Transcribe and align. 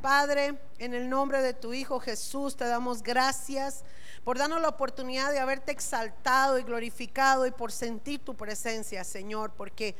Padre, 0.00 0.58
en 0.78 0.94
el 0.94 1.08
nombre 1.08 1.42
de 1.42 1.52
tu 1.52 1.74
Hijo 1.74 2.00
Jesús, 2.00 2.56
te 2.56 2.64
damos 2.66 3.02
gracias 3.02 3.84
por 4.24 4.38
darnos 4.38 4.60
la 4.60 4.68
oportunidad 4.68 5.30
de 5.30 5.38
haberte 5.38 5.72
exaltado 5.72 6.58
y 6.58 6.62
glorificado 6.62 7.46
y 7.46 7.50
por 7.50 7.70
sentir 7.70 8.20
tu 8.24 8.34
presencia, 8.34 9.04
Señor, 9.04 9.52
porque 9.56 9.96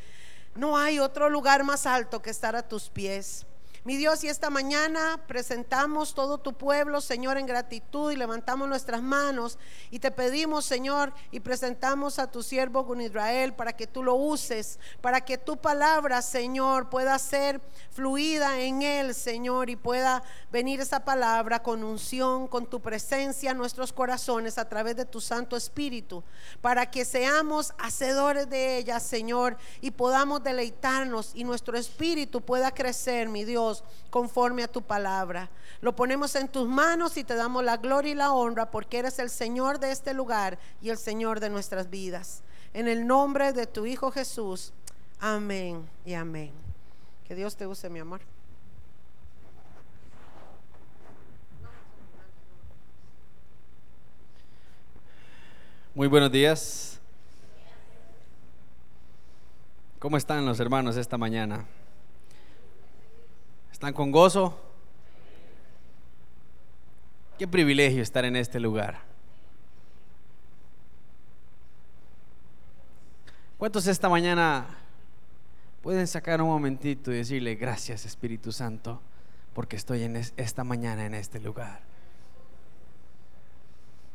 no 0.55 0.79
hay 0.79 0.99
otro 0.99 1.29
lugar 1.29 1.65
más 1.65 1.87
alto 1.87 2.23
que 2.23 2.31
estar 2.31 2.57
a 2.57 2.67
tus 2.67 2.89
pies. 2.89 3.47
Mi 3.83 3.97
Dios, 3.97 4.23
y 4.25 4.29
esta 4.29 4.51
mañana 4.51 5.25
presentamos 5.27 6.13
todo 6.13 6.37
tu 6.37 6.53
pueblo, 6.53 7.01
Señor, 7.01 7.39
en 7.39 7.47
gratitud 7.47 8.13
y 8.13 8.17
levantamos 8.17 8.69
nuestras 8.69 9.01
manos 9.01 9.59
y 9.91 10.01
te 10.01 10.11
pedimos, 10.11 10.67
Señor, 10.67 11.15
y 11.31 11.41
presentamos 11.41 12.19
a 12.19 12.31
tu 12.31 12.43
siervo 12.43 12.87
con 12.87 13.01
Israel 13.01 13.55
para 13.55 13.73
que 13.73 13.87
tú 13.87 14.03
lo 14.03 14.17
uses, 14.17 14.79
para 15.01 15.23
que 15.23 15.39
tu 15.39 15.57
palabra, 15.57 16.21
Señor, 16.21 16.91
pueda 16.91 17.19
ser 17.19 17.63
fluida 17.91 18.61
en 18.61 18.83
él, 18.83 19.15
Señor, 19.15 19.71
y 19.71 19.77
pueda 19.77 20.23
venir 20.53 20.81
esa 20.81 21.03
palabra 21.03 21.63
con 21.63 21.83
unción, 21.83 22.49
con 22.49 22.67
tu 22.67 22.81
presencia 22.81 23.53
en 23.53 23.57
nuestros 23.57 23.95
corazones 23.95 24.59
a 24.59 24.69
través 24.69 24.95
de 24.95 25.07
tu 25.07 25.23
Santo 25.23 25.57
Espíritu, 25.57 26.23
para 26.61 26.91
que 26.91 27.07
seamos 27.07 27.73
hacedores 27.79 28.51
de 28.51 28.77
ella, 28.77 29.01
Señor, 29.01 29.57
y 29.81 29.93
podamos 29.93 30.43
deleitarnos 30.43 31.31
y 31.33 31.45
nuestro 31.45 31.79
espíritu 31.79 32.43
pueda 32.43 32.73
crecer, 32.73 33.31
mi 33.31 33.47
Dios 33.47 33.70
conforme 34.11 34.63
a 34.63 34.69
tu 34.69 34.83
palabra. 34.83 35.51
Lo 35.81 35.95
ponemos 35.97 36.35
en 36.35 36.49
tus 36.49 36.69
manos 36.69 37.17
y 37.17 37.25
te 37.25 37.35
damos 37.35 37.65
la 37.65 37.77
gloria 37.77 38.13
y 38.13 38.15
la 38.15 38.33
honra 38.33 38.71
porque 38.71 38.99
eres 38.99 39.19
el 39.19 39.31
Señor 39.31 39.79
de 39.79 39.93
este 39.93 40.15
lugar 40.15 40.59
y 40.81 40.91
el 40.91 40.99
Señor 40.99 41.41
de 41.41 41.51
nuestras 41.51 41.91
vidas. 41.91 42.43
En 42.73 42.89
el 42.89 43.07
nombre 43.07 43.53
de 43.53 43.67
tu 43.67 43.87
Hijo 43.87 44.11
Jesús. 44.11 44.73
Amén 45.19 45.89
y 46.05 46.15
amén. 46.15 46.53
Que 47.27 47.35
Dios 47.35 47.57
te 47.57 47.67
use, 47.67 47.89
mi 47.89 47.99
amor. 47.99 48.21
Muy 55.95 56.07
buenos 56.07 56.31
días. 56.31 57.01
¿Cómo 59.99 60.17
están 60.17 60.47
los 60.47 60.59
hermanos 60.59 60.97
esta 60.97 61.19
mañana? 61.19 61.67
¿Están 63.81 63.95
con 63.95 64.13
gozo? 64.13 64.61
Qué 67.39 67.49
privilegio 67.49 68.03
estar 68.03 68.27
en 68.27 68.37
este 68.37 68.61
lugar. 68.61 69.01
¿Cuántos 73.57 73.87
esta 73.87 74.11
mañana 74.11 74.67
pueden 75.81 76.07
sacar 76.07 76.43
un 76.43 76.49
momentito 76.49 77.11
y 77.11 77.15
decirle 77.15 77.55
gracias 77.55 78.05
Espíritu 78.05 78.53
Santo 78.53 79.01
porque 79.55 79.77
estoy 79.77 80.03
en 80.03 80.17
esta 80.17 80.63
mañana 80.63 81.07
en 81.07 81.15
este 81.15 81.41
lugar? 81.41 81.81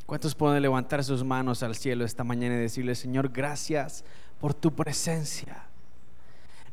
¿Cuántos 0.06 0.36
pueden 0.36 0.62
levantar 0.62 1.04
sus 1.04 1.24
manos 1.24 1.64
al 1.64 1.74
cielo 1.74 2.06
esta 2.06 2.24
mañana 2.24 2.54
y 2.54 2.60
decirle 2.60 2.94
Señor 2.94 3.30
gracias 3.30 4.06
por 4.40 4.54
tu 4.54 4.76
presencia? 4.76 5.70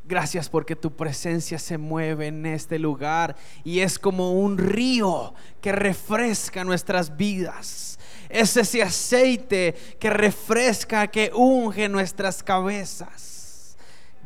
Gracias 0.05 0.49
porque 0.49 0.75
tu 0.75 0.93
presencia 0.95 1.57
se 1.57 1.77
mueve 1.77 2.27
en 2.27 2.45
este 2.45 2.77
lugar 2.77 3.37
y 3.63 3.79
es 3.79 3.97
como 3.97 4.33
un 4.33 4.57
río 4.57 5.33
que 5.61 5.71
refresca 5.71 6.65
nuestras 6.65 7.15
vidas. 7.15 7.97
Es 8.27 8.57
ese 8.57 8.83
aceite 8.83 9.73
que 9.99 10.09
refresca, 10.09 11.07
que 11.07 11.31
unge 11.33 11.87
nuestras 11.87 12.43
cabezas. 12.43 13.77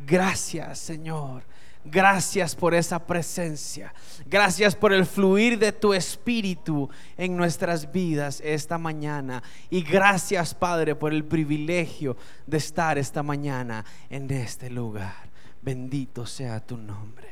Gracias 0.04 0.80
Señor. 0.80 1.44
Gracias 1.84 2.56
por 2.56 2.74
esa 2.74 3.06
presencia. 3.06 3.94
Gracias 4.26 4.74
por 4.74 4.92
el 4.92 5.06
fluir 5.06 5.58
de 5.60 5.72
tu 5.72 5.94
espíritu 5.94 6.90
en 7.16 7.36
nuestras 7.36 7.92
vidas 7.92 8.42
esta 8.44 8.78
mañana. 8.78 9.44
Y 9.70 9.82
gracias 9.82 10.54
Padre 10.54 10.96
por 10.96 11.12
el 11.14 11.24
privilegio 11.24 12.16
de 12.46 12.58
estar 12.58 12.98
esta 12.98 13.22
mañana 13.22 13.84
en 14.10 14.28
este 14.30 14.70
lugar. 14.70 15.27
Bendito 15.62 16.26
sea 16.26 16.60
tu 16.60 16.76
nombre. 16.76 17.28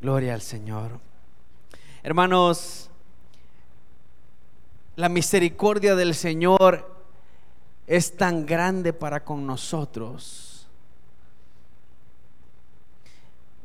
Gloria 0.00 0.34
al 0.34 0.42
Señor. 0.42 1.00
Hermanos, 2.02 2.90
la 4.96 5.08
misericordia 5.08 5.94
del 5.94 6.14
Señor 6.14 6.94
es 7.86 8.16
tan 8.16 8.46
grande 8.46 8.92
para 8.92 9.24
con 9.24 9.46
nosotros 9.46 10.56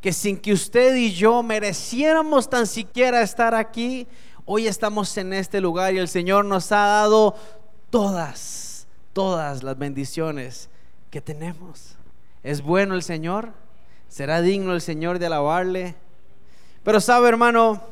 que 0.02 0.12
sin 0.12 0.38
que 0.38 0.52
usted 0.52 0.96
y 0.96 1.14
yo 1.14 1.44
mereciéramos 1.44 2.50
tan 2.50 2.66
siquiera 2.66 3.22
estar 3.22 3.54
aquí, 3.54 4.08
hoy 4.46 4.66
estamos 4.66 5.16
en 5.18 5.32
este 5.32 5.62
lugar 5.62 5.94
y 5.94 6.00
el 6.00 6.08
Señor 6.08 6.44
nos 6.44 6.72
ha 6.72 6.88
dado 6.88 7.36
todas, 7.92 8.88
todas 9.14 9.62
las 9.62 9.78
bendiciones 9.78 10.70
que 11.12 11.22
tenemos. 11.22 11.96
¿Es 12.44 12.64
bueno 12.64 12.96
el 12.96 13.04
Señor? 13.04 13.54
¿Será 14.08 14.42
digno 14.42 14.74
el 14.74 14.82
Señor 14.82 15.20
de 15.20 15.28
alabarle? 15.28 15.96
Pero 16.84 17.00
sabe, 17.00 17.30
hermano, 17.30 17.84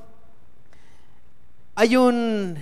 hay 1.76 1.96
un 1.96 2.58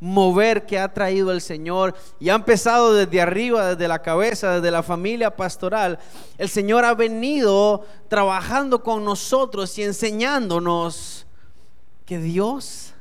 mover 0.00 0.66
que 0.66 0.80
ha 0.80 0.92
traído 0.92 1.30
el 1.30 1.40
Señor 1.40 1.94
y 2.18 2.28
ha 2.28 2.34
empezado 2.34 2.92
desde 2.92 3.20
arriba, 3.20 3.68
desde 3.68 3.86
la 3.86 4.02
cabeza, 4.02 4.56
desde 4.56 4.72
la 4.72 4.82
familia 4.82 5.36
pastoral. 5.36 6.00
El 6.38 6.48
Señor 6.48 6.84
ha 6.84 6.94
venido 6.94 7.86
trabajando 8.08 8.82
con 8.82 9.04
nosotros 9.04 9.78
y 9.78 9.84
enseñándonos 9.84 11.24
que 12.04 12.18
Dios, 12.18 12.94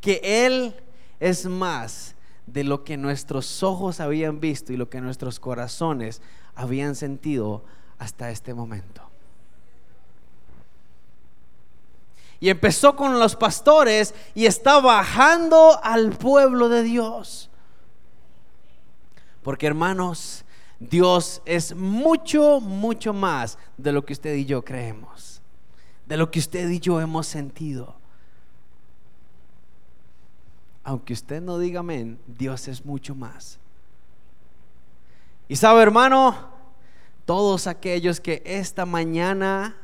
que 0.00 0.20
Él 0.24 0.74
es 1.20 1.46
más 1.46 2.16
de 2.46 2.64
lo 2.64 2.82
que 2.82 2.96
nuestros 2.96 3.62
ojos 3.62 4.00
habían 4.00 4.40
visto 4.40 4.72
y 4.72 4.76
lo 4.76 4.90
que 4.90 5.00
nuestros 5.00 5.38
corazones 5.38 6.20
habían 6.58 6.96
sentido 6.96 7.62
hasta 7.98 8.30
este 8.30 8.52
momento. 8.52 9.00
Y 12.40 12.50
empezó 12.50 12.94
con 12.96 13.18
los 13.18 13.36
pastores 13.36 14.14
y 14.34 14.46
está 14.46 14.80
bajando 14.80 15.80
al 15.82 16.10
pueblo 16.10 16.68
de 16.68 16.82
Dios. 16.82 17.48
Porque 19.42 19.66
hermanos, 19.66 20.44
Dios 20.80 21.42
es 21.44 21.74
mucho, 21.74 22.60
mucho 22.60 23.12
más 23.12 23.56
de 23.76 23.92
lo 23.92 24.04
que 24.04 24.12
usted 24.12 24.34
y 24.34 24.44
yo 24.44 24.64
creemos. 24.64 25.40
De 26.06 26.16
lo 26.16 26.30
que 26.30 26.40
usted 26.40 26.68
y 26.68 26.80
yo 26.80 27.00
hemos 27.00 27.26
sentido. 27.26 27.94
Aunque 30.82 31.12
usted 31.12 31.40
no 31.40 31.58
diga 31.58 31.80
amén, 31.80 32.18
Dios 32.26 32.66
es 32.66 32.84
mucho 32.84 33.14
más. 33.14 33.58
Y 35.48 35.56
sabe 35.56 35.82
hermano, 35.82 36.36
todos 37.24 37.66
aquellos 37.66 38.20
que 38.20 38.42
esta 38.44 38.84
mañana 38.84 39.76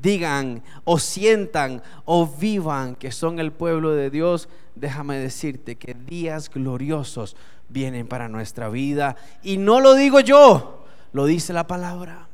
digan 0.00 0.62
o 0.84 0.98
sientan 0.98 1.82
o 2.04 2.26
vivan 2.26 2.94
que 2.94 3.10
son 3.10 3.38
el 3.38 3.52
pueblo 3.52 3.92
de 3.92 4.10
Dios, 4.10 4.48
déjame 4.74 5.18
decirte 5.18 5.76
que 5.76 5.94
días 5.94 6.50
gloriosos 6.50 7.36
vienen 7.68 8.06
para 8.06 8.28
nuestra 8.28 8.68
vida. 8.68 9.16
Y 9.42 9.56
no 9.56 9.80
lo 9.80 9.94
digo 9.94 10.20
yo, 10.20 10.84
lo 11.12 11.24
dice 11.24 11.52
la 11.52 11.66
palabra. 11.66 12.28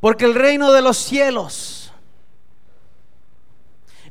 Porque 0.00 0.24
el 0.26 0.34
reino 0.34 0.72
de 0.72 0.82
los 0.82 0.98
cielos, 0.98 1.83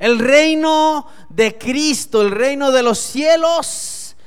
el 0.03 0.19
reino 0.19 1.07
de 1.29 1.57
Cristo, 1.57 2.21
el 2.21 2.31
reino 2.31 2.73
de 2.73 2.83
los 2.83 2.99
cielos, 2.99 4.17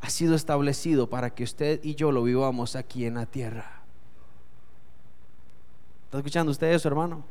ha 0.00 0.08
sido 0.08 0.36
establecido 0.36 1.08
para 1.10 1.34
que 1.34 1.42
usted 1.42 1.80
y 1.82 1.96
yo 1.96 2.12
lo 2.12 2.22
vivamos 2.22 2.76
aquí 2.76 3.06
en 3.06 3.14
la 3.14 3.26
tierra. 3.26 3.82
¿Está 6.04 6.18
escuchando 6.18 6.52
usted 6.52 6.68
eso, 6.68 6.86
hermano? 6.86 7.24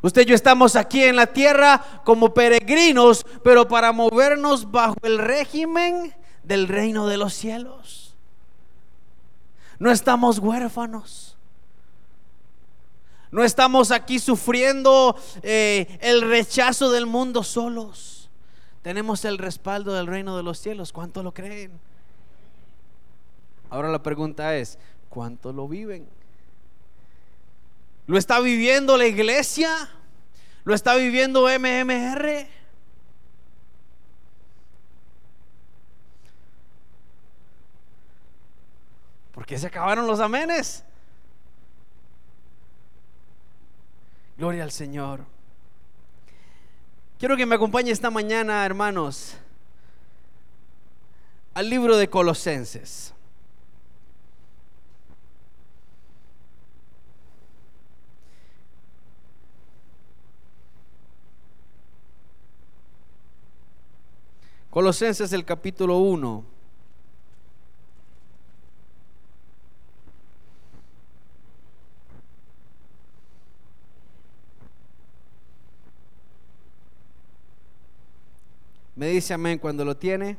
Usted 0.00 0.22
y 0.22 0.24
yo 0.24 0.34
estamos 0.34 0.74
aquí 0.74 1.04
en 1.04 1.16
la 1.16 1.26
tierra 1.26 2.00
como 2.06 2.32
peregrinos, 2.32 3.26
pero 3.44 3.68
para 3.68 3.92
movernos 3.92 4.70
bajo 4.70 4.96
el 5.02 5.18
régimen 5.18 6.14
del 6.42 6.68
reino 6.68 7.06
de 7.06 7.18
los 7.18 7.34
cielos. 7.34 8.16
No 9.78 9.90
estamos 9.90 10.38
huérfanos. 10.38 11.36
No 13.30 13.44
estamos 13.44 13.92
aquí 13.92 14.18
sufriendo 14.18 15.16
eh, 15.42 15.98
el 16.00 16.22
rechazo 16.22 16.90
del 16.90 17.06
mundo 17.06 17.44
solos. 17.44 18.28
Tenemos 18.82 19.24
el 19.24 19.38
respaldo 19.38 19.92
del 19.94 20.06
reino 20.06 20.36
de 20.36 20.42
los 20.42 20.58
cielos. 20.58 20.92
¿Cuánto 20.92 21.22
lo 21.22 21.32
creen? 21.32 21.70
Ahora 23.68 23.88
la 23.88 24.02
pregunta 24.02 24.56
es, 24.56 24.78
¿cuánto 25.08 25.52
lo 25.52 25.68
viven? 25.68 26.08
¿Lo 28.06 28.18
está 28.18 28.40
viviendo 28.40 28.96
la 28.96 29.06
iglesia? 29.06 29.88
¿Lo 30.64 30.74
está 30.74 30.96
viviendo 30.96 31.42
MMR? 31.42 32.48
Porque 39.32 39.56
se 39.56 39.68
acabaron 39.68 40.08
los 40.08 40.18
amenes. 40.18 40.84
Gloria 44.40 44.64
al 44.64 44.70
Señor. 44.70 45.20
Quiero 47.18 47.36
que 47.36 47.44
me 47.44 47.56
acompañe 47.56 47.90
esta 47.90 48.08
mañana, 48.08 48.64
hermanos, 48.64 49.34
al 51.52 51.68
libro 51.68 51.98
de 51.98 52.08
Colosenses. 52.08 53.12
Colosenses 64.70 65.34
el 65.34 65.44
capítulo 65.44 65.98
1. 65.98 66.59
Me 79.00 79.06
dice 79.06 79.32
amén 79.32 79.58
cuando 79.58 79.82
lo 79.82 79.96
tiene. 79.96 80.36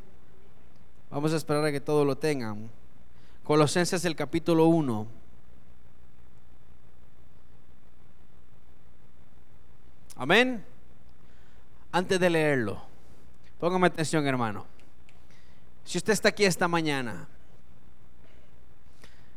Vamos 1.09 1.33
a 1.33 1.37
esperar 1.37 1.65
a 1.65 1.71
que 1.71 1.81
todos 1.81 2.05
lo 2.05 2.15
tengan. 2.15 2.69
Colosenses 3.43 4.05
el 4.05 4.15
capítulo 4.15 4.67
1. 4.67 5.07
Amén. 10.15 10.63
Antes 11.91 12.19
de 12.19 12.29
leerlo, 12.29 12.79
póngame 13.59 13.87
atención 13.87 14.27
hermano. 14.27 14.67
Si 15.83 15.97
usted 15.97 16.13
está 16.13 16.29
aquí 16.29 16.45
esta 16.45 16.67
mañana, 16.67 17.27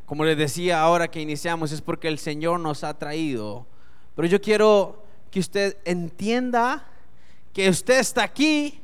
como 0.05 0.27
les 0.27 0.37
decía 0.37 0.83
ahora 0.83 1.09
que 1.09 1.23
iniciamos, 1.23 1.73
es 1.73 1.81
porque 1.81 2.09
el 2.09 2.19
Señor 2.19 2.61
nos 2.61 2.85
ha 2.85 2.93
traído. 2.99 3.65
Pero 4.17 4.29
yo 4.29 4.39
quiero 4.43 5.03
que 5.31 5.41
usted 5.41 5.79
entienda 5.87 6.87
que 7.55 7.71
usted 7.71 8.01
está 8.01 8.23
aquí 8.23 8.83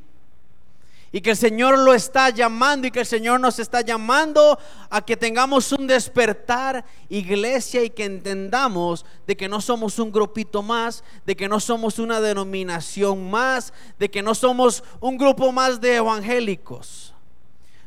y 1.13 1.21
que 1.21 1.31
el 1.31 1.37
Señor 1.37 1.79
lo 1.79 1.93
está 1.93 2.31
llamando 2.31 2.87
y 2.87 2.91
que 2.91 3.01
el 3.01 3.07
Señor 3.07 3.41
nos 3.41 3.59
está 3.59 3.81
llamando 3.81 4.59
a 4.89 5.05
que 5.05 5.17
tengamos 5.17 5.73
un 5.73 5.89
despertar, 5.89 6.85
iglesia, 7.09 7.83
y 7.83 7.91
que 7.91 8.05
entendamos 8.05 9.05
de 9.27 9.37
que 9.37 9.49
no 9.49 9.61
somos 9.61 9.99
un 9.99 10.13
grupito 10.13 10.63
más, 10.63 11.03
de 11.27 11.35
que 11.35 11.49
no 11.49 11.59
somos 11.59 11.99
una 11.99 12.21
denominación 12.21 13.29
más, 13.29 13.73
de 13.99 14.09
que 14.09 14.23
no 14.23 14.37
somos 14.37 14.85
un 15.01 15.19
grupo 15.19 15.51
más 15.51 15.81
de 15.81 15.97
evangélicos, 15.97 17.13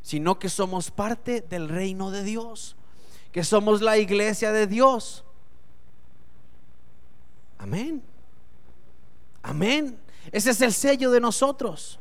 sino 0.02 0.38
que 0.38 0.50
somos 0.50 0.92
parte 0.92 1.40
del 1.40 1.70
reino 1.70 2.12
de 2.12 2.24
Dios, 2.24 2.76
que 3.32 3.46
somos 3.46 3.82
la 3.82 3.98
iglesia 3.98 4.52
de 4.52 4.68
Dios. 4.68 5.24
Amén. 7.58 8.04
Amén. 9.42 9.98
Ese 10.34 10.52
es 10.52 10.60
el 10.60 10.74
sello 10.74 11.10
de 11.10 11.22
nosotros. 11.22 12.00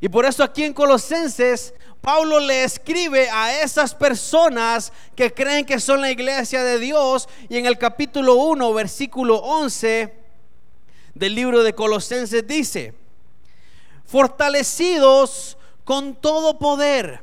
Y 0.00 0.08
por 0.08 0.24
eso 0.24 0.44
aquí 0.44 0.64
en 0.64 0.72
Colosenses, 0.72 1.74
Pablo 2.00 2.38
le 2.38 2.62
escribe 2.62 3.28
a 3.30 3.60
esas 3.60 3.94
personas 3.94 4.92
que 5.16 5.32
creen 5.32 5.64
que 5.64 5.80
son 5.80 6.00
la 6.00 6.10
iglesia 6.10 6.62
de 6.62 6.78
Dios. 6.78 7.28
Y 7.48 7.56
en 7.56 7.66
el 7.66 7.76
capítulo 7.78 8.34
1, 8.34 8.72
versículo 8.72 9.36
11 9.38 10.14
del 11.14 11.34
libro 11.34 11.64
de 11.64 11.74
Colosenses 11.74 12.46
dice, 12.46 12.94
fortalecidos 14.06 15.58
con 15.82 16.14
todo 16.14 16.58
poder, 16.58 17.20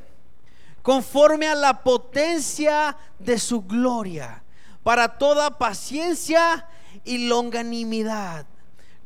conforme 0.82 1.48
a 1.48 1.56
la 1.56 1.82
potencia 1.82 2.98
de 3.18 3.40
su 3.40 3.62
gloria, 3.62 4.44
para 4.84 5.18
toda 5.18 5.58
paciencia 5.58 6.68
y 7.06 7.30
longanimidad 7.30 8.46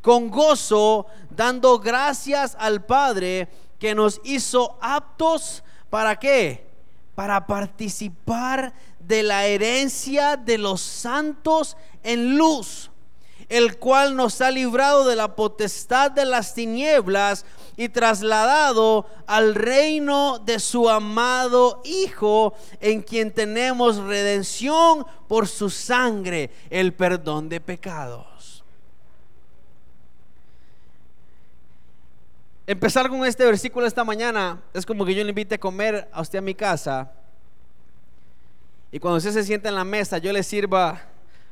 con 0.02 0.30
gozo, 0.30 1.08
dando 1.30 1.80
gracias 1.80 2.56
al 2.60 2.86
Padre 2.86 3.50
que 3.78 3.96
nos 3.96 4.22
hizo 4.24 4.78
aptos 4.82 5.64
para 5.90 6.18
qué? 6.18 6.68
Para 7.16 7.48
participar 7.48 8.74
de 9.00 9.24
la 9.24 9.46
herencia 9.46 10.38
de 10.38 10.58
los 10.58 10.82
santos 10.82 11.76
en 12.04 12.38
luz, 12.38 12.92
el 13.50 13.78
cual 13.78 14.16
nos 14.16 14.40
ha 14.42 14.52
librado 14.52 15.08
de 15.08 15.16
la 15.16 15.36
potestad 15.36 16.12
de 16.12 16.26
las 16.26 16.54
tinieblas 16.54 17.46
y 17.76 17.90
trasladado 17.90 19.08
al 19.26 19.56
reino 19.56 20.40
de 20.40 20.60
su 20.60 20.90
amado 20.90 21.82
Hijo, 21.86 22.54
en 22.80 23.02
quien 23.02 23.34
tenemos 23.34 23.98
redención 23.98 25.06
por 25.28 25.48
su 25.48 25.70
sangre, 25.70 26.52
el 26.70 26.94
perdón 26.94 27.50
de 27.50 27.62
pecados. 27.62 28.39
Empezar 32.70 33.10
con 33.10 33.26
este 33.26 33.44
versículo 33.46 33.88
esta 33.88 34.04
mañana 34.04 34.62
es 34.76 34.86
como 34.86 35.04
que 35.04 35.16
yo 35.16 35.24
le 35.24 35.30
invite 35.30 35.56
a 35.56 35.58
comer 35.58 36.08
a 36.12 36.22
usted 36.22 36.38
a 36.38 36.42
mi 36.44 36.54
casa 36.54 37.12
y 38.92 39.00
cuando 39.00 39.18
usted 39.18 39.32
se 39.32 39.44
sienta 39.44 39.70
en 39.70 39.76
la 39.76 39.84
mesa 39.84 40.20
yo 40.20 40.32
le 40.32 40.44
sirva 40.44 41.02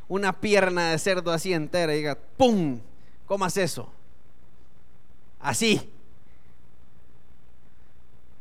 una 0.07 0.39
pierna 0.39 0.91
de 0.91 0.99
cerdo 0.99 1.31
así 1.31 1.53
entera 1.53 1.91
y 1.95 1.97
diga, 1.97 2.19
¡pum! 2.37 2.79
Comas 3.25 3.57
eso. 3.57 3.91
Así. 5.39 5.91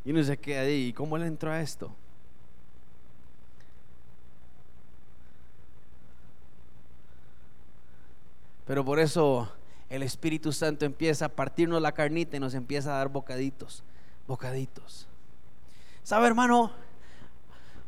Y 0.05 0.11
uno 0.11 0.22
se 0.22 0.37
queda 0.37 0.61
ahí, 0.61 0.88
¿y 0.88 0.93
cómo 0.93 1.17
le 1.17 1.29
entró 1.29 1.50
a 1.50 1.62
esto? 1.62 1.90
Pero 8.67 8.84
por 8.84 8.99
eso 8.99 9.50
el 9.88 10.02
Espíritu 10.02 10.52
Santo 10.52 10.84
empieza 10.84 11.26
a 11.26 11.28
partirnos 11.28 11.80
la 11.80 11.92
carnita 11.92 12.36
y 12.36 12.40
nos 12.40 12.54
empieza 12.54 12.94
a 12.94 12.98
dar 12.98 13.08
bocaditos, 13.08 13.84
bocaditos. 14.26 15.06
¿Sabe, 16.02 16.26
hermano? 16.26 16.72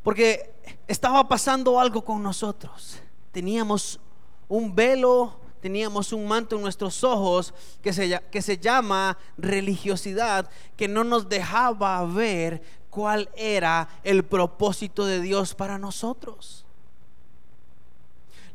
Porque 0.03 0.55
estaba 0.87 1.27
pasando 1.29 1.79
algo 1.79 2.05
con 2.05 2.23
nosotros. 2.23 3.01
Teníamos 3.33 4.01
un 4.49 4.75
velo, 4.75 5.39
teníamos 5.61 6.13
un 6.13 6.27
manto 6.27 6.57
en 6.57 6.63
nuestros 6.63 7.03
ojos 7.05 7.53
que 7.83 7.93
se, 7.93 8.21
que 8.31 8.43
se 8.43 8.59
llama 8.59 9.19
religiosidad, 9.37 10.49
que 10.77 10.89
no 10.89 11.05
nos 11.05 11.29
dejaba 11.29 12.05
ver 12.07 12.63
cuál 12.91 13.29
era 13.37 13.89
el 14.03 14.25
propósito 14.25 15.05
de 15.05 15.21
Dios 15.21 15.55
para 15.55 15.79
nosotros. 15.79 16.65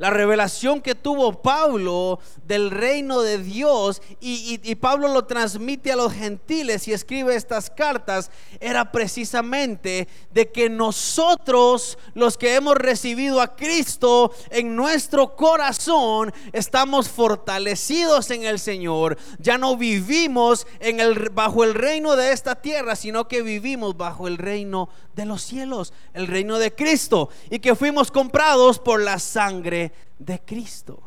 La 0.03 0.10
revelación 0.10 0.81
que 0.81 0.95
tuvo 0.95 1.41
Pablo 1.41 2.19
del 2.45 2.72
reino 2.72 3.22
de 3.22 3.38
Dios 3.38 4.01
y, 4.19 4.75
Pablo 4.75 5.07
lo 5.07 5.24
transmite 5.24 5.93
a 5.93 5.95
los 5.95 6.12
gentiles 6.12 6.89
y 6.89 6.91
escribe 6.91 7.38
estas 7.38 7.69
cartas 7.69 8.29
era 8.60 8.91
precisamente 8.91 10.10
de 10.31 10.51
que 10.51 10.69
nosotros 10.69 11.98
los 12.15 12.38
que 12.38 12.55
hemos 12.55 12.75
recibido 12.75 13.39
a 13.39 13.55
Cristo 13.55 14.33
en 14.50 14.75
nuestro 14.75 15.38
corazón 15.38 16.33
estamos 16.51 17.07
fortalecidos 17.07 18.29
en 18.31 18.43
el 18.43 18.60
Señor. 18.60 19.17
Ya 19.39 19.57
no 19.57 19.77
vivimos 19.77 20.67
en 20.81 21.00
el, 21.00 21.29
bajo 21.29 21.63
el 21.63 21.75
reino 21.75 22.17
de 22.17 22.33
esta 22.33 22.55
tierra, 22.55 22.98
sino 22.98 23.29
que 23.29 23.41
vivimos 23.41 23.95
bajo 23.95 24.27
el 24.27 24.38
reino 24.38 24.89
de 25.15 25.25
los 25.25 25.43
cielos, 25.43 25.93
el 26.13 26.27
reino 26.27 26.57
de 26.57 26.75
Cristo 26.75 27.29
y 27.50 27.60
que 27.60 27.75
fuimos 27.75 28.12
comprados 28.12 28.79
por 28.79 29.00
la 29.00 29.17
sangre 29.17 29.92
de 30.19 30.39
Cristo. 30.39 31.01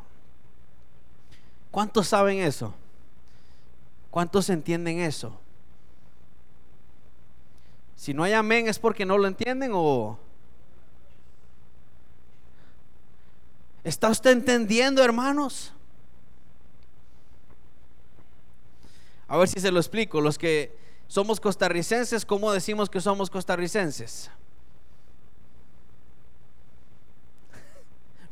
¿Cuántos 1.71 2.09
saben 2.09 2.39
eso? 2.39 2.75
¿Cuántos 4.11 4.49
entienden 4.49 5.01
eso? 5.01 5.39
Si 7.97 8.15
no 8.15 8.25
hay 8.25 8.33
amén 8.33 8.69
es 8.69 8.79
porque 8.79 9.05
no 9.05 9.19
lo 9.19 9.27
entienden 9.27 9.73
o... 9.75 10.19
¿Está 13.85 14.09
usted 14.09 14.31
entendiendo, 14.31 15.03
hermanos? 15.03 15.73
A 19.29 19.37
ver 19.37 19.49
si 19.49 19.61
se 19.61 19.71
lo 19.71 19.79
explico. 19.79 20.21
Los 20.21 20.39
que 20.39 20.77
somos 21.09 21.41
costarricenses, 21.41 22.25
¿cómo 22.25 22.53
decimos 22.53 22.91
que 22.91 23.01
somos 23.01 23.31
costarricenses? 23.31 24.31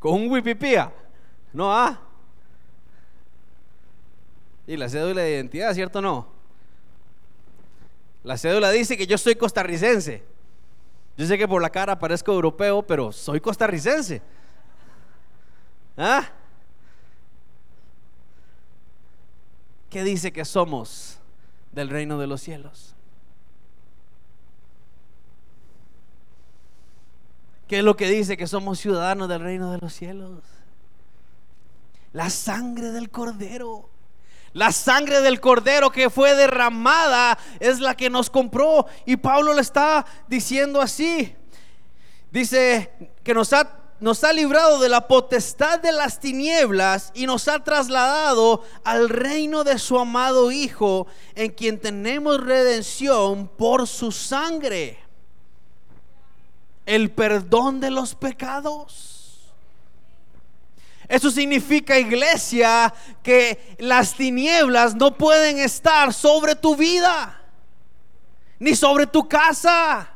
Con 0.05 0.13
un 0.13 0.31
wipipía. 0.31 0.93
No, 1.55 1.73
ah. 1.73 1.99
Y 4.67 4.77
la 4.77 4.87
cédula 4.87 5.23
de 5.23 5.31
identidad, 5.31 5.73
¿cierto 5.73 6.01
o 6.01 6.03
no? 6.03 6.29
La 8.23 8.37
cédula 8.37 8.71
dice 8.71 8.99
que 8.99 9.07
yo 9.07 9.17
soy 9.17 9.35
costarricense. 9.35 10.23
Yo 11.17 11.25
sé 11.25 11.39
que 11.39 11.49
por 11.49 11.63
la 11.63 11.71
cara 11.71 11.99
parezco 11.99 12.35
europeo, 12.35 12.83
pero 12.83 13.13
soy 13.13 13.41
costarricense. 13.41 14.21
¿Ah? 15.97 16.29
¿Qué 19.89 20.05
dice 20.05 20.35
que 20.35 20.45
somos 20.45 21.19
del 21.73 21.89
reino 21.89 22.19
de 22.19 22.27
los 22.27 22.43
cielos? 22.43 22.94
¿Qué 27.75 27.79
es 27.79 27.85
lo 27.85 27.97
que 27.97 28.09
dice? 28.09 28.37
Que 28.37 28.47
somos 28.47 28.79
ciudadanos 28.79 29.29
del 29.29 29.41
reino 29.41 29.73
de 29.73 29.79
los 29.79 29.93
cielos. 29.93 30.45
La 32.13 32.31
sangre 32.31 32.93
del 32.93 33.11
cordero. 33.11 33.91
La 34.53 34.71
sangre 34.71 35.21
del 35.23 35.41
cordero 35.41 35.91
que 35.91 36.09
fue 36.09 36.37
derramada 36.37 37.37
es 37.59 37.81
la 37.81 37.97
que 37.97 38.11
nos 38.11 38.31
compró. 38.31 38.87
Y 39.07 39.17
Pablo 39.17 39.53
le 39.55 39.61
está 39.61 40.07
diciendo 40.29 40.81
así. 40.81 41.35
Dice 42.31 42.93
que 43.25 43.35
nos 43.35 43.53
ha, 43.53 43.69
nos 43.99 44.23
ha 44.23 44.33
librado 44.33 44.79
de 44.79 44.89
la 44.89 45.09
potestad 45.09 45.81
de 45.81 45.91
las 45.91 46.21
tinieblas 46.21 47.11
y 47.13 47.27
nos 47.27 47.49
ha 47.49 47.65
trasladado 47.65 48.63
al 48.85 49.09
reino 49.09 49.65
de 49.65 49.81
su 49.81 49.99
amado 49.99 50.53
Hijo, 50.53 51.09
en 51.35 51.51
quien 51.51 51.81
tenemos 51.81 52.41
redención 52.41 53.49
por 53.49 53.89
su 53.89 54.13
sangre. 54.13 55.04
El 56.87 57.11
perdón 57.11 57.81
de 57.81 57.91
los 57.91 58.15
pecados. 58.15 59.15
Eso 61.09 61.31
significa, 61.31 61.99
iglesia, 61.99 62.93
que 63.23 63.77
las 63.79 64.15
tinieblas 64.15 64.95
no 64.95 65.17
pueden 65.17 65.59
estar 65.59 66.13
sobre 66.15 66.55
tu 66.55 66.77
vida, 66.77 67.41
ni 68.59 68.75
sobre 68.75 69.07
tu 69.07 69.29
casa. 69.29 70.09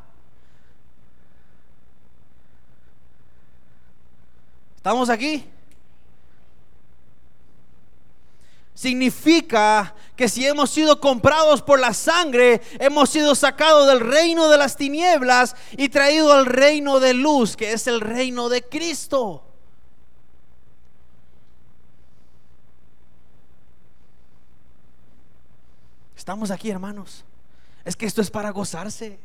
¿Estamos 4.76 5.10
aquí? 5.10 5.44
Significa 8.72 9.94
que 10.18 10.28
si 10.28 10.44
hemos 10.44 10.70
sido 10.70 10.98
comprados 10.98 11.62
por 11.62 11.78
la 11.78 11.94
sangre, 11.94 12.60
hemos 12.80 13.08
sido 13.08 13.36
sacados 13.36 13.86
del 13.86 14.00
reino 14.00 14.48
de 14.48 14.58
las 14.58 14.76
tinieblas 14.76 15.54
y 15.76 15.90
traído 15.90 16.32
al 16.32 16.44
reino 16.44 16.98
de 16.98 17.14
luz, 17.14 17.56
que 17.56 17.72
es 17.72 17.86
el 17.86 18.00
reino 18.00 18.48
de 18.48 18.64
Cristo. 18.64 19.44
Estamos 26.16 26.50
aquí, 26.50 26.68
hermanos. 26.68 27.24
Es 27.84 27.94
que 27.94 28.04
esto 28.04 28.20
es 28.20 28.28
para 28.28 28.50
gozarse. 28.50 29.20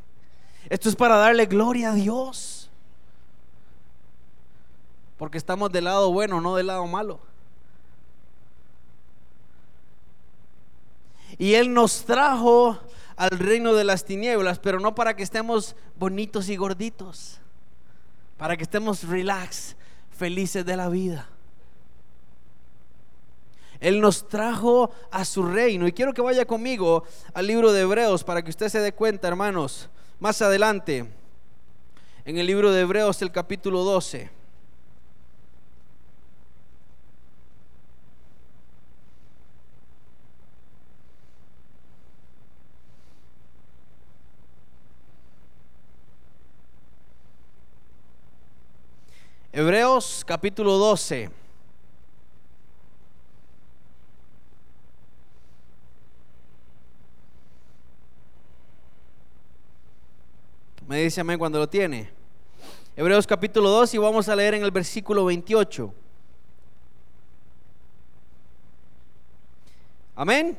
Esto 0.69 0.89
es 0.89 0.95
para 0.95 1.15
darle 1.15 1.47
gloria 1.47 1.89
a 1.89 1.95
Dios. 1.95 2.69
Porque 5.17 5.39
estamos 5.39 5.71
del 5.71 5.85
lado 5.85 6.11
bueno, 6.11 6.39
no 6.39 6.55
del 6.55 6.67
lado 6.67 6.85
malo. 6.85 7.32
Y 11.37 11.55
Él 11.55 11.73
nos 11.73 12.05
trajo 12.05 12.79
al 13.15 13.31
reino 13.31 13.73
de 13.73 13.83
las 13.83 14.05
tinieblas, 14.05 14.59
pero 14.59 14.79
no 14.79 14.95
para 14.95 15.15
que 15.15 15.23
estemos 15.23 15.75
bonitos 15.97 16.49
y 16.49 16.55
gorditos, 16.55 17.39
para 18.37 18.57
que 18.57 18.63
estemos 18.63 19.03
relax, 19.03 19.75
felices 20.11 20.65
de 20.65 20.77
la 20.77 20.89
vida. 20.89 21.29
Él 23.79 23.99
nos 23.99 24.29
trajo 24.29 24.91
a 25.11 25.25
su 25.25 25.43
reino. 25.43 25.87
Y 25.87 25.91
quiero 25.91 26.13
que 26.13 26.21
vaya 26.21 26.45
conmigo 26.45 27.03
al 27.33 27.47
libro 27.47 27.73
de 27.73 27.81
Hebreos 27.81 28.23
para 28.23 28.41
que 28.41 28.49
usted 28.49 28.69
se 28.69 28.79
dé 28.79 28.93
cuenta, 28.93 29.27
hermanos. 29.27 29.89
Más 30.19 30.41
adelante, 30.41 31.05
en 32.23 32.37
el 32.37 32.47
libro 32.47 32.71
de 32.71 32.81
Hebreos, 32.81 33.21
el 33.21 33.31
capítulo 33.31 33.83
12. 33.83 34.42
Hebreos 49.55 50.23
capítulo 50.25 50.79
12. 50.79 51.29
Me 60.87 61.03
dice 61.03 61.21
amén 61.21 61.37
cuando 61.37 61.59
lo 61.59 61.69
tiene. 61.69 62.09
Hebreos 62.95 63.27
capítulo 63.27 63.69
2 63.69 63.93
y 63.93 63.97
vamos 63.99 64.27
a 64.27 64.35
leer 64.35 64.55
en 64.55 64.63
el 64.63 64.71
versículo 64.71 65.25
28. 65.25 65.93
Amén. 70.15 70.57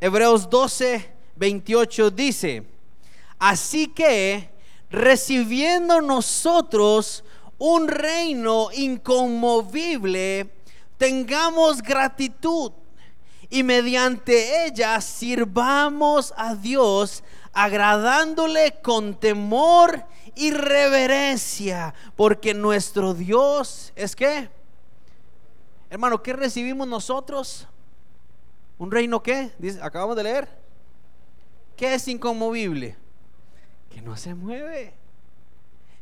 Hebreos 0.00 0.48
12, 0.48 1.12
28 1.34 2.10
dice, 2.12 2.64
así 3.40 3.88
que 3.88 4.50
recibiendo 4.88 6.00
nosotros 6.00 7.24
un 7.58 7.88
reino 7.88 8.68
inconmovible, 8.72 10.50
tengamos 10.98 11.82
gratitud 11.82 12.72
y 13.50 13.62
mediante 13.62 14.66
ella 14.66 15.00
sirvamos 15.00 16.34
a 16.36 16.54
Dios 16.54 17.22
agradándole 17.52 18.80
con 18.82 19.14
temor 19.14 20.04
y 20.34 20.50
reverencia, 20.50 21.94
porque 22.16 22.52
nuestro 22.54 23.14
Dios 23.14 23.92
es 23.94 24.16
que, 24.16 24.50
hermano, 25.88 26.22
¿qué 26.22 26.32
recibimos 26.32 26.88
nosotros? 26.88 27.68
¿Un 28.78 28.90
reino 28.90 29.22
qué? 29.22 29.52
Dice, 29.58 29.80
acabamos 29.80 30.16
de 30.16 30.24
leer. 30.24 30.48
¿Qué 31.76 31.94
es 31.94 32.08
inconmovible? 32.08 32.96
Que 33.90 34.00
no 34.00 34.16
se 34.16 34.34
mueve. 34.34 34.94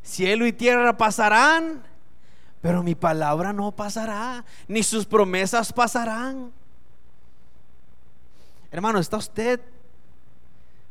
Cielo 0.03 0.45
y 0.45 0.51
tierra 0.51 0.97
pasarán, 0.97 1.81
pero 2.61 2.83
mi 2.83 2.93
palabra 2.93 3.53
no 3.53 3.71
pasará, 3.71 4.43
ni 4.67 4.83
sus 4.83 5.05
promesas 5.05 5.71
pasarán. 5.71 6.51
Hermano, 8.69 8.99
¿está 8.99 9.17
usted 9.17 9.61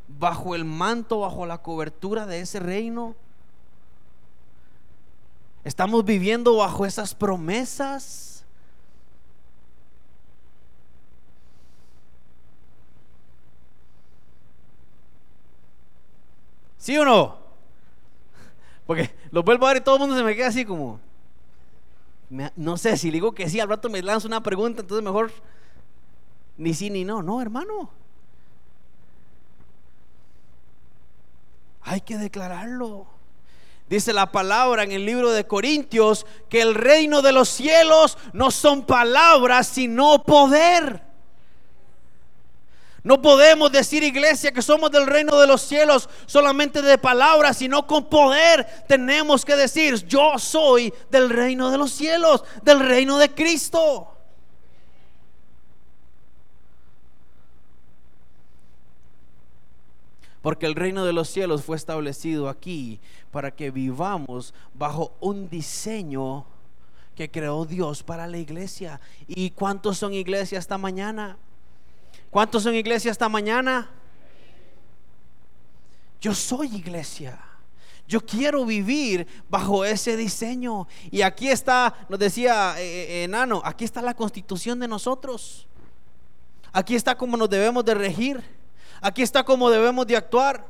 bajo 0.06 0.54
el 0.54 0.64
manto, 0.64 1.20
bajo 1.20 1.46
la 1.46 1.58
cobertura 1.58 2.26
de 2.26 2.40
ese 2.40 2.58
reino? 2.58 3.14
¿Estamos 5.64 6.04
viviendo 6.04 6.56
bajo 6.56 6.86
esas 6.86 7.14
promesas? 7.14 8.44
¿Sí 16.78 16.98
o 16.98 17.04
no? 17.04 17.41
Porque 18.92 19.10
lo 19.30 19.42
vuelvo 19.42 19.64
a 19.64 19.72
ver 19.72 19.80
y 19.80 19.84
todo 19.84 19.94
el 19.94 20.00
mundo 20.00 20.14
se 20.14 20.22
me 20.22 20.36
queda 20.36 20.48
así 20.48 20.66
como... 20.66 21.00
no 22.56 22.76
sé, 22.76 22.98
si 22.98 23.10
digo 23.10 23.32
que 23.32 23.48
sí, 23.48 23.58
al 23.58 23.70
rato 23.70 23.88
me 23.88 24.02
lanzo 24.02 24.28
una 24.28 24.42
pregunta, 24.42 24.82
entonces 24.82 25.02
mejor 25.02 25.32
ni 26.58 26.74
sí 26.74 26.90
ni 26.90 27.02
no. 27.02 27.22
No, 27.22 27.40
hermano. 27.40 27.88
Hay 31.80 32.02
que 32.02 32.18
declararlo. 32.18 33.06
Dice 33.88 34.12
la 34.12 34.30
palabra 34.30 34.82
en 34.82 34.92
el 34.92 35.06
libro 35.06 35.30
de 35.30 35.46
Corintios 35.46 36.26
que 36.50 36.60
el 36.60 36.74
reino 36.74 37.22
de 37.22 37.32
los 37.32 37.48
cielos 37.48 38.18
no 38.34 38.50
son 38.50 38.84
palabras, 38.84 39.68
sino 39.68 40.22
poder. 40.22 41.02
No 43.04 43.20
podemos 43.20 43.72
decir, 43.72 44.04
iglesia, 44.04 44.52
que 44.52 44.62
somos 44.62 44.90
del 44.92 45.06
reino 45.06 45.40
de 45.40 45.48
los 45.48 45.62
cielos 45.62 46.08
solamente 46.26 46.82
de 46.82 46.98
palabras, 46.98 47.56
sino 47.56 47.84
con 47.84 48.08
poder. 48.08 48.64
Tenemos 48.86 49.44
que 49.44 49.56
decir, 49.56 50.06
yo 50.06 50.38
soy 50.38 50.94
del 51.10 51.28
reino 51.28 51.70
de 51.70 51.78
los 51.78 51.90
cielos, 51.90 52.44
del 52.62 52.78
reino 52.78 53.18
de 53.18 53.30
Cristo. 53.30 54.08
Porque 60.40 60.66
el 60.66 60.76
reino 60.76 61.04
de 61.04 61.12
los 61.12 61.28
cielos 61.28 61.64
fue 61.64 61.76
establecido 61.76 62.48
aquí 62.48 63.00
para 63.32 63.50
que 63.50 63.72
vivamos 63.72 64.54
bajo 64.74 65.12
un 65.20 65.48
diseño 65.48 66.44
que 67.16 67.30
creó 67.30 67.64
Dios 67.64 68.04
para 68.04 68.28
la 68.28 68.38
iglesia. 68.38 69.00
¿Y 69.26 69.50
cuántos 69.50 69.98
son 69.98 70.14
iglesias 70.14 70.64
esta 70.64 70.78
mañana? 70.78 71.36
¿Cuántos 72.32 72.62
son 72.62 72.74
iglesias 72.74 73.12
esta 73.12 73.28
mañana? 73.28 73.90
Yo 76.18 76.32
soy 76.34 76.74
iglesia. 76.76 77.38
Yo 78.08 78.24
quiero 78.24 78.64
vivir 78.64 79.26
bajo 79.50 79.84
ese 79.84 80.16
diseño. 80.16 80.88
Y 81.10 81.20
aquí 81.20 81.50
está, 81.50 81.94
nos 82.08 82.18
decía 82.18 82.80
eh, 82.80 82.84
eh, 82.84 83.24
Enano, 83.24 83.60
aquí 83.62 83.84
está 83.84 84.00
la 84.00 84.14
constitución 84.14 84.80
de 84.80 84.88
nosotros. 84.88 85.68
Aquí 86.72 86.94
está 86.94 87.18
cómo 87.18 87.36
nos 87.36 87.50
debemos 87.50 87.84
de 87.84 87.92
regir. 87.92 88.42
Aquí 89.02 89.20
está 89.20 89.44
cómo 89.44 89.68
debemos 89.68 90.06
de 90.06 90.16
actuar. 90.16 90.66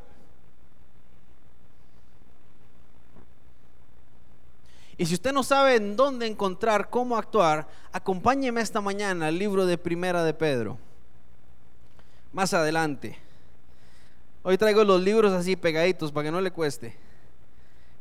Y 4.98 5.06
si 5.06 5.14
usted 5.14 5.32
no 5.32 5.44
sabe 5.44 5.76
en 5.76 5.94
dónde 5.94 6.26
encontrar 6.26 6.90
cómo 6.90 7.16
actuar, 7.16 7.68
acompáñeme 7.92 8.60
esta 8.60 8.80
mañana 8.80 9.28
al 9.28 9.38
libro 9.38 9.64
de 9.64 9.78
Primera 9.78 10.24
de 10.24 10.34
Pedro. 10.34 10.76
Más 12.32 12.54
adelante. 12.54 13.18
Hoy 14.42 14.56
traigo 14.56 14.82
los 14.84 15.02
libros 15.02 15.32
así 15.32 15.54
pegaditos 15.54 16.10
para 16.10 16.24
que 16.24 16.30
no 16.30 16.40
le 16.40 16.50
cueste. 16.50 16.96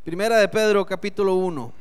Primera 0.06 0.38
de 0.38 0.48
Pedro 0.48 0.86
capítulo 0.86 1.36
1. 1.36 1.74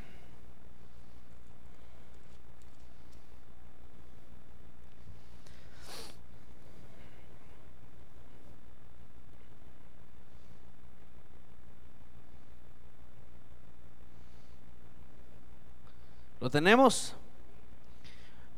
¿Lo 16.41 16.51
tenemos? 16.51 17.15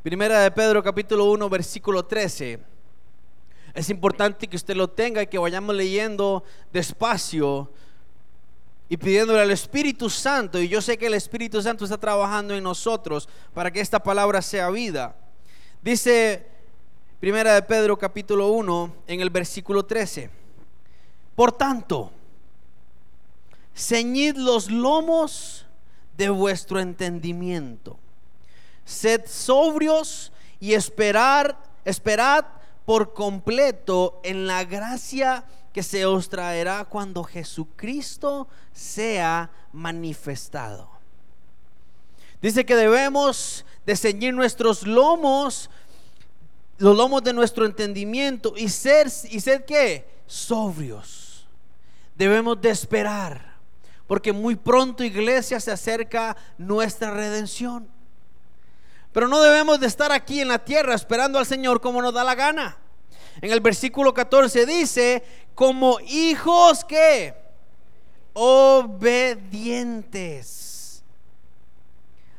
Primera 0.01 0.39
de 0.39 0.49
Pedro 0.49 0.81
capítulo 0.81 1.25
1 1.25 1.47
versículo 1.47 2.03
13. 2.03 2.72
Es 3.73 3.89
importante 3.89 4.47
que 4.47 4.55
usted 4.55 4.75
lo 4.75 4.89
tenga 4.89 5.23
y 5.23 5.27
que 5.27 5.37
vayamos 5.37 5.75
leyendo 5.75 6.43
despacio 6.71 7.71
y 8.87 8.97
pidiéndole 8.97 9.41
al 9.41 9.51
Espíritu 9.51 10.09
Santo. 10.09 10.59
Y 10.59 10.67
yo 10.67 10.81
sé 10.81 10.97
que 10.97 11.07
el 11.07 11.15
Espíritu 11.15 11.61
Santo 11.61 11.83
está 11.83 11.97
trabajando 11.97 12.53
en 12.53 12.63
nosotros 12.63 13.27
para 13.53 13.71
que 13.71 13.79
esta 13.79 14.01
palabra 14.01 14.41
sea 14.41 14.69
vida. 14.69 15.15
Dice 15.81 16.45
Primera 17.19 17.55
de 17.55 17.61
Pedro 17.61 17.97
capítulo 17.97 18.49
1 18.49 18.95
en 19.07 19.21
el 19.21 19.29
versículo 19.29 19.85
13. 19.85 20.29
Por 21.35 21.53
tanto, 21.53 22.11
ceñid 23.73 24.35
los 24.35 24.69
lomos 24.69 25.65
de 26.15 26.29
vuestro 26.29 26.79
entendimiento. 26.79 27.97
Sed 28.85 29.21
sobrios 29.25 30.31
y 30.59 30.73
esperar, 30.73 31.57
esperad 31.85 32.45
por 32.85 33.13
completo 33.13 34.19
en 34.23 34.47
la 34.47 34.63
gracia 34.65 35.45
que 35.71 35.83
se 35.83 36.05
os 36.05 36.29
traerá 36.29 36.85
cuando 36.85 37.23
Jesucristo 37.23 38.47
sea 38.71 39.49
manifestado. 39.71 40.89
Dice 42.41 42.65
que 42.65 42.75
debemos 42.75 43.65
de 43.85 43.95
ceñir 43.95 44.33
nuestros 44.33 44.85
lomos, 44.85 45.69
los 46.77 46.95
lomos 46.95 47.23
de 47.23 47.33
nuestro 47.33 47.65
entendimiento 47.65 48.53
y 48.55 48.69
ser, 48.69 49.07
y 49.29 49.39
ser 49.39 49.65
qué? 49.65 50.07
Sobrios. 50.27 51.47
Debemos 52.15 52.61
de 52.61 52.69
esperar 52.69 53.53
porque 54.07 54.33
muy 54.33 54.55
pronto 54.55 55.03
iglesia 55.03 55.59
se 55.59 55.71
acerca 55.71 56.35
nuestra 56.57 57.11
redención. 57.11 57.87
Pero 59.13 59.27
no 59.27 59.41
debemos 59.41 59.79
de 59.79 59.87
estar 59.87 60.11
aquí 60.11 60.41
en 60.41 60.49
la 60.49 60.59
tierra 60.59 60.95
esperando 60.95 61.39
al 61.39 61.45
Señor 61.45 61.79
como 61.79 62.01
nos 62.01 62.13
da 62.13 62.23
la 62.23 62.35
gana. 62.35 62.77
En 63.41 63.51
el 63.51 63.61
versículo 63.61 64.13
14 64.13 64.65
dice, 64.65 65.23
como 65.55 65.99
hijos 66.01 66.83
que 66.83 67.35
obedientes. 68.33 69.83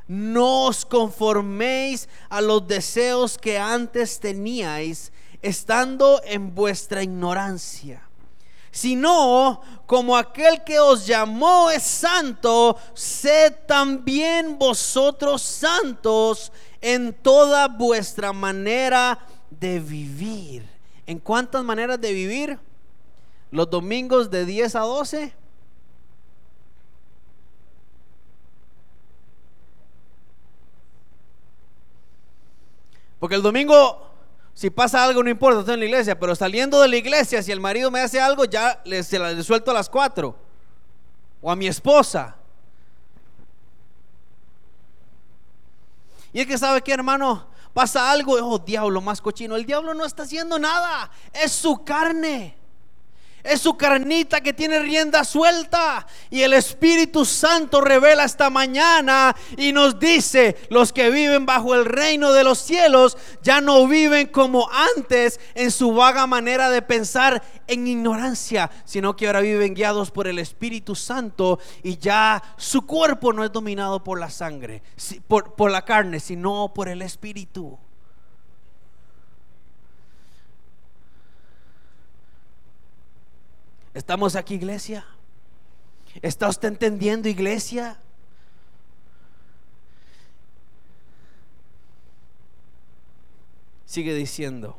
No 0.06 0.66
os 0.66 0.84
conforméis 0.84 2.10
a 2.28 2.42
los 2.42 2.66
deseos 2.66 3.38
que 3.38 3.58
antes 3.58 4.20
teníais, 4.20 5.12
estando 5.40 6.20
en 6.24 6.54
vuestra 6.54 7.02
ignorancia 7.02 8.02
sino 8.74 9.60
como 9.86 10.16
aquel 10.16 10.64
que 10.64 10.80
os 10.80 11.06
llamó 11.06 11.70
es 11.70 11.84
santo, 11.84 12.76
sed 12.92 13.54
también 13.68 14.58
vosotros 14.58 15.42
santos 15.42 16.50
en 16.80 17.14
toda 17.14 17.68
vuestra 17.68 18.32
manera 18.32 19.20
de 19.48 19.78
vivir. 19.78 20.68
¿En 21.06 21.20
cuántas 21.20 21.62
maneras 21.62 22.00
de 22.00 22.12
vivir? 22.12 22.58
Los 23.52 23.70
domingos 23.70 24.28
de 24.28 24.44
10 24.44 24.74
a 24.74 24.80
12. 24.80 25.32
Porque 33.20 33.36
el 33.36 33.42
domingo 33.42 34.13
si 34.54 34.70
pasa 34.70 35.02
algo, 35.02 35.22
no 35.22 35.28
importa, 35.28 35.60
estoy 35.60 35.74
en 35.74 35.80
la 35.80 35.86
iglesia, 35.86 36.18
pero 36.18 36.36
saliendo 36.36 36.80
de 36.80 36.86
la 36.86 36.96
iglesia, 36.96 37.42
si 37.42 37.50
el 37.50 37.60
marido 37.60 37.90
me 37.90 38.00
hace 38.00 38.20
algo, 38.20 38.44
ya 38.44 38.80
se 39.02 39.18
la 39.18 39.42
suelto 39.42 39.72
a 39.72 39.74
las 39.74 39.90
cuatro. 39.90 40.36
O 41.42 41.50
a 41.50 41.56
mi 41.56 41.66
esposa. 41.66 42.36
Y 46.32 46.40
es 46.40 46.46
que 46.46 46.56
sabe 46.56 46.82
que 46.82 46.92
hermano, 46.92 47.48
pasa 47.72 48.10
algo, 48.10 48.34
oh 48.34 48.58
diablo 48.58 49.00
más 49.00 49.20
cochino. 49.20 49.56
El 49.56 49.66
diablo 49.66 49.92
no 49.92 50.04
está 50.04 50.22
haciendo 50.22 50.58
nada, 50.58 51.10
es 51.32 51.52
su 51.52 51.84
carne. 51.84 52.56
Es 53.44 53.60
su 53.60 53.76
carnita 53.76 54.40
que 54.40 54.54
tiene 54.54 54.78
rienda 54.78 55.22
suelta. 55.22 56.06
Y 56.30 56.40
el 56.40 56.54
Espíritu 56.54 57.26
Santo 57.26 57.82
revela 57.82 58.24
esta 58.24 58.48
mañana 58.48 59.36
y 59.58 59.72
nos 59.72 60.00
dice, 60.00 60.56
los 60.70 60.94
que 60.94 61.10
viven 61.10 61.44
bajo 61.44 61.74
el 61.74 61.84
reino 61.84 62.32
de 62.32 62.42
los 62.42 62.58
cielos 62.58 63.18
ya 63.42 63.60
no 63.60 63.86
viven 63.86 64.28
como 64.28 64.66
antes 64.96 65.38
en 65.54 65.70
su 65.70 65.92
vaga 65.92 66.26
manera 66.26 66.70
de 66.70 66.80
pensar 66.80 67.42
en 67.66 67.86
ignorancia, 67.86 68.70
sino 68.86 69.14
que 69.14 69.26
ahora 69.26 69.40
viven 69.40 69.74
guiados 69.74 70.10
por 70.10 70.26
el 70.26 70.38
Espíritu 70.38 70.94
Santo 70.94 71.58
y 71.82 71.98
ya 71.98 72.42
su 72.56 72.86
cuerpo 72.86 73.34
no 73.34 73.44
es 73.44 73.52
dominado 73.52 74.02
por 74.02 74.18
la 74.18 74.30
sangre, 74.30 74.82
por, 75.28 75.54
por 75.54 75.70
la 75.70 75.84
carne, 75.84 76.18
sino 76.18 76.72
por 76.74 76.88
el 76.88 77.02
Espíritu. 77.02 77.78
¿Estamos 83.94 84.34
aquí, 84.34 84.54
iglesia? 84.54 85.06
¿Está 86.20 86.48
usted 86.48 86.68
entendiendo, 86.68 87.28
iglesia? 87.28 87.96
Sigue 93.86 94.12
diciendo. 94.14 94.76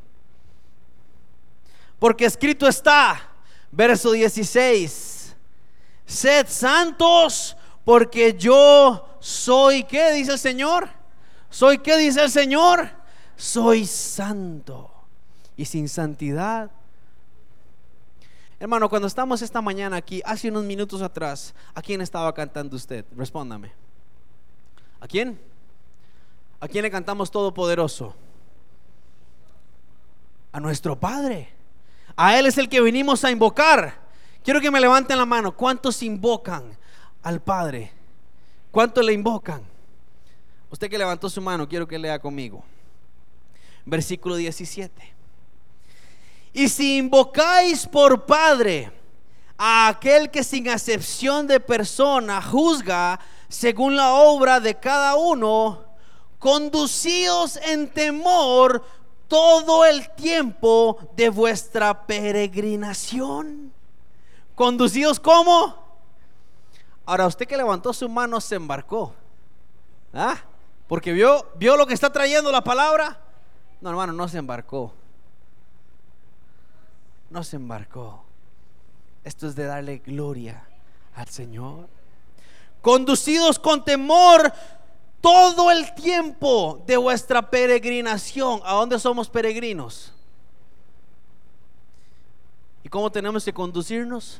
Porque 1.97 2.25
escrito 2.25 2.67
está, 2.67 3.31
verso 3.71 4.11
16, 4.11 5.33
sed 6.05 6.47
santos 6.49 7.55
porque 7.85 8.33
yo 8.33 9.17
soy, 9.21 9.85
¿qué 9.85 10.11
dice 10.11 10.33
el 10.33 10.39
Señor? 10.39 10.89
¿Soy 11.49 11.77
qué 11.77 11.95
dice 11.95 12.21
el 12.21 12.29
Señor? 12.29 12.89
Soy 13.37 13.85
santo. 13.85 14.91
Y 15.55 15.63
sin 15.63 15.87
santidad 15.87 16.69
Hermano, 18.65 18.89
cuando 18.89 19.07
estamos 19.07 19.43
esta 19.43 19.61
mañana 19.61 19.97
aquí, 19.97 20.23
hace 20.25 20.49
unos 20.49 20.63
minutos 20.63 20.99
atrás, 21.03 21.53
¿a 21.75 21.83
quién 21.83 22.01
estaba 22.01 22.33
cantando 22.33 22.75
usted? 22.75 23.05
Respóndame. 23.15 23.71
¿A 24.99 25.07
quién? 25.07 25.39
¿A 26.59 26.67
quién 26.67 26.81
le 26.81 26.89
cantamos 26.89 27.29
Todopoderoso? 27.29 28.15
A 30.51 30.59
nuestro 30.59 30.99
Padre. 30.99 31.49
A 32.15 32.39
Él 32.39 32.47
es 32.47 32.57
el 32.57 32.67
que 32.67 32.81
vinimos 32.81 33.23
a 33.23 33.29
invocar. 33.29 33.99
Quiero 34.43 34.59
que 34.59 34.71
me 34.71 34.81
levanten 34.81 35.19
la 35.19 35.27
mano. 35.27 35.55
¿Cuántos 35.55 36.01
invocan 36.01 36.75
al 37.21 37.43
Padre? 37.43 37.91
¿Cuántos 38.71 39.05
le 39.05 39.13
invocan? 39.13 39.61
Usted 40.71 40.89
que 40.89 40.97
levantó 40.97 41.29
su 41.29 41.39
mano, 41.39 41.69
quiero 41.69 41.87
que 41.87 41.99
lea 41.99 42.17
conmigo. 42.17 42.63
Versículo 43.85 44.37
17. 44.37 45.14
Y 46.55 46.69
si 46.69 46.99
invocáis 46.99 47.85
por 47.85 48.25
Padre 48.25 48.89
a 49.57 49.89
aquel 49.89 50.31
que 50.31 50.41
sin 50.41 50.69
acepción 50.69 51.47
de 51.47 51.59
persona 51.59 52.41
juzga 52.41 53.19
según 53.49 53.97
la 53.97 54.13
obra 54.13 54.61
de 54.61 54.73
cada 54.75 55.17
uno, 55.17 55.83
conducíos 56.39 57.57
en 57.57 57.89
temor 57.89 58.85
todo 59.27 59.83
el 59.83 60.09
tiempo 60.11 60.97
de 61.17 61.27
vuestra 61.27 62.07
peregrinación. 62.07 63.73
¿Conducidos 64.55 65.19
cómo? 65.19 65.75
Ahora, 67.05 67.27
usted 67.27 67.45
que 67.45 67.57
levantó 67.57 67.91
su 67.91 68.07
mano 68.07 68.39
se 68.39 68.55
embarcó. 68.55 69.13
¿Ah? 70.13 70.37
Porque 70.87 71.11
vio, 71.11 71.47
vio 71.55 71.75
lo 71.75 71.85
que 71.85 71.93
está 71.93 72.13
trayendo 72.13 72.49
la 72.49 72.63
palabra. 72.63 73.19
No, 73.81 73.89
hermano, 73.89 74.13
no 74.13 74.29
se 74.29 74.37
embarcó 74.37 74.93
no 77.35 77.43
se 77.43 77.57
embarcó. 77.57 78.23
Esto 79.25 79.45
es 79.47 79.55
de 79.55 79.65
darle 79.65 79.97
gloria 79.97 80.63
al 81.15 81.27
Señor. 81.27 81.89
Conducidos 82.81 83.59
con 83.59 83.83
temor 83.83 84.53
todo 85.19 85.69
el 85.69 85.93
tiempo 85.95 86.81
de 86.87 86.95
vuestra 86.95 87.49
peregrinación. 87.49 88.61
¿A 88.63 88.75
dónde 88.75 88.97
somos 88.99 89.29
peregrinos? 89.29 90.13
¿Y 92.83 92.87
cómo 92.87 93.11
tenemos 93.11 93.43
que 93.43 93.53
conducirnos? 93.53 94.39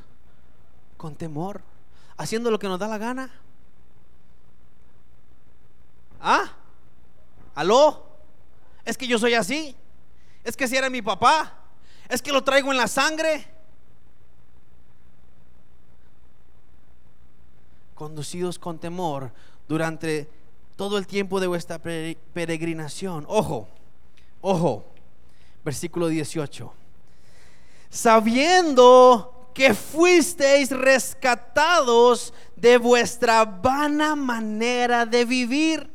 Con 0.96 1.16
temor, 1.16 1.62
haciendo 2.16 2.50
lo 2.50 2.58
que 2.58 2.70
nos 2.70 2.80
da 2.80 2.88
la 2.88 2.98
gana. 2.98 3.30
¿Ah? 6.22 6.54
¿Aló? 7.56 8.06
Es 8.86 8.98
que 8.98 9.06
yo 9.06 9.20
soy 9.20 9.34
así. 9.34 9.76
Es 10.46 10.56
que 10.56 10.66
si 10.66 10.78
era 10.78 10.90
mi 10.90 11.02
papá. 11.02 11.65
Es 12.10 12.22
que 12.22 12.32
lo 12.32 12.44
traigo 12.44 12.72
en 12.72 12.78
la 12.78 12.88
sangre. 12.88 13.48
conducidos 17.96 18.60
con 18.60 18.78
temor 18.78 19.32
durante 19.70 20.30
todo 20.76 20.98
el 20.98 21.08
tiempo 21.08 21.40
de 21.40 21.48
vuestra 21.48 21.82
pere- 21.82 22.18
peregrinación. 22.34 23.26
Ojo, 23.30 23.70
ojo, 24.42 24.86
versículo 25.64 26.10
18. 26.10 26.74
Sabiendo 27.90 29.50
que 29.54 29.74
fuisteis 29.74 30.72
rescatados 30.72 32.34
de 32.58 32.78
vuestra 32.78 33.46
vana 33.46 34.16
manera 34.18 35.06
de 35.06 35.24
vivir, 35.24 35.90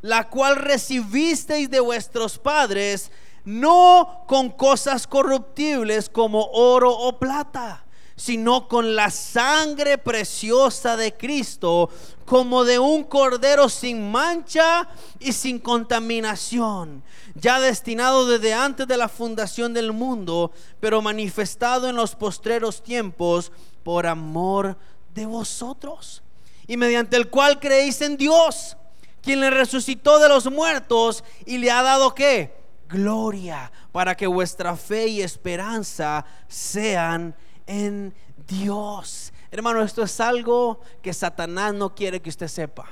la 0.00 0.30
cual 0.30 0.56
recibisteis 0.56 1.68
de 1.68 1.80
vuestros 1.80 2.38
padres, 2.38 3.10
no 3.46 4.24
con 4.26 4.50
cosas 4.50 5.06
corruptibles 5.06 6.10
como 6.10 6.50
oro 6.52 6.90
o 6.90 7.18
plata, 7.18 7.84
sino 8.16 8.66
con 8.66 8.96
la 8.96 9.10
sangre 9.10 9.98
preciosa 9.98 10.96
de 10.96 11.14
Cristo, 11.14 11.88
como 12.24 12.64
de 12.64 12.78
un 12.78 13.04
cordero 13.04 13.68
sin 13.68 14.10
mancha 14.10 14.88
y 15.20 15.32
sin 15.32 15.60
contaminación, 15.60 17.04
ya 17.36 17.60
destinado 17.60 18.26
desde 18.26 18.52
antes 18.52 18.88
de 18.88 18.96
la 18.96 19.08
fundación 19.08 19.72
del 19.72 19.92
mundo, 19.92 20.50
pero 20.80 21.00
manifestado 21.00 21.88
en 21.88 21.94
los 21.94 22.16
postreros 22.16 22.82
tiempos 22.82 23.52
por 23.84 24.06
amor 24.06 24.76
de 25.14 25.24
vosotros, 25.24 26.22
y 26.66 26.76
mediante 26.76 27.16
el 27.16 27.30
cual 27.30 27.60
creéis 27.60 28.00
en 28.00 28.16
Dios, 28.16 28.76
quien 29.22 29.40
le 29.40 29.50
resucitó 29.50 30.18
de 30.18 30.28
los 30.28 30.50
muertos 30.50 31.22
y 31.44 31.58
le 31.58 31.70
ha 31.70 31.82
dado 31.82 32.14
qué? 32.14 32.55
Gloria, 32.88 33.70
para 33.92 34.16
que 34.16 34.26
vuestra 34.26 34.76
fe 34.76 35.08
y 35.08 35.22
esperanza 35.22 36.24
sean 36.48 37.34
en 37.66 38.14
Dios. 38.46 39.32
Hermano, 39.50 39.82
esto 39.82 40.02
es 40.02 40.20
algo 40.20 40.80
que 41.02 41.12
Satanás 41.12 41.74
no 41.74 41.94
quiere 41.94 42.20
que 42.20 42.30
usted 42.30 42.48
sepa. 42.48 42.86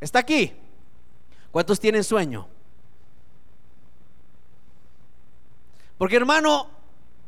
Está 0.00 0.20
aquí. 0.20 0.52
¿Cuántos 1.50 1.78
tienen 1.78 2.04
sueño? 2.04 2.48
Porque 5.98 6.16
hermano, 6.16 6.68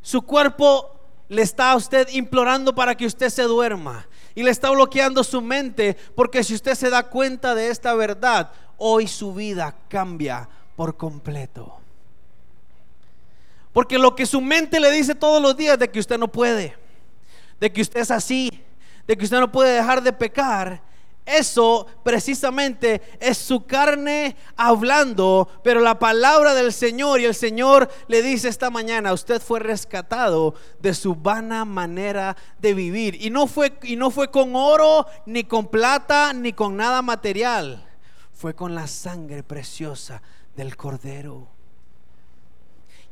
su 0.03 0.23
cuerpo 0.23 0.91
le 1.29 1.43
está 1.43 1.73
a 1.73 1.77
usted 1.77 2.09
implorando 2.11 2.75
para 2.75 2.97
que 2.97 3.07
usted 3.07 3.31
se 3.31 3.43
duerma. 3.43 4.07
Y 4.35 4.43
le 4.43 4.51
está 4.51 4.71
bloqueando 4.71 5.23
su 5.23 5.41
mente 5.41 5.97
porque 6.15 6.43
si 6.43 6.55
usted 6.55 6.75
se 6.75 6.91
da 6.91 7.05
cuenta 7.05 7.55
de 7.55 7.69
esta 7.69 7.95
verdad, 7.95 8.53
hoy 8.79 9.07
su 9.07 9.33
vida 9.33 9.77
cambia 9.89 10.49
por 10.77 10.97
completo. 10.97 11.84
Porque 13.75 13.99
lo 13.99 14.15
que 14.15 14.25
su 14.25 14.41
mente 14.41 14.79
le 14.79 14.93
dice 14.93 15.17
todos 15.17 15.43
los 15.43 15.57
días 15.57 15.77
de 15.81 15.91
que 15.91 15.99
usted 15.99 16.17
no 16.17 16.29
puede, 16.29 16.77
de 17.59 17.73
que 17.73 17.83
usted 17.83 18.01
es 18.01 18.13
así, 18.13 18.49
de 19.05 19.17
que 19.17 19.25
usted 19.25 19.41
no 19.41 19.51
puede 19.51 19.75
dejar 19.75 20.01
de 20.01 20.13
pecar, 20.13 20.81
eso 21.27 21.87
precisamente 22.05 23.03
es 23.19 23.37
su 23.37 23.67
carne 23.67 24.37
hablando, 24.57 25.49
pero 25.65 25.81
la 25.81 25.99
palabra 25.99 26.55
del 26.55 26.73
Señor 26.73 27.19
y 27.19 27.25
el 27.25 27.35
Señor 27.35 27.91
le 28.07 28.23
dice 28.23 28.49
esta 28.49 28.71
mañana, 28.71 29.13
usted 29.13 29.43
fue 29.43 29.59
rescatado 29.59 30.55
de 30.79 30.95
su 30.95 31.17
vana 31.17 31.65
manera 31.65 32.37
de 32.61 32.75
vivir 32.75 33.21
y 33.21 33.31
no 33.31 33.49
fue 33.49 33.77
y 33.83 33.97
no 33.97 34.13
fue 34.13 34.31
con 34.31 34.55
oro 34.55 35.07
ni 35.27 35.43
con 35.43 35.67
plata 35.67 36.33
ni 36.33 36.53
con 36.53 36.77
nada 36.77 37.03
material, 37.03 37.85
fue 38.33 38.55
con 38.55 38.73
la 38.73 38.87
sangre 38.87 39.43
preciosa 39.43 40.23
del 40.55 40.77
cordero. 40.77 41.54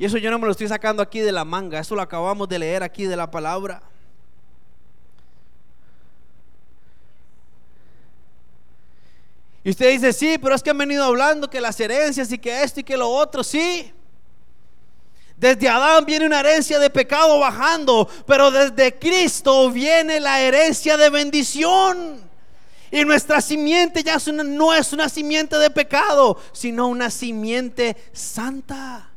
Y 0.02 0.06
eso 0.06 0.18
yo 0.18 0.32
no 0.32 0.38
me 0.40 0.46
lo 0.46 0.50
estoy 0.50 0.66
sacando 0.66 1.00
aquí 1.00 1.20
de 1.20 1.30
la 1.30 1.44
manga, 1.44 1.78
eso 1.78 1.94
lo 1.94 2.02
acabamos 2.02 2.48
de 2.48 2.58
leer 2.58 2.82
aquí 2.82 3.04
de 3.04 3.14
la 3.14 3.30
palabra. 3.30 3.80
Y 9.62 9.70
usted 9.70 9.92
dice, 9.92 10.12
sí, 10.12 10.38
pero 10.42 10.56
es 10.56 10.62
que 10.64 10.70
han 10.70 10.78
venido 10.78 11.04
hablando 11.04 11.48
que 11.48 11.60
las 11.60 11.78
herencias 11.78 12.32
y 12.32 12.38
que 12.38 12.64
esto 12.64 12.80
y 12.80 12.82
que 12.82 12.96
lo 12.96 13.08
otro, 13.08 13.44
sí. 13.44 13.92
Desde 15.36 15.68
Adán 15.68 16.04
viene 16.04 16.26
una 16.26 16.40
herencia 16.40 16.80
de 16.80 16.90
pecado 16.90 17.38
bajando, 17.38 18.08
pero 18.26 18.50
desde 18.50 18.98
Cristo 18.98 19.70
viene 19.70 20.18
la 20.18 20.40
herencia 20.40 20.96
de 20.96 21.10
bendición. 21.10 22.28
Y 22.90 23.04
nuestra 23.04 23.40
simiente 23.40 24.02
ya 24.02 24.18
no 24.34 24.74
es 24.74 24.92
una 24.92 25.08
simiente 25.08 25.58
de 25.58 25.70
pecado, 25.70 26.38
sino 26.50 26.88
una 26.88 27.08
simiente 27.08 27.96
santa. 28.12 29.11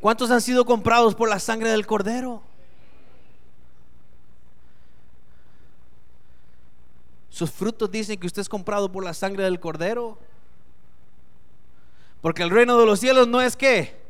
¿Cuántos 0.00 0.30
han 0.30 0.40
sido 0.40 0.64
comprados 0.64 1.14
por 1.14 1.28
la 1.28 1.38
sangre 1.38 1.70
del 1.70 1.86
cordero? 1.86 2.42
Sus 7.30 7.50
frutos 7.50 7.90
dicen 7.90 8.18
que 8.18 8.26
usted 8.26 8.42
es 8.42 8.48
comprado 8.48 8.90
por 8.90 9.04
la 9.04 9.14
sangre 9.14 9.44
del 9.44 9.60
cordero. 9.60 10.18
Porque 12.20 12.42
el 12.42 12.50
reino 12.50 12.78
de 12.78 12.86
los 12.86 13.00
cielos 13.00 13.28
no 13.28 13.40
es 13.40 13.56
que, 13.56 14.00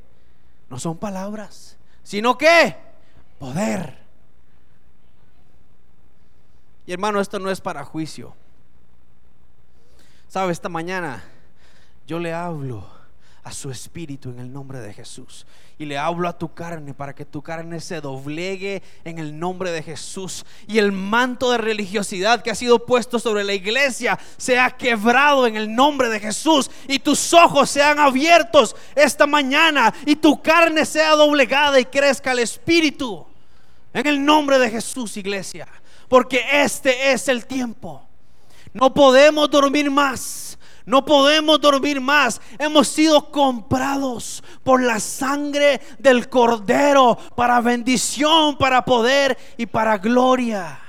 no 0.70 0.78
son 0.78 0.96
palabras, 0.96 1.76
sino 2.02 2.38
que 2.38 2.76
poder. 3.38 3.98
Y 6.86 6.92
hermano, 6.92 7.20
esto 7.20 7.38
no 7.38 7.50
es 7.50 7.60
para 7.60 7.84
juicio. 7.84 8.34
Sabe, 10.28 10.52
esta 10.52 10.68
mañana 10.68 11.24
yo 12.06 12.18
le 12.20 12.32
hablo 12.32 12.95
a 13.46 13.52
su 13.52 13.70
espíritu 13.70 14.30
en 14.30 14.40
el 14.40 14.52
nombre 14.52 14.80
de 14.80 14.92
Jesús. 14.92 15.46
Y 15.78 15.84
le 15.84 15.96
hablo 15.96 16.28
a 16.28 16.36
tu 16.36 16.52
carne 16.52 16.94
para 16.94 17.14
que 17.14 17.24
tu 17.24 17.42
carne 17.42 17.78
se 17.78 18.00
doblegue 18.00 18.82
en 19.04 19.20
el 19.20 19.38
nombre 19.38 19.70
de 19.70 19.84
Jesús. 19.84 20.44
Y 20.66 20.78
el 20.78 20.90
manto 20.90 21.52
de 21.52 21.58
religiosidad 21.58 22.42
que 22.42 22.50
ha 22.50 22.56
sido 22.56 22.84
puesto 22.84 23.20
sobre 23.20 23.44
la 23.44 23.54
iglesia 23.54 24.18
sea 24.36 24.72
quebrado 24.72 25.46
en 25.46 25.54
el 25.54 25.72
nombre 25.72 26.08
de 26.08 26.18
Jesús. 26.18 26.68
Y 26.88 26.98
tus 26.98 27.32
ojos 27.32 27.70
sean 27.70 28.00
abiertos 28.00 28.74
esta 28.96 29.28
mañana. 29.28 29.94
Y 30.04 30.16
tu 30.16 30.42
carne 30.42 30.84
sea 30.84 31.12
doblegada 31.12 31.78
y 31.78 31.84
crezca 31.84 32.32
el 32.32 32.40
espíritu. 32.40 33.24
En 33.94 34.08
el 34.08 34.24
nombre 34.24 34.58
de 34.58 34.70
Jesús, 34.70 35.16
iglesia. 35.16 35.68
Porque 36.08 36.44
este 36.50 37.12
es 37.12 37.28
el 37.28 37.46
tiempo. 37.46 38.02
No 38.72 38.92
podemos 38.92 39.48
dormir 39.48 39.88
más. 39.88 40.45
No 40.86 41.04
podemos 41.04 41.60
dormir 41.60 42.00
más. 42.00 42.40
Hemos 42.60 42.86
sido 42.86 43.32
comprados 43.32 44.42
por 44.62 44.80
la 44.80 45.00
sangre 45.00 45.80
del 45.98 46.28
cordero 46.28 47.18
para 47.34 47.60
bendición, 47.60 48.56
para 48.56 48.84
poder 48.84 49.36
y 49.56 49.66
para 49.66 49.98
gloria. 49.98 50.80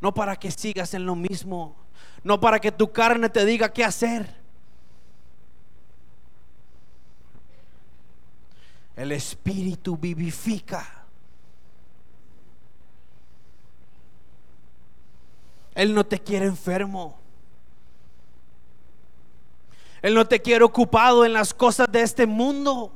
No 0.00 0.14
para 0.14 0.36
que 0.36 0.52
sigas 0.52 0.94
en 0.94 1.04
lo 1.04 1.16
mismo. 1.16 1.74
No 2.22 2.38
para 2.38 2.60
que 2.60 2.70
tu 2.70 2.92
carne 2.92 3.28
te 3.28 3.44
diga 3.44 3.72
qué 3.72 3.84
hacer. 3.84 4.32
El 8.94 9.10
Espíritu 9.10 9.96
vivifica. 9.96 10.97
Él 15.78 15.94
no 15.94 16.04
te 16.04 16.18
quiere 16.18 16.44
enfermo. 16.44 17.16
Él 20.02 20.12
no 20.12 20.26
te 20.26 20.42
quiere 20.42 20.64
ocupado 20.64 21.24
en 21.24 21.32
las 21.32 21.54
cosas 21.54 21.86
de 21.92 22.02
este 22.02 22.26
mundo. 22.26 22.92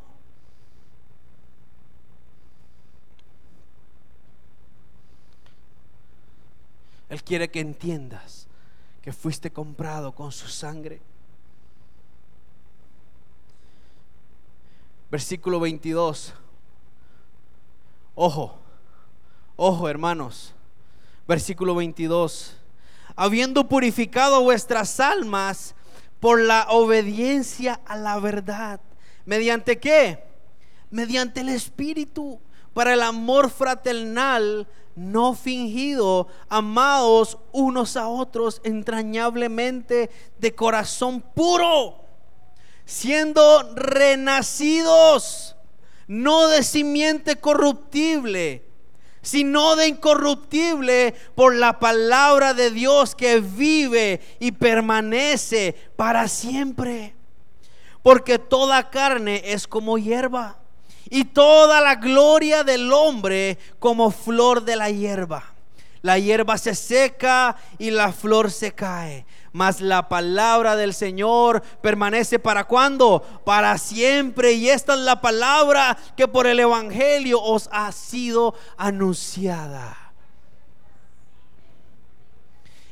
Él 7.08 7.22
quiere 7.22 7.48
que 7.52 7.60
entiendas 7.60 8.48
que 9.00 9.12
fuiste 9.12 9.52
comprado 9.52 10.12
con 10.12 10.32
su 10.32 10.48
sangre. 10.48 11.00
Versículo 15.08 15.60
22. 15.60 16.34
Ojo, 18.16 18.58
ojo 19.54 19.88
hermanos. 19.88 20.52
Versículo 21.28 21.76
22. 21.76 22.56
Habiendo 23.16 23.68
purificado 23.68 24.42
vuestras 24.42 25.00
almas 25.00 25.74
por 26.20 26.40
la 26.40 26.66
obediencia 26.70 27.80
a 27.84 27.96
la 27.96 28.18
verdad. 28.18 28.80
¿Mediante 29.24 29.78
qué? 29.78 30.24
Mediante 30.90 31.40
el 31.40 31.48
Espíritu. 31.48 32.40
Para 32.74 32.94
el 32.94 33.02
amor 33.02 33.50
fraternal 33.50 34.66
no 34.94 35.34
fingido, 35.34 36.28
amados 36.48 37.38
unos 37.52 37.96
a 37.96 38.08
otros 38.08 38.60
entrañablemente 38.64 40.10
de 40.38 40.54
corazón 40.54 41.20
puro, 41.20 42.04
siendo 42.84 43.74
renacidos, 43.74 45.56
no 46.06 46.48
de 46.48 46.62
simiente 46.62 47.36
corruptible, 47.36 48.66
sino 49.22 49.76
de 49.76 49.88
incorruptible 49.88 51.14
por 51.34 51.54
la 51.54 51.78
palabra 51.78 52.54
de 52.54 52.70
Dios 52.70 53.14
que 53.14 53.40
vive 53.40 54.20
y 54.40 54.52
permanece 54.52 55.74
para 55.96 56.28
siempre. 56.28 57.14
Porque 58.02 58.38
toda 58.38 58.90
carne 58.90 59.42
es 59.44 59.68
como 59.68 59.96
hierba 59.96 60.58
y 61.08 61.24
toda 61.24 61.80
la 61.80 61.94
gloria 61.94 62.64
del 62.64 62.92
hombre 62.92 63.58
como 63.78 64.10
flor 64.10 64.64
de 64.64 64.76
la 64.76 64.90
hierba. 64.90 65.51
La 66.02 66.18
hierba 66.18 66.58
se 66.58 66.74
seca 66.74 67.56
y 67.78 67.92
la 67.92 68.12
flor 68.12 68.50
se 68.50 68.72
cae. 68.72 69.24
Mas 69.52 69.80
la 69.80 70.08
palabra 70.08 70.74
del 70.74 70.94
Señor 70.94 71.62
permanece 71.80 72.40
para 72.40 72.64
cuándo? 72.64 73.22
Para 73.44 73.78
siempre. 73.78 74.52
Y 74.52 74.68
esta 74.68 74.94
es 74.94 75.00
la 75.00 75.20
palabra 75.20 75.96
que 76.16 76.26
por 76.26 76.48
el 76.48 76.58
Evangelio 76.58 77.40
os 77.40 77.68
ha 77.70 77.92
sido 77.92 78.54
anunciada. 78.76 79.96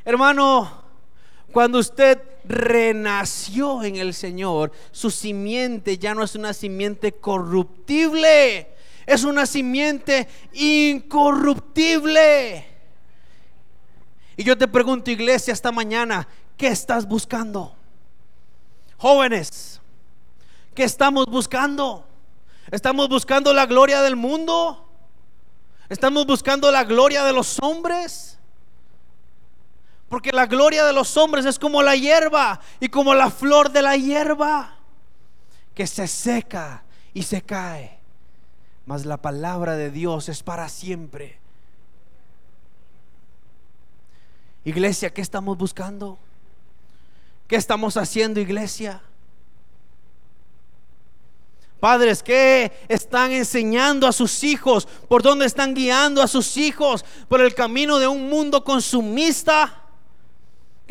Hermano, 0.05 0.85
cuando 1.53 1.81
usted 1.81 2.23
renació 2.45 3.83
en 3.83 3.97
el 3.97 4.15
Señor, 4.15 4.71
su 4.93 5.11
simiente 5.11 5.99
ya 5.99 6.15
no 6.15 6.23
es 6.23 6.37
una 6.37 6.55
simiente 6.55 7.11
corruptible, 7.13 8.73
es 9.05 9.25
una 9.25 9.47
simiente 9.47 10.29
incorruptible. 10.53 12.70
Y 14.41 14.43
yo 14.43 14.57
te 14.57 14.67
pregunto, 14.67 15.11
iglesia, 15.11 15.53
esta 15.53 15.71
mañana, 15.71 16.27
¿qué 16.57 16.69
estás 16.69 17.07
buscando? 17.07 17.75
Jóvenes, 18.97 19.83
¿qué 20.75 20.83
estamos 20.83 21.27
buscando? 21.27 22.07
¿Estamos 22.71 23.11
buscando 23.11 23.53
la 23.53 23.67
gloria 23.67 24.01
del 24.01 24.17
mundo? 24.17 24.89
¿Estamos 25.91 26.25
buscando 26.25 26.71
la 26.71 26.85
gloria 26.85 27.23
de 27.25 27.35
los 27.35 27.59
hombres? 27.61 28.39
Porque 30.09 30.33
la 30.33 30.47
gloria 30.47 30.87
de 30.87 30.95
los 30.95 31.19
hombres 31.19 31.45
es 31.45 31.59
como 31.59 31.83
la 31.83 31.95
hierba 31.95 32.61
y 32.81 32.89
como 32.89 33.13
la 33.13 33.31
flor 33.31 33.71
de 33.71 33.83
la 33.83 33.99
hierba 33.99 34.79
que 35.75 35.87
se 35.87 36.09
seca 36.09 36.85
y 37.13 37.25
se 37.25 37.43
cae. 37.43 37.99
Mas 38.87 39.05
la 39.05 39.19
palabra 39.19 39.77
de 39.77 39.91
Dios 39.91 40.31
es 40.31 40.43
para 40.43 40.71
siempre. 40.71 41.41
Iglesia, 44.65 45.11
¿qué 45.11 45.21
estamos 45.21 45.57
buscando? 45.57 46.19
¿Qué 47.49 47.57
estamos 47.57 47.97
haciendo, 47.97 48.41
iglesia? 48.41 49.03
Padres, 51.81 52.23
¿qué 52.23 52.71
están 52.89 53.33
enseñando 53.33 54.07
a 54.07 54.13
sus 54.13 54.45
hijos? 54.45 54.87
¿Por 55.09 55.23
dónde 55.23 55.47
están 55.47 55.75
guiando 55.75 56.23
a 56.23 56.29
sus 56.29 56.57
hijos? 56.57 57.05
¿Por 57.29 57.41
el 57.41 57.55
camino 57.55 57.99
de 57.99 58.07
un 58.07 58.29
mundo 58.29 58.63
consumista? 58.63 59.81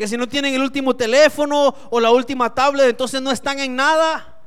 que 0.00 0.08
si 0.08 0.16
no 0.16 0.26
tienen 0.26 0.54
el 0.54 0.62
último 0.62 0.96
teléfono 0.96 1.74
o 1.90 2.00
la 2.00 2.10
última 2.10 2.54
tablet, 2.54 2.88
entonces 2.88 3.20
no 3.20 3.30
están 3.30 3.58
en 3.58 3.76
nada. 3.76 4.40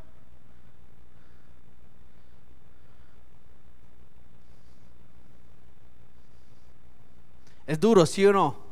Es 7.68 7.80
duro, 7.80 8.04
¿sí 8.08 8.26
o 8.26 8.34
no? 8.34 8.63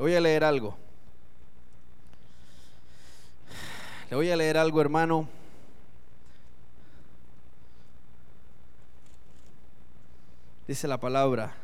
Voy 0.00 0.14
a 0.14 0.20
leer 0.20 0.44
algo. 0.44 0.76
Le 4.08 4.16
voy 4.16 4.30
a 4.30 4.36
leer 4.36 4.56
algo, 4.56 4.80
hermano. 4.80 5.28
Dice 10.66 10.88
la 10.88 10.98
palabra. 10.98 11.54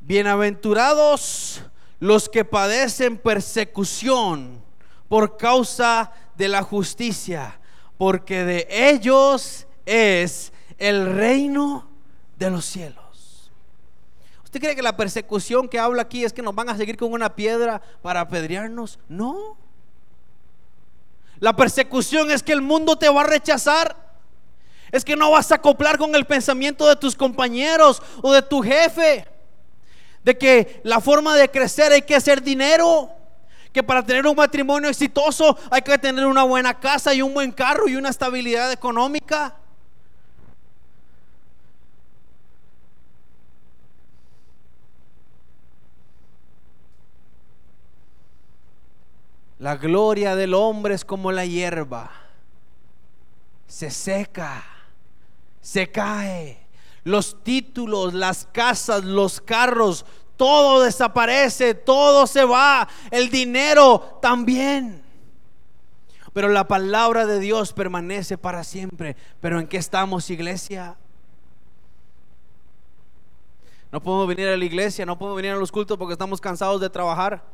Bienaventurados 0.00 1.62
los 2.00 2.28
que 2.28 2.44
padecen 2.44 3.18
persecución 3.18 4.62
por 5.10 5.36
causa 5.36 6.12
de 6.36 6.48
la 6.48 6.62
justicia, 6.62 7.58
porque 7.98 8.44
de 8.44 8.66
ellos 8.70 9.66
es 9.86 10.52
el 10.78 11.14
reino 11.14 11.88
de 12.36 12.50
los 12.50 12.64
cielos. 12.64 13.50
¿Usted 14.44 14.60
cree 14.60 14.76
que 14.76 14.82
la 14.82 14.96
persecución 14.96 15.68
que 15.68 15.78
habla 15.78 16.02
aquí 16.02 16.24
es 16.24 16.32
que 16.32 16.42
nos 16.42 16.54
van 16.54 16.68
a 16.68 16.76
seguir 16.76 16.96
con 16.96 17.12
una 17.12 17.36
piedra 17.36 17.80
para 18.02 18.20
apedrearnos? 18.20 18.98
No. 19.08 19.56
La 21.38 21.54
persecución 21.54 22.30
es 22.30 22.42
que 22.42 22.52
el 22.52 22.60
mundo 22.60 22.96
te 22.96 23.08
va 23.08 23.20
a 23.20 23.24
rechazar. 23.24 23.96
Es 24.90 25.04
que 25.04 25.14
no 25.14 25.30
vas 25.30 25.52
a 25.52 25.56
acoplar 25.56 25.98
con 25.98 26.14
el 26.16 26.26
pensamiento 26.26 26.88
de 26.88 26.96
tus 26.96 27.14
compañeros 27.14 28.02
o 28.22 28.32
de 28.32 28.42
tu 28.42 28.60
jefe 28.60 29.26
de 30.22 30.36
que 30.36 30.80
la 30.84 31.00
forma 31.00 31.36
de 31.36 31.50
crecer 31.50 31.92
hay 31.92 32.02
que 32.02 32.14
hacer 32.14 32.42
dinero, 32.42 33.10
que 33.72 33.82
para 33.82 34.04
tener 34.04 34.26
un 34.26 34.36
matrimonio 34.36 34.88
exitoso 34.88 35.56
hay 35.70 35.82
que 35.82 35.96
tener 35.98 36.26
una 36.26 36.42
buena 36.42 36.78
casa 36.78 37.14
y 37.14 37.22
un 37.22 37.32
buen 37.34 37.52
carro 37.52 37.88
y 37.88 37.96
una 37.96 38.08
estabilidad 38.08 38.72
económica. 38.72 39.56
La 49.58 49.76
gloria 49.76 50.34
del 50.36 50.54
hombre 50.54 50.94
es 50.94 51.04
como 51.04 51.30
la 51.32 51.44
hierba. 51.44 52.10
Se 53.66 53.90
seca, 53.90 54.64
se 55.60 55.92
cae 55.92 56.60
los 57.04 57.42
títulos, 57.42 58.14
las 58.14 58.46
casas, 58.52 59.04
los 59.04 59.40
carros, 59.40 60.04
todo 60.40 60.80
desaparece, 60.80 61.74
todo 61.74 62.26
se 62.26 62.46
va, 62.46 62.88
el 63.10 63.28
dinero 63.28 64.18
también. 64.22 65.02
Pero 66.32 66.48
la 66.48 66.66
palabra 66.66 67.26
de 67.26 67.38
Dios 67.38 67.74
permanece 67.74 68.38
para 68.38 68.64
siempre. 68.64 69.18
Pero 69.38 69.60
¿en 69.60 69.66
qué 69.66 69.76
estamos, 69.76 70.30
iglesia? 70.30 70.96
No 73.92 74.00
podemos 74.00 74.28
venir 74.28 74.48
a 74.48 74.56
la 74.56 74.64
iglesia, 74.64 75.04
no 75.04 75.18
podemos 75.18 75.36
venir 75.36 75.52
a 75.52 75.56
los 75.56 75.70
cultos 75.70 75.98
porque 75.98 76.14
estamos 76.14 76.40
cansados 76.40 76.80
de 76.80 76.88
trabajar. 76.88 77.44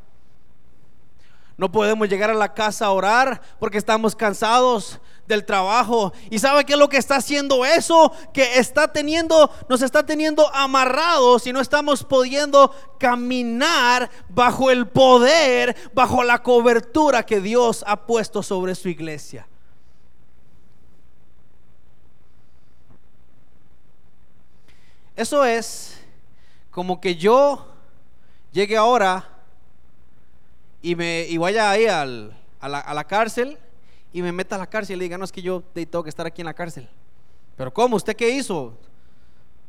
No 1.56 1.72
podemos 1.72 2.08
llegar 2.08 2.30
a 2.30 2.34
la 2.34 2.54
casa 2.54 2.86
a 2.86 2.92
orar 2.92 3.42
porque 3.58 3.78
estamos 3.78 4.14
cansados 4.14 5.00
del 5.26 5.44
trabajo. 5.44 6.12
¿Y 6.30 6.38
sabe 6.38 6.64
qué 6.64 6.74
es 6.74 6.78
lo 6.78 6.88
que 6.88 6.96
está 6.96 7.16
haciendo 7.16 7.64
eso? 7.64 8.12
Que 8.32 8.58
está 8.58 8.92
teniendo, 8.92 9.50
nos 9.68 9.82
está 9.82 10.04
teniendo 10.04 10.52
amarrados 10.54 11.46
y 11.46 11.52
no 11.52 11.60
estamos 11.60 12.04
pudiendo 12.04 12.74
caminar 12.98 14.10
bajo 14.28 14.70
el 14.70 14.86
poder, 14.88 15.76
bajo 15.94 16.22
la 16.22 16.42
cobertura 16.42 17.24
que 17.24 17.40
Dios 17.40 17.84
ha 17.86 18.06
puesto 18.06 18.42
sobre 18.42 18.74
su 18.74 18.88
iglesia. 18.88 19.46
Eso 25.16 25.44
es 25.46 25.98
como 26.70 27.00
que 27.00 27.16
yo 27.16 27.66
llegue 28.52 28.76
ahora 28.76 29.26
y, 30.82 30.94
me, 30.94 31.22
y 31.22 31.38
vaya 31.38 31.70
ahí 31.70 31.86
al, 31.86 32.36
a, 32.60 32.68
la, 32.68 32.80
a, 32.80 32.92
la, 32.92 33.04
cárcel 33.04 33.58
y 34.16 34.22
me 34.22 34.32
meta 34.32 34.56
a 34.56 34.58
la 34.58 34.66
cárcel 34.66 34.96
y 34.96 34.98
le 35.00 35.04
diga, 35.04 35.18
no 35.18 35.26
es 35.26 35.30
que 35.30 35.42
yo 35.42 35.62
tengo 35.74 36.02
que 36.02 36.08
estar 36.08 36.26
aquí 36.26 36.40
en 36.40 36.46
la 36.46 36.54
cárcel. 36.54 36.88
Pero 37.54 37.70
¿cómo? 37.70 37.96
¿Usted 37.96 38.16
qué 38.16 38.30
hizo? 38.30 38.72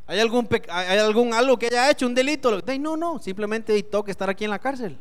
¿Hay 0.06 0.22
algún, 0.22 0.48
¿Hay 0.70 0.98
algún 1.00 1.34
algo 1.34 1.60
que 1.60 1.66
haya 1.66 1.92
hecho, 1.92 2.08
un 2.08 2.16
delito? 2.16 2.62
No, 2.80 2.96
no, 2.96 3.20
simplemente 3.20 3.84
tengo 3.84 4.06
que 4.06 4.12
estar 4.12 4.30
aquí 4.30 4.46
en 4.46 4.52
la 4.52 4.60
cárcel. 4.60 4.98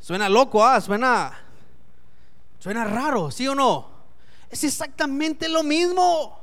Suena 0.00 0.28
loco, 0.28 0.66
¿ah? 0.66 0.80
Suena, 0.80 1.32
suena 2.58 2.82
raro, 2.82 3.30
¿sí 3.30 3.46
o 3.46 3.54
no? 3.54 3.88
Es 4.50 4.64
exactamente 4.64 5.48
lo 5.48 5.62
mismo. 5.62 6.40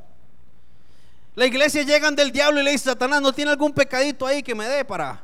La 1.36 1.46
iglesia 1.46 1.84
llegan 1.84 2.16
del 2.16 2.32
diablo 2.32 2.62
y 2.62 2.64
le 2.64 2.72
dice, 2.72 2.86
Satanás, 2.86 3.22
¿no 3.22 3.34
tiene 3.34 3.52
algún 3.52 3.74
pecadito 3.74 4.26
ahí 4.26 4.42
que 4.42 4.56
me 4.56 4.66
dé 4.66 4.86
para, 4.86 5.22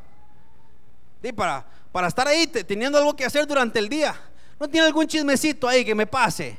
para, 1.34 1.66
para 1.94 2.08
estar 2.10 2.28
ahí 2.28 2.46
teniendo 2.46 2.98
algo 2.98 3.16
que 3.16 3.24
hacer 3.24 3.48
durante 3.48 3.80
el 3.80 3.88
día. 3.88 4.20
¿No 4.62 4.70
tiene 4.70 4.86
algún 4.86 5.08
chismecito 5.08 5.68
ahí 5.68 5.84
que 5.84 5.96
me 5.96 6.06
pase? 6.06 6.56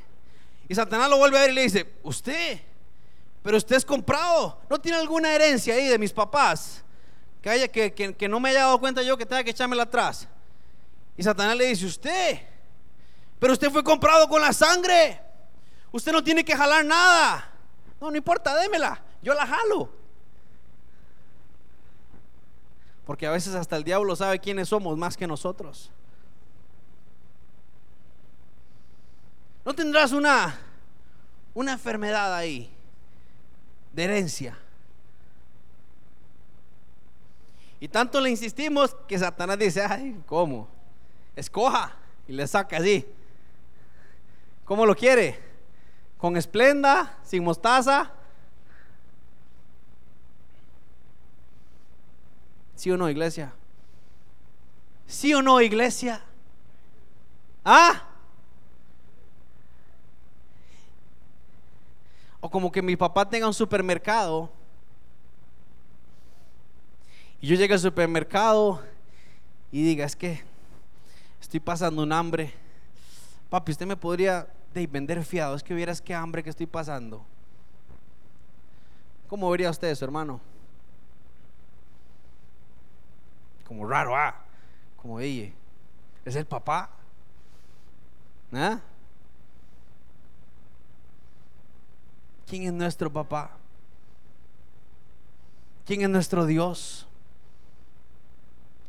Y 0.68 0.74
Satanás 0.74 1.08
lo 1.08 1.18
vuelve 1.18 1.38
a 1.38 1.42
ver 1.42 1.50
y 1.50 1.54
le 1.54 1.62
dice, 1.62 1.94
usted, 2.02 2.60
pero 3.44 3.56
usted 3.56 3.76
es 3.76 3.84
comprado. 3.84 4.58
¿No 4.68 4.80
tiene 4.80 4.98
alguna 4.98 5.32
herencia 5.32 5.72
ahí 5.72 5.86
de 5.86 6.00
mis 6.00 6.12
papás? 6.12 6.82
Que, 7.40 7.48
haya, 7.48 7.68
que, 7.68 7.92
que, 7.92 8.28
no 8.28 8.40
me 8.40 8.48
haya 8.48 8.62
dado 8.62 8.80
cuenta 8.80 9.04
yo 9.04 9.16
que 9.16 9.24
tenga 9.24 9.44
que 9.44 9.50
echármela 9.50 9.84
atrás. 9.84 10.26
Y 11.16 11.22
Satanás 11.22 11.56
le 11.56 11.66
dice, 11.66 11.86
usted, 11.86 12.40
pero 13.38 13.52
usted 13.52 13.70
fue 13.70 13.84
comprado 13.84 14.28
con 14.28 14.42
la 14.42 14.52
sangre. 14.52 15.20
Usted 15.92 16.10
no 16.10 16.24
tiene 16.24 16.44
que 16.44 16.56
jalar 16.56 16.84
nada. 16.84 17.52
No, 18.00 18.10
no 18.10 18.16
importa, 18.16 18.56
démela. 18.56 19.00
Yo 19.22 19.32
la 19.32 19.46
jalo. 19.46 19.88
Porque 23.06 23.28
a 23.28 23.30
veces 23.30 23.54
hasta 23.54 23.76
el 23.76 23.84
diablo 23.84 24.16
sabe 24.16 24.40
quiénes 24.40 24.70
somos 24.70 24.98
más 24.98 25.16
que 25.16 25.28
nosotros. 25.28 25.92
¿No 29.64 29.74
tendrás 29.74 30.12
una, 30.12 30.58
una 31.54 31.72
enfermedad 31.72 32.34
ahí? 32.34 32.72
de 33.92 34.04
herencia. 34.04 34.58
Y 37.80 37.88
tanto 37.88 38.20
le 38.20 38.30
insistimos 38.30 38.94
que 39.08 39.18
Satanás 39.18 39.58
dice, 39.58 39.82
ay, 39.82 40.22
¿cómo? 40.26 40.68
Escoja 41.34 41.94
y 42.28 42.32
le 42.32 42.46
saca 42.46 42.78
así. 42.78 43.06
¿Cómo 44.64 44.86
lo 44.86 44.94
quiere? 44.94 45.40
¿Con 46.16 46.36
esplenda? 46.36 47.18
¿Sin 47.24 47.42
mostaza? 47.42 48.12
¿Sí 52.76 52.90
o 52.90 52.96
no, 52.96 53.10
iglesia? 53.10 53.52
¿Sí 55.06 55.34
o 55.34 55.42
no, 55.42 55.60
iglesia? 55.60 56.22
¿Ah? 57.64 58.04
O 62.42 62.50
como 62.50 62.72
que 62.72 62.82
mi 62.82 62.96
papá 62.96 63.26
tenga 63.26 63.46
un 63.46 63.54
supermercado. 63.54 64.50
Y 67.40 67.46
yo 67.46 67.54
llegue 67.54 67.72
al 67.72 67.80
supermercado 67.80 68.82
y 69.70 69.82
diga, 69.82 70.04
es 70.04 70.16
que 70.16 70.42
estoy 71.40 71.60
pasando 71.60 72.02
un 72.02 72.12
hambre. 72.12 72.52
Papi, 73.48 73.72
usted 73.72 73.86
me 73.86 73.96
podría 73.96 74.48
de 74.74 74.86
vender 74.88 75.24
fiado. 75.24 75.54
Es 75.54 75.62
que 75.62 75.72
vieras 75.72 76.02
qué 76.02 76.14
hambre 76.14 76.42
que 76.42 76.50
estoy 76.50 76.66
pasando. 76.66 77.24
¿Cómo 79.28 79.48
vería 79.48 79.70
usted 79.70 79.88
eso, 79.88 80.04
hermano? 80.04 80.40
Como 83.68 83.86
raro, 83.86 84.16
ah. 84.16 84.34
Como 84.96 85.20
ella. 85.20 85.52
Es 86.24 86.34
el 86.34 86.44
papá. 86.44 86.90
¿Ah? 88.52 88.80
¿Quién 92.52 92.64
es 92.64 92.72
nuestro 92.74 93.10
papá? 93.10 93.50
¿Quién 95.86 96.02
es 96.02 96.10
nuestro 96.10 96.44
Dios? 96.44 97.06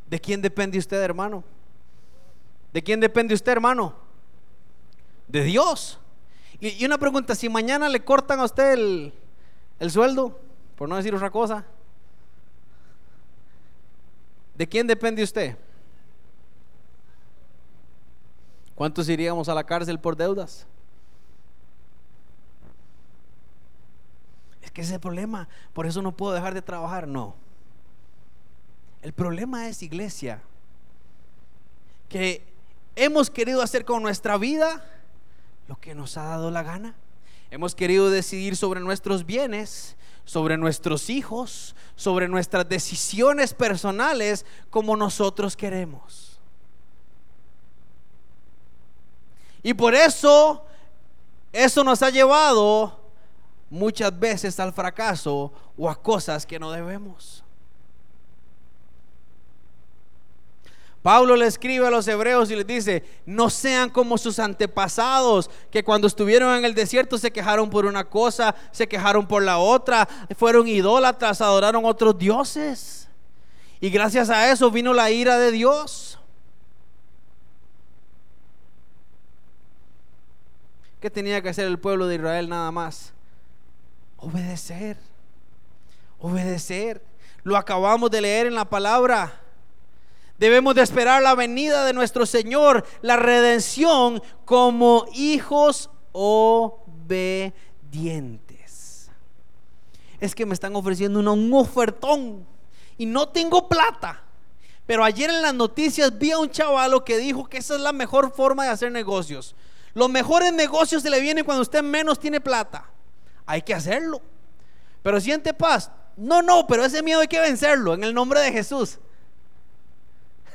¿De 0.06 0.20
quién 0.20 0.42
depende 0.42 0.76
usted, 0.76 1.00
hermano? 1.00 1.42
¿De 2.74 2.82
quién 2.82 3.00
depende 3.00 3.32
usted, 3.32 3.52
hermano? 3.52 3.94
De 5.26 5.44
Dios. 5.44 5.98
Y, 6.60 6.84
una 6.84 6.98
pregunta, 6.98 7.34
si 7.34 7.48
mañana 7.48 7.88
le 7.88 8.04
cortan 8.04 8.38
a 8.40 8.44
usted 8.44 8.74
el, 8.74 9.14
el 9.80 9.90
sueldo, 9.90 10.38
por 10.76 10.86
no 10.86 10.96
decir 10.96 11.14
otra 11.14 11.30
cosa, 11.30 11.64
¿de 14.54 14.68
quién 14.68 14.86
depende 14.86 15.22
usted? 15.22 15.56
¿Cuántos 18.74 19.08
iríamos 19.08 19.48
a 19.48 19.54
la 19.54 19.64
cárcel 19.64 19.98
por 19.98 20.16
deudas? 20.16 20.66
Que 24.74 24.82
ese 24.82 24.90
es 24.90 24.94
el 24.94 25.00
problema. 25.00 25.48
Por 25.72 25.86
eso 25.86 26.02
no 26.02 26.12
puedo 26.12 26.34
dejar 26.34 26.52
de 26.52 26.60
trabajar. 26.60 27.06
No. 27.08 27.36
El 29.00 29.12
problema 29.12 29.68
es, 29.68 29.82
iglesia, 29.82 30.42
que 32.08 32.44
hemos 32.96 33.30
querido 33.30 33.62
hacer 33.62 33.84
con 33.84 34.02
nuestra 34.02 34.36
vida 34.36 34.84
lo 35.68 35.76
que 35.76 35.94
nos 35.94 36.16
ha 36.16 36.24
dado 36.24 36.50
la 36.50 36.62
gana. 36.62 36.94
Hemos 37.50 37.74
querido 37.74 38.10
decidir 38.10 38.56
sobre 38.56 38.80
nuestros 38.80 39.24
bienes, 39.24 39.96
sobre 40.24 40.56
nuestros 40.56 41.08
hijos, 41.08 41.76
sobre 41.94 42.26
nuestras 42.26 42.68
decisiones 42.68 43.54
personales 43.54 44.44
como 44.70 44.96
nosotros 44.96 45.56
queremos. 45.56 46.40
Y 49.62 49.72
por 49.74 49.94
eso, 49.94 50.64
eso 51.52 51.84
nos 51.84 52.02
ha 52.02 52.10
llevado 52.10 53.03
muchas 53.70 54.18
veces 54.18 54.58
al 54.60 54.72
fracaso 54.72 55.52
o 55.76 55.90
a 55.90 56.00
cosas 56.00 56.46
que 56.46 56.58
no 56.58 56.70
debemos. 56.70 57.44
Pablo 61.04 61.36
le 61.36 61.46
escribe 61.46 61.86
a 61.86 61.90
los 61.90 62.08
hebreos 62.08 62.50
y 62.50 62.56
les 62.56 62.66
dice, 62.66 63.04
no 63.26 63.50
sean 63.50 63.90
como 63.90 64.16
sus 64.16 64.38
antepasados, 64.38 65.50
que 65.70 65.84
cuando 65.84 66.06
estuvieron 66.06 66.56
en 66.56 66.64
el 66.64 66.74
desierto 66.74 67.18
se 67.18 67.30
quejaron 67.30 67.68
por 67.68 67.84
una 67.84 68.04
cosa, 68.04 68.54
se 68.72 68.88
quejaron 68.88 69.28
por 69.28 69.42
la 69.42 69.58
otra, 69.58 70.08
fueron 70.34 70.66
idólatras, 70.66 71.42
adoraron 71.42 71.84
otros 71.84 72.16
dioses. 72.16 73.06
Y 73.80 73.90
gracias 73.90 74.30
a 74.30 74.50
eso 74.50 74.70
vino 74.70 74.94
la 74.94 75.10
ira 75.10 75.36
de 75.36 75.50
Dios. 75.50 76.18
¿Qué 81.00 81.10
tenía 81.10 81.42
que 81.42 81.50
hacer 81.50 81.66
el 81.66 81.78
pueblo 81.78 82.06
de 82.06 82.14
Israel 82.14 82.48
nada 82.48 82.70
más? 82.70 83.13
Obedecer. 84.24 84.96
Obedecer. 86.18 87.02
Lo 87.42 87.58
acabamos 87.58 88.10
de 88.10 88.22
leer 88.22 88.46
en 88.46 88.54
la 88.54 88.64
palabra. 88.64 89.40
Debemos 90.38 90.74
de 90.74 90.80
esperar 90.80 91.22
la 91.22 91.34
venida 91.34 91.84
de 91.84 91.92
nuestro 91.92 92.24
Señor, 92.24 92.86
la 93.02 93.16
redención 93.16 94.22
como 94.46 95.04
hijos 95.12 95.90
obedientes. 96.12 97.52
Es 100.20 100.34
que 100.34 100.46
me 100.46 100.54
están 100.54 100.74
ofreciendo 100.74 101.20
un 101.20 101.52
ofertón 101.52 102.46
y 102.96 103.04
no 103.04 103.28
tengo 103.28 103.68
plata. 103.68 104.22
Pero 104.86 105.04
ayer 105.04 105.28
en 105.28 105.42
las 105.42 105.52
noticias 105.54 106.18
vi 106.18 106.30
a 106.30 106.38
un 106.38 106.50
chavalo 106.50 107.04
que 107.04 107.18
dijo 107.18 107.44
que 107.46 107.58
esa 107.58 107.74
es 107.74 107.80
la 107.82 107.92
mejor 107.92 108.32
forma 108.32 108.64
de 108.64 108.70
hacer 108.70 108.90
negocios. 108.90 109.54
Los 109.92 110.08
mejores 110.08 110.50
negocios 110.54 111.02
se 111.02 111.10
le 111.10 111.20
vienen 111.20 111.44
cuando 111.44 111.60
usted 111.60 111.82
menos 111.82 112.18
tiene 112.18 112.40
plata 112.40 112.93
hay 113.46 113.62
que 113.62 113.74
hacerlo. 113.74 114.20
Pero 115.02 115.20
siente 115.20 115.52
paz. 115.54 115.90
No, 116.16 116.42
no, 116.42 116.66
pero 116.66 116.84
ese 116.84 117.02
miedo 117.02 117.20
hay 117.20 117.28
que 117.28 117.40
vencerlo 117.40 117.94
en 117.94 118.04
el 118.04 118.14
nombre 118.14 118.40
de 118.40 118.52
Jesús. 118.52 118.98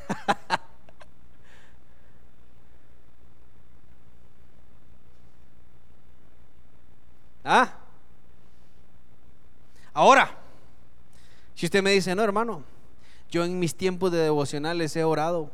¿Ah? 7.44 7.74
Ahora, 9.94 10.38
si 11.56 11.66
usted 11.66 11.84
me 11.84 11.92
dice, 11.92 12.16
no, 12.16 12.24
hermano, 12.24 12.64
yo 13.30 13.44
en 13.44 13.60
mis 13.60 13.76
tiempos 13.76 14.12
de 14.12 14.20
devocionales 14.20 14.96
he 14.96 15.04
orado. 15.04 15.52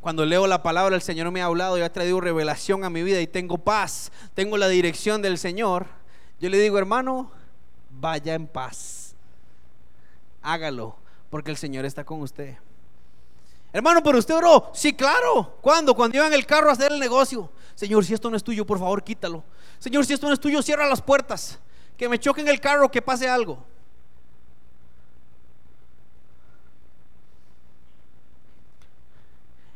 Cuando 0.00 0.24
leo 0.24 0.46
la 0.46 0.62
palabra, 0.62 0.96
el 0.96 1.02
Señor 1.02 1.30
me 1.30 1.42
ha 1.42 1.46
hablado 1.46 1.76
y 1.76 1.82
ha 1.82 1.92
traído 1.92 2.20
revelación 2.20 2.84
a 2.84 2.90
mi 2.90 3.02
vida 3.02 3.20
y 3.20 3.26
tengo 3.26 3.58
paz, 3.58 4.12
tengo 4.34 4.56
la 4.56 4.68
dirección 4.68 5.20
del 5.20 5.36
Señor. 5.36 5.99
Yo 6.40 6.48
le 6.48 6.58
digo, 6.58 6.78
hermano, 6.78 7.30
vaya 7.90 8.34
en 8.34 8.46
paz. 8.46 9.14
Hágalo, 10.42 10.96
porque 11.28 11.50
el 11.50 11.58
Señor 11.58 11.84
está 11.84 12.02
con 12.02 12.22
usted. 12.22 12.56
Hermano, 13.72 14.02
pero 14.02 14.18
usted 14.18 14.34
oró. 14.34 14.70
Sí, 14.74 14.94
claro. 14.94 15.58
¿Cuándo? 15.60 15.94
Cuando 15.94 16.16
iba 16.16 16.26
en 16.26 16.32
el 16.32 16.46
carro 16.46 16.70
a 16.70 16.72
hacer 16.72 16.90
el 16.92 16.98
negocio. 16.98 17.50
Señor, 17.74 18.04
si 18.04 18.14
esto 18.14 18.30
no 18.30 18.36
es 18.36 18.42
tuyo, 18.42 18.66
por 18.66 18.78
favor, 18.78 19.04
quítalo. 19.04 19.44
Señor, 19.78 20.04
si 20.06 20.14
esto 20.14 20.26
no 20.26 20.32
es 20.32 20.40
tuyo, 20.40 20.62
cierra 20.62 20.88
las 20.88 21.02
puertas. 21.02 21.58
Que 21.96 22.08
me 22.08 22.18
choque 22.18 22.40
en 22.40 22.48
el 22.48 22.58
carro, 22.58 22.90
que 22.90 23.02
pase 23.02 23.28
algo. 23.28 23.64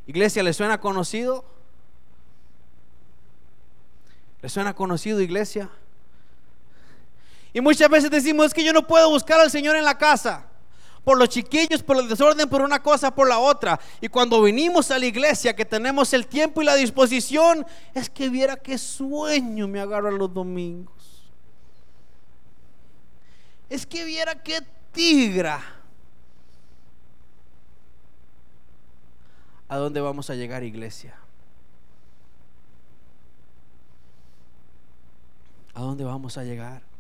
Iglesia, 0.07 0.42
¿le 0.42 0.53
suena 0.53 0.81
conocido? 0.81 1.44
¿Le 4.42 4.48
suena 4.48 4.74
conocido, 4.74 5.20
iglesia? 5.20 5.70
Y 7.54 7.60
muchas 7.60 7.88
veces 7.88 8.10
decimos, 8.10 8.46
es 8.46 8.54
que 8.54 8.64
yo 8.64 8.72
no 8.72 8.84
puedo 8.84 9.08
buscar 9.08 9.38
al 9.40 9.50
Señor 9.50 9.76
en 9.76 9.84
la 9.84 9.96
casa. 9.96 10.44
Por 11.04 11.16
los 11.16 11.28
chiquillos, 11.28 11.84
por 11.84 11.96
el 11.98 12.08
desorden, 12.08 12.48
por 12.48 12.62
una 12.62 12.82
cosa, 12.82 13.14
por 13.14 13.28
la 13.28 13.38
otra. 13.38 13.78
Y 14.00 14.08
cuando 14.08 14.42
venimos 14.42 14.90
a 14.90 14.98
la 14.98 15.06
iglesia, 15.06 15.54
que 15.54 15.64
tenemos 15.64 16.12
el 16.12 16.26
tiempo 16.26 16.60
y 16.60 16.64
la 16.64 16.74
disposición, 16.74 17.64
es 17.94 18.10
que 18.10 18.28
viera 18.28 18.56
qué 18.56 18.76
sueño 18.76 19.68
me 19.68 19.80
agarro 19.80 20.10
los 20.10 20.34
domingos. 20.34 21.30
Es 23.70 23.86
que 23.86 24.05
viera 24.05 24.34
qué 24.42 24.61
tigra. 24.90 25.62
¿A 29.68 29.76
dónde 29.76 30.00
vamos 30.00 30.28
a 30.28 30.34
llegar, 30.34 30.64
iglesia? 30.64 31.14
¿A 35.72 35.82
dónde 35.82 36.02
vamos 36.02 36.36
a 36.36 36.42
llegar? 36.42 36.93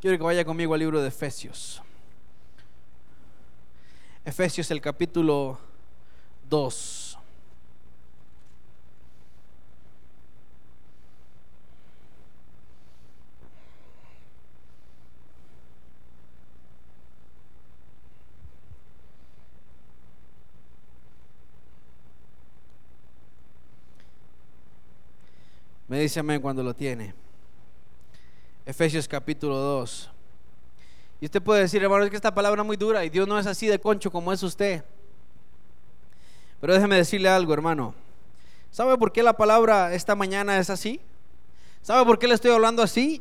Quiero 0.00 0.16
que 0.16 0.24
vaya 0.24 0.46
conmigo 0.46 0.72
al 0.72 0.80
libro 0.80 1.02
de 1.02 1.08
Efesios. 1.08 1.82
Efesios 4.24 4.70
el 4.70 4.80
capítulo 4.80 5.58
2. 6.48 7.18
Me 25.88 26.00
dice 26.00 26.20
amén 26.20 26.40
cuando 26.40 26.62
lo 26.62 26.72
tiene. 26.72 27.12
Efesios 28.70 29.08
capítulo 29.08 29.56
2. 29.56 30.10
Y 31.20 31.24
usted 31.24 31.42
puede 31.42 31.62
decir, 31.62 31.82
hermano, 31.82 32.04
es 32.04 32.10
que 32.10 32.14
esta 32.14 32.32
palabra 32.32 32.62
es 32.62 32.66
muy 32.66 32.76
dura 32.76 33.04
y 33.04 33.10
Dios 33.10 33.26
no 33.26 33.36
es 33.36 33.44
así 33.48 33.66
de 33.66 33.80
concho 33.80 34.12
como 34.12 34.32
es 34.32 34.44
usted. 34.44 34.84
Pero 36.60 36.74
déjeme 36.74 36.94
decirle 36.94 37.28
algo, 37.28 37.52
hermano. 37.52 37.96
¿Sabe 38.70 38.96
por 38.96 39.10
qué 39.10 39.24
la 39.24 39.32
palabra 39.32 39.92
esta 39.92 40.14
mañana 40.14 40.56
es 40.60 40.70
así? 40.70 41.00
¿Sabe 41.82 42.04
por 42.04 42.20
qué 42.20 42.28
le 42.28 42.34
estoy 42.34 42.52
hablando 42.52 42.80
así? 42.80 43.20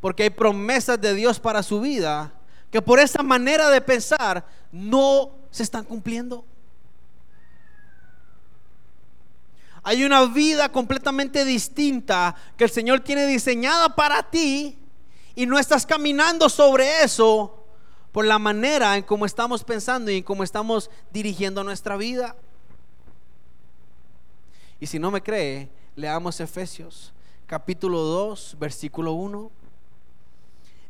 Porque 0.00 0.22
hay 0.22 0.30
promesas 0.30 0.98
de 0.98 1.12
Dios 1.12 1.38
para 1.38 1.62
su 1.62 1.82
vida 1.82 2.32
que 2.70 2.80
por 2.80 2.98
esa 2.98 3.22
manera 3.22 3.68
de 3.68 3.82
pensar 3.82 4.46
no 4.72 5.32
se 5.50 5.64
están 5.64 5.84
cumpliendo. 5.84 6.46
Hay 9.82 10.04
una 10.04 10.24
vida 10.26 10.70
completamente 10.70 11.44
distinta 11.44 12.34
que 12.56 12.64
el 12.64 12.70
Señor 12.70 13.00
tiene 13.00 13.26
diseñada 13.26 13.94
para 13.94 14.22
ti 14.22 14.78
y 15.34 15.46
no 15.46 15.58
estás 15.58 15.86
caminando 15.86 16.48
sobre 16.48 17.02
eso 17.02 17.64
por 18.12 18.24
la 18.24 18.38
manera 18.38 18.96
en 18.96 19.04
cómo 19.04 19.26
estamos 19.26 19.64
pensando 19.64 20.10
y 20.10 20.18
en 20.18 20.22
cómo 20.24 20.42
estamos 20.42 20.90
dirigiendo 21.10 21.62
nuestra 21.62 21.96
vida. 21.96 22.36
Y 24.80 24.86
si 24.86 24.98
no 24.98 25.10
me 25.10 25.22
cree, 25.22 25.68
leamos 25.96 26.40
Efesios 26.40 27.12
capítulo 27.48 28.02
2, 28.02 28.56
versículo 28.60 29.12
1. 29.12 29.50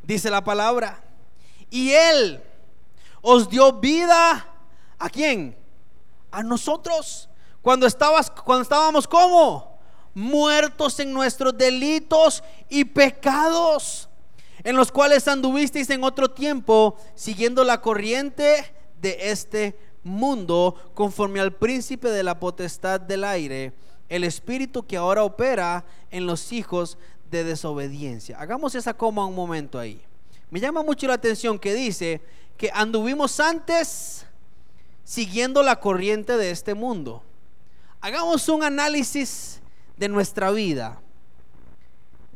Dice 0.02 0.28
la 0.28 0.42
palabra, 0.42 1.00
y 1.70 1.90
Él 1.90 2.42
os 3.22 3.48
dio 3.48 3.74
vida 3.74 4.44
a 4.98 5.08
quién? 5.08 5.56
A 6.32 6.42
nosotros. 6.42 7.28
Cuando, 7.62 7.86
estabas, 7.86 8.30
cuando 8.30 8.62
estábamos 8.62 9.06
como 9.06 9.78
muertos 10.14 10.98
en 11.00 11.12
nuestros 11.12 11.56
delitos 11.56 12.42
y 12.68 12.84
pecados, 12.84 14.08
en 14.64 14.76
los 14.76 14.90
cuales 14.90 15.28
anduvisteis 15.28 15.88
en 15.90 16.02
otro 16.02 16.30
tiempo, 16.30 16.96
siguiendo 17.14 17.64
la 17.64 17.80
corriente 17.80 18.72
de 19.00 19.30
este 19.30 19.78
mundo, 20.02 20.74
conforme 20.94 21.40
al 21.40 21.52
príncipe 21.54 22.08
de 22.08 22.22
la 22.22 22.40
potestad 22.40 23.00
del 23.00 23.24
aire, 23.24 23.72
el 24.08 24.24
espíritu 24.24 24.86
que 24.86 24.96
ahora 24.96 25.22
opera 25.22 25.84
en 26.10 26.26
los 26.26 26.52
hijos 26.52 26.98
de 27.30 27.44
desobediencia. 27.44 28.38
Hagamos 28.38 28.74
esa 28.74 28.94
coma 28.94 29.26
un 29.26 29.34
momento 29.34 29.78
ahí. 29.78 30.02
Me 30.50 30.60
llama 30.60 30.82
mucho 30.82 31.06
la 31.06 31.14
atención 31.14 31.58
que 31.58 31.74
dice 31.74 32.22
que 32.56 32.70
anduvimos 32.72 33.38
antes 33.38 34.26
siguiendo 35.04 35.62
la 35.62 35.78
corriente 35.78 36.36
de 36.36 36.50
este 36.50 36.74
mundo. 36.74 37.22
Hagamos 38.00 38.48
un 38.48 38.62
análisis 38.62 39.60
de 39.96 40.08
nuestra 40.08 40.50
vida. 40.50 41.00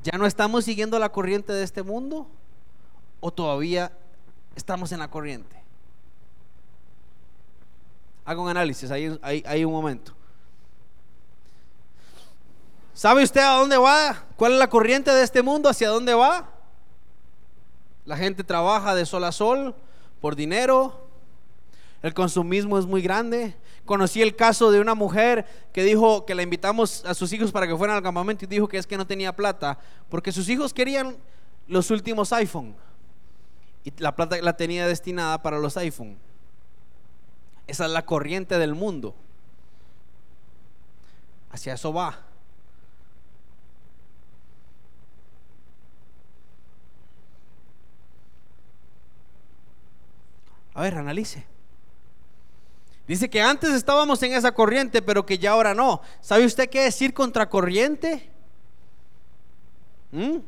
¿Ya 0.03 0.19
no 0.19 0.27
estamos 0.27 0.65
siguiendo 0.65 0.99
la 0.99 1.13
corriente 1.13 1.53
de 1.53 1.63
este 1.63 1.83
mundo? 1.83 2.29
¿O 3.21 3.33
todavía 3.33 3.93
estamos 4.57 4.91
en 4.93 4.99
la 4.99 5.09
corriente? 5.09 5.57
Hago 8.25 8.43
un 8.43 8.49
análisis, 8.49 8.91
hay 8.91 9.65
un 9.65 9.73
momento. 9.73 10.13
¿Sabe 12.95 13.23
usted 13.23 13.41
a 13.41 13.57
dónde 13.57 13.79
va? 13.79 14.25
¿Cuál 14.37 14.53
es 14.53 14.59
la 14.59 14.69
corriente 14.69 15.11
de 15.13 15.23
este 15.23 15.43
mundo? 15.43 15.69
¿Hacia 15.69 15.89
dónde 15.89 16.15
va? 16.15 16.51
La 18.05 18.17
gente 18.17 18.45
trabaja 18.45 18.95
de 18.95 19.07
sol 19.07 19.25
a 19.25 19.33
sol 19.33 19.75
por 20.21 20.37
dinero. 20.37 21.07
El 22.03 22.15
consumismo 22.15 22.79
es 22.79 22.87
muy 22.87 23.01
grande. 23.01 23.57
Conocí 23.85 24.23
el 24.23 24.37
caso 24.37 24.71
de 24.71 24.81
una 24.81 24.95
mujer 24.95 25.45
que 25.73 25.83
dijo 25.83 26.25
que 26.25 26.35
la 26.35 26.43
invitamos 26.43 27.05
a 27.05 27.15
sus 27.15 27.33
hijos 27.33 27.51
para 27.51 27.67
que 27.67 27.77
fueran 27.77 27.97
al 27.97 28.03
campamento 28.03 28.45
y 28.45 28.49
dijo 28.49 28.69
que 28.69 28.79
es 28.79 28.87
que 28.87 28.97
no 28.97 29.07
tenía 29.07 29.35
plata 29.35 29.79
porque 30.09 30.31
sus 30.31 30.49
hijos 30.49 30.73
querían 30.73 31.17
los 31.67 31.91
últimos 31.91 32.33
iPhone 32.33 32.77
y 33.85 33.93
la 33.99 34.15
plata 34.15 34.41
la 34.41 34.57
tenía 34.57 34.87
destinada 34.87 35.43
para 35.43 35.59
los 35.59 35.77
iPhone. 35.77 36.17
Esa 37.67 37.87
es 37.87 37.91
la 37.91 38.05
corriente 38.05 38.59
del 38.59 38.75
mundo. 38.75 39.15
Hacia 41.51 41.75
eso 41.75 41.93
va. 41.93 42.21
A 50.75 50.83
ver, 50.83 50.95
analice. 50.95 51.52
Dice 53.13 53.29
que 53.29 53.43
antes 53.43 53.69
estábamos 53.73 54.23
en 54.23 54.33
esa 54.33 54.53
corriente, 54.53 55.03
pero 55.03 55.27
que 55.27 55.37
ya 55.37 55.51
ahora 55.51 55.75
no. 55.75 56.01
¿Sabe 56.23 56.47
usted 56.47 56.71
qué 56.71 56.85
decir 56.85 57.13
contracorriente? 57.13 58.31
¿Mm? 60.11 60.39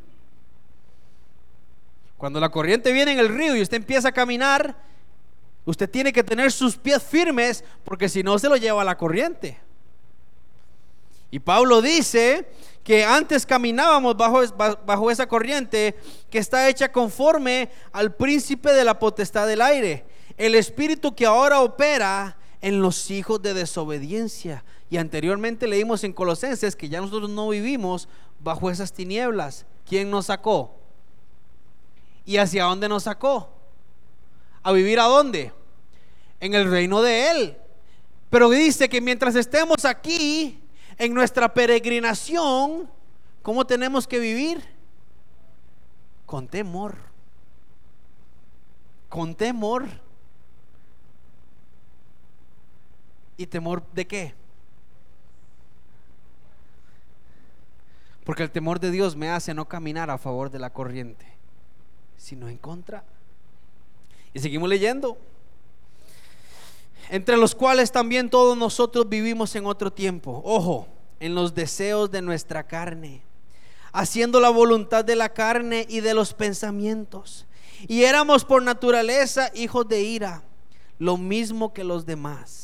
Cuando 2.17 2.41
la 2.41 2.49
corriente 2.49 2.91
viene 2.91 3.13
en 3.13 3.19
el 3.19 3.29
río 3.29 3.55
y 3.55 3.61
usted 3.61 3.77
empieza 3.77 4.09
a 4.09 4.13
caminar, 4.13 4.75
usted 5.67 5.91
tiene 5.91 6.11
que 6.11 6.25
tener 6.25 6.51
sus 6.51 6.79
pies 6.79 7.03
firmes 7.03 7.63
porque 7.85 8.09
si 8.09 8.23
no 8.23 8.39
se 8.39 8.49
lo 8.49 8.57
lleva 8.57 8.81
a 8.81 8.87
la 8.87 8.97
corriente. 8.97 9.61
Y 11.31 11.41
Pablo 11.41 11.83
dice 11.83 12.49
que 12.83 13.05
antes 13.05 13.45
caminábamos 13.45 14.17
bajo, 14.17 14.41
bajo 14.87 15.11
esa 15.11 15.27
corriente 15.27 15.95
que 16.31 16.39
está 16.39 16.67
hecha 16.71 16.91
conforme 16.91 17.69
al 17.93 18.15
príncipe 18.15 18.73
de 18.73 18.85
la 18.85 18.99
potestad 18.99 19.47
del 19.47 19.61
aire 19.61 20.07
el 20.37 20.55
espíritu 20.55 21.15
que 21.15 21.27
ahora 21.27 21.61
opera 21.61 22.37
en 22.65 22.81
los 22.81 23.11
hijos 23.11 23.43
de 23.43 23.53
desobediencia. 23.53 24.65
Y 24.89 24.97
anteriormente 24.97 25.67
leímos 25.67 26.03
en 26.03 26.15
Colosenses 26.15 26.75
que 26.75 26.89
ya 26.89 26.99
nosotros 26.99 27.29
no 27.29 27.51
vivimos 27.51 28.09
bajo 28.41 28.71
esas 28.71 28.91
tinieblas. 28.91 29.67
¿Quién 29.87 30.11
nos 30.11 30.27
sacó? 30.27 30.75
¿Y 32.25 32.39
hacia 32.39 32.65
dónde 32.65 32.89
nos 32.89 33.03
sacó? 33.03 33.51
¿A 34.63 34.73
vivir 34.73 34.99
a 34.99 35.05
dónde? 35.05 35.53
En 36.41 36.55
el 36.55 36.71
reino 36.71 37.03
de 37.03 37.31
Él. 37.33 37.59
Pero 38.31 38.49
dice 38.49 38.89
que 38.89 39.03
mientras 39.03 39.37
estemos 39.37 39.85
aquí, 39.85 40.59
en 40.97 41.13
nuestra 41.13 41.53
peregrinación, 41.53 42.91
¿cómo 43.43 43.67
tenemos 43.67 44.09
que 44.09 44.19
vivir? 44.19 44.65
Con 46.25 46.49
temor. 46.49 46.97
Con 49.11 49.35
temor. 49.35 50.04
¿Y 53.37 53.47
temor 53.47 53.83
de 53.93 54.07
qué? 54.07 54.35
Porque 58.25 58.43
el 58.43 58.51
temor 58.51 58.81
de 58.81 58.91
Dios 58.91 59.17
me 59.17 59.31
hace 59.31 59.53
no 59.53 59.69
caminar 59.69 60.11
a 60.11 60.19
favor 60.19 60.51
de 60.51 60.59
la 60.59 60.71
corriente, 60.71 61.27
sino 62.17 62.49
en 62.49 62.57
contra. 62.57 63.05
Y 64.33 64.41
seguimos 64.41 64.69
leyendo. 64.69 65.19
Entre 67.11 67.37
los 67.37 67.55
cuales 67.55 67.93
también 67.93 68.31
todos 68.31 68.57
nosotros 68.57 69.09
vivimos 69.09 69.55
en 69.57 69.67
otro 69.67 69.93
tiempo. 69.93 70.41
Ojo, 70.45 70.89
en 71.21 71.35
los 71.35 71.55
deseos 71.55 72.11
de 72.11 72.23
nuestra 72.23 72.67
carne, 72.67 73.23
haciendo 73.93 74.41
la 74.41 74.49
voluntad 74.49 75.05
de 75.05 75.17
la 75.17 75.29
carne 75.29 75.87
y 75.89 76.01
de 76.01 76.15
los 76.15 76.33
pensamientos. 76.33 77.47
Y 77.87 78.05
éramos 78.05 78.45
por 78.45 78.63
naturaleza 78.63 79.51
hijos 79.55 79.87
de 79.87 80.01
ira, 80.03 80.43
lo 80.99 81.19
mismo 81.19 81.75
que 81.75 81.85
los 81.85 82.07
demás. 82.07 82.64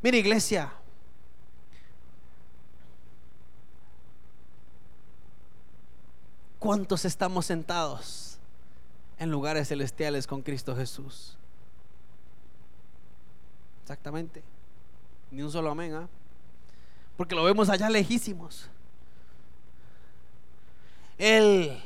Mira 0.00 0.16
iglesia, 0.16 0.72
¿cuántos 6.60 7.04
estamos 7.04 7.46
sentados 7.46 8.38
en 9.18 9.30
lugares 9.30 9.68
celestiales 9.68 10.28
con 10.28 10.42
Cristo 10.42 10.76
Jesús? 10.76 11.36
Exactamente. 13.82 14.42
Ni 15.32 15.42
un 15.42 15.50
solo 15.50 15.70
amén, 15.70 15.94
¿ah? 15.94 16.08
Porque 17.16 17.34
lo 17.34 17.42
vemos 17.42 17.68
allá 17.68 17.90
lejísimos. 17.90 18.68
Él 21.18 21.82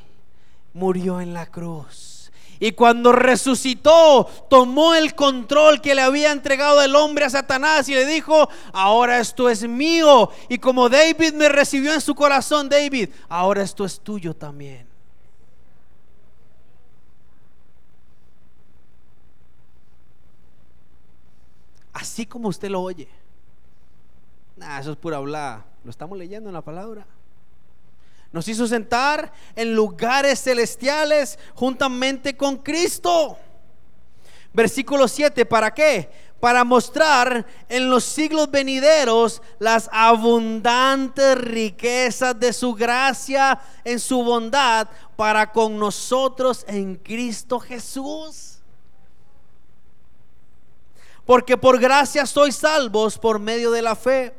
murió 0.74 1.22
en 1.22 1.32
la 1.32 1.46
cruz 1.46 2.21
y 2.62 2.70
cuando 2.70 3.10
resucitó, 3.10 4.24
tomó 4.48 4.94
el 4.94 5.16
control 5.16 5.80
que 5.80 5.96
le 5.96 6.00
había 6.00 6.30
entregado 6.30 6.80
el 6.80 6.94
hombre 6.94 7.24
a 7.24 7.30
Satanás 7.30 7.88
y 7.88 7.94
le 7.94 8.06
dijo, 8.06 8.48
ahora 8.72 9.18
esto 9.18 9.50
es 9.50 9.66
mío. 9.66 10.30
Y 10.48 10.58
como 10.58 10.88
David 10.88 11.32
me 11.32 11.48
recibió 11.48 11.92
en 11.92 12.00
su 12.00 12.14
corazón, 12.14 12.68
David, 12.68 13.08
ahora 13.28 13.64
esto 13.64 13.84
es 13.84 13.98
tuyo 13.98 14.36
también. 14.36 14.86
Así 21.92 22.26
como 22.26 22.46
usted 22.46 22.70
lo 22.70 22.80
oye. 22.80 23.08
Nah, 24.56 24.78
eso 24.78 24.92
es 24.92 24.96
pura 24.98 25.16
habla. 25.16 25.64
Lo 25.82 25.90
estamos 25.90 26.16
leyendo 26.16 26.48
en 26.48 26.54
la 26.54 26.62
palabra. 26.62 27.04
Nos 28.32 28.48
hizo 28.48 28.66
sentar 28.66 29.32
en 29.54 29.74
lugares 29.74 30.42
celestiales 30.42 31.38
juntamente 31.54 32.36
con 32.36 32.56
Cristo. 32.56 33.36
Versículo 34.52 35.06
7, 35.06 35.44
¿para 35.46 35.72
qué? 35.72 36.10
Para 36.40 36.64
mostrar 36.64 37.46
en 37.68 37.88
los 37.88 38.04
siglos 38.04 38.50
venideros 38.50 39.42
las 39.58 39.88
abundantes 39.92 41.38
riquezas 41.38 42.38
de 42.38 42.52
su 42.52 42.74
gracia 42.74 43.60
en 43.84 44.00
su 44.00 44.22
bondad 44.24 44.88
para 45.14 45.52
con 45.52 45.78
nosotros 45.78 46.64
en 46.66 46.96
Cristo 46.96 47.60
Jesús. 47.60 48.58
Porque 51.24 51.56
por 51.56 51.78
gracia 51.78 52.26
sois 52.26 52.56
salvos 52.56 53.18
por 53.18 53.38
medio 53.38 53.70
de 53.70 53.82
la 53.82 53.94
fe. 53.94 54.34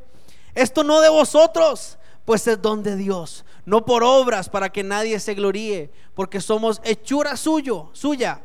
Esto 0.53 0.83
no 0.83 0.99
de 0.99 1.09
vosotros, 1.09 1.97
pues 2.25 2.45
es 2.47 2.61
don 2.61 2.83
de 2.83 2.95
Dios, 2.95 3.45
no 3.65 3.85
por 3.85 4.03
obras 4.03 4.49
para 4.49 4.69
que 4.69 4.83
nadie 4.83 5.19
se 5.19 5.33
gloríe, 5.33 5.91
porque 6.15 6.41
somos 6.41 6.81
hechura 6.83 7.37
suyo, 7.37 7.89
suya, 7.93 8.41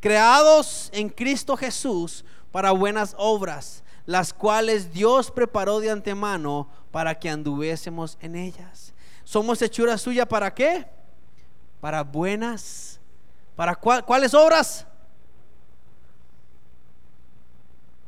creados 0.00 0.90
en 0.92 1.08
Cristo 1.08 1.56
Jesús 1.56 2.24
para 2.50 2.72
buenas 2.72 3.14
obras, 3.18 3.84
las 4.06 4.32
cuales 4.32 4.92
Dios 4.92 5.30
preparó 5.30 5.80
de 5.80 5.90
antemano 5.90 6.68
para 6.90 7.18
que 7.18 7.30
anduviésemos 7.30 8.18
en 8.20 8.36
ellas. 8.36 8.94
Somos 9.24 9.60
hechura 9.60 9.98
suya 9.98 10.26
para 10.26 10.52
qué? 10.54 10.86
Para 11.80 12.02
buenas, 12.02 12.98
para 13.54 13.76
cuáles 13.76 14.34
obras? 14.34 14.86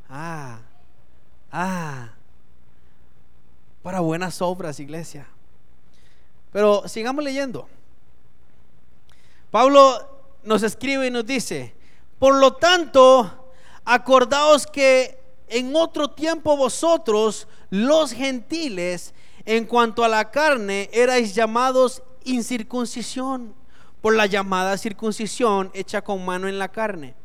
Ah, 0.09 0.59
ah, 1.51 2.09
para 3.81 4.01
buenas 4.01 4.41
obras, 4.41 4.79
iglesia. 4.79 5.27
Pero 6.51 6.87
sigamos 6.87 7.23
leyendo. 7.23 7.67
Pablo 9.49 10.07
nos 10.43 10.63
escribe 10.63 11.07
y 11.07 11.11
nos 11.11 11.25
dice, 11.25 11.75
por 12.19 12.35
lo 12.35 12.53
tanto, 12.53 13.51
acordaos 13.85 14.67
que 14.67 15.19
en 15.47 15.75
otro 15.75 16.09
tiempo 16.09 16.55
vosotros, 16.55 17.47
los 17.69 18.13
gentiles, 18.13 19.13
en 19.45 19.65
cuanto 19.65 20.03
a 20.03 20.07
la 20.07 20.31
carne, 20.31 20.89
erais 20.93 21.35
llamados 21.35 22.01
incircuncisión 22.23 23.53
por 24.01 24.15
la 24.15 24.25
llamada 24.25 24.77
circuncisión 24.77 25.71
hecha 25.73 26.01
con 26.01 26.23
mano 26.23 26.47
en 26.47 26.59
la 26.59 26.69
carne. 26.69 27.15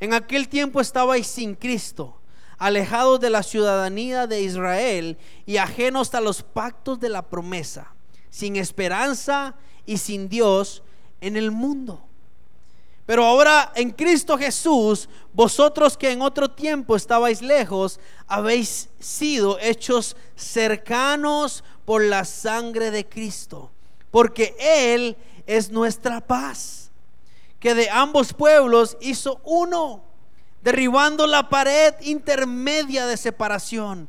En 0.00 0.14
aquel 0.14 0.48
tiempo 0.48 0.80
estabais 0.80 1.26
sin 1.26 1.54
Cristo 1.54 2.20
alejados 2.60 3.18
de 3.20 3.30
la 3.30 3.42
ciudadanía 3.42 4.26
de 4.26 4.42
Israel 4.42 5.16
y 5.46 5.56
ajenos 5.56 6.14
a 6.14 6.20
los 6.20 6.42
pactos 6.42 7.00
de 7.00 7.08
la 7.08 7.22
promesa, 7.22 7.94
sin 8.30 8.56
esperanza 8.56 9.54
y 9.86 9.98
sin 9.98 10.28
Dios 10.28 10.82
en 11.20 11.36
el 11.36 11.50
mundo. 11.50 12.02
Pero 13.10 13.24
ahora 13.24 13.72
en 13.74 13.90
Cristo 13.90 14.38
Jesús, 14.38 15.08
vosotros 15.32 15.96
que 15.96 16.12
en 16.12 16.22
otro 16.22 16.48
tiempo 16.48 16.94
estabais 16.94 17.42
lejos, 17.42 17.98
habéis 18.28 18.88
sido 19.00 19.58
hechos 19.58 20.16
cercanos 20.36 21.64
por 21.84 22.04
la 22.04 22.24
sangre 22.24 22.92
de 22.92 23.08
Cristo, 23.08 23.72
porque 24.12 24.54
Él 24.60 25.16
es 25.44 25.70
nuestra 25.70 26.20
paz, 26.20 26.92
que 27.58 27.74
de 27.74 27.90
ambos 27.90 28.32
pueblos 28.32 28.96
hizo 29.00 29.40
uno 29.42 30.04
derribando 30.62 31.26
la 31.26 31.48
pared 31.48 31.94
intermedia 32.02 33.06
de 33.06 33.16
separación, 33.16 34.08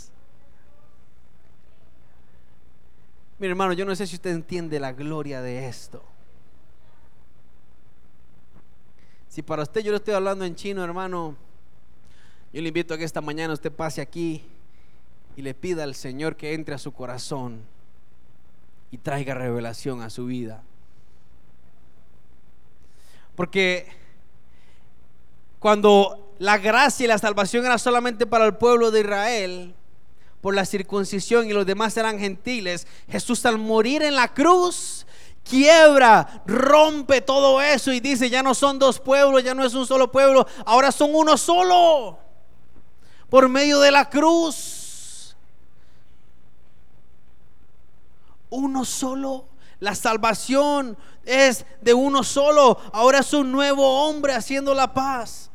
Mi 3.41 3.47
hermano, 3.47 3.73
yo 3.73 3.85
no 3.85 3.95
sé 3.95 4.05
si 4.05 4.17
usted 4.17 4.29
entiende 4.29 4.79
la 4.79 4.93
gloria 4.93 5.41
de 5.41 5.67
esto. 5.67 6.03
Si 9.29 9.41
para 9.41 9.63
usted 9.63 9.81
yo 9.81 9.89
le 9.89 9.97
estoy 9.97 10.13
hablando 10.13 10.45
en 10.45 10.53
chino, 10.53 10.83
hermano, 10.83 11.35
yo 12.53 12.61
le 12.61 12.67
invito 12.67 12.93
a 12.93 12.99
que 12.99 13.03
esta 13.03 13.19
mañana 13.19 13.55
usted 13.55 13.71
pase 13.71 13.99
aquí 13.99 14.43
y 15.35 15.41
le 15.41 15.55
pida 15.55 15.81
al 15.81 15.95
Señor 15.95 16.35
que 16.35 16.53
entre 16.53 16.75
a 16.75 16.77
su 16.77 16.91
corazón 16.91 17.63
y 18.91 18.99
traiga 18.99 19.33
revelación 19.33 20.03
a 20.03 20.11
su 20.11 20.27
vida. 20.27 20.61
Porque 23.35 23.87
cuando 25.57 26.35
la 26.37 26.59
gracia 26.59 27.05
y 27.05 27.07
la 27.07 27.17
salvación 27.17 27.65
era 27.65 27.79
solamente 27.79 28.27
para 28.27 28.45
el 28.45 28.55
pueblo 28.57 28.91
de 28.91 28.99
Israel, 28.99 29.73
por 30.41 30.55
la 30.55 30.65
circuncisión 30.65 31.47
y 31.47 31.53
los 31.53 31.65
demás 31.65 31.95
eran 31.97 32.19
gentiles, 32.19 32.87
Jesús 33.09 33.45
al 33.45 33.57
morir 33.57 34.01
en 34.01 34.15
la 34.15 34.33
cruz 34.33 35.05
quiebra, 35.43 36.43
rompe 36.45 37.21
todo 37.21 37.61
eso 37.61 37.91
y 37.91 37.99
dice, 37.99 38.29
ya 38.29 38.43
no 38.43 38.53
son 38.53 38.79
dos 38.79 38.99
pueblos, 38.99 39.43
ya 39.43 39.53
no 39.53 39.65
es 39.65 39.73
un 39.73 39.85
solo 39.85 40.11
pueblo, 40.11 40.47
ahora 40.65 40.91
son 40.91 41.11
uno 41.13 41.37
solo, 41.37 42.19
por 43.29 43.49
medio 43.49 43.79
de 43.79 43.91
la 43.91 44.09
cruz. 44.09 45.35
Uno 48.49 48.83
solo. 48.83 49.45
La 49.79 49.95
salvación 49.95 50.97
es 51.23 51.65
de 51.79 51.93
uno 51.93 52.23
solo. 52.23 52.77
Ahora 52.91 53.19
es 53.19 53.33
un 53.33 53.51
nuevo 53.51 54.05
hombre 54.05 54.33
haciendo 54.33 54.75
la 54.75 54.93
paz. 54.93 55.49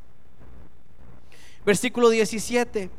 Versículo 1.64 2.09
17. 2.09 2.91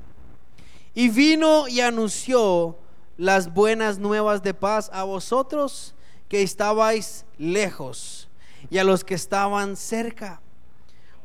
Y 0.98 1.10
vino 1.10 1.68
y 1.68 1.82
anunció 1.82 2.76
las 3.18 3.54
buenas 3.54 4.00
nuevas 4.00 4.42
de 4.42 4.56
paz 4.56 4.90
a 4.92 5.04
vosotros 5.04 5.94
que 6.28 6.42
estabais 6.42 7.24
lejos 7.38 8.28
y 8.72 8.80
a 8.80 8.84
los 8.84 9.04
que 9.04 9.14
estaban 9.14 9.76
cerca. 9.76 10.42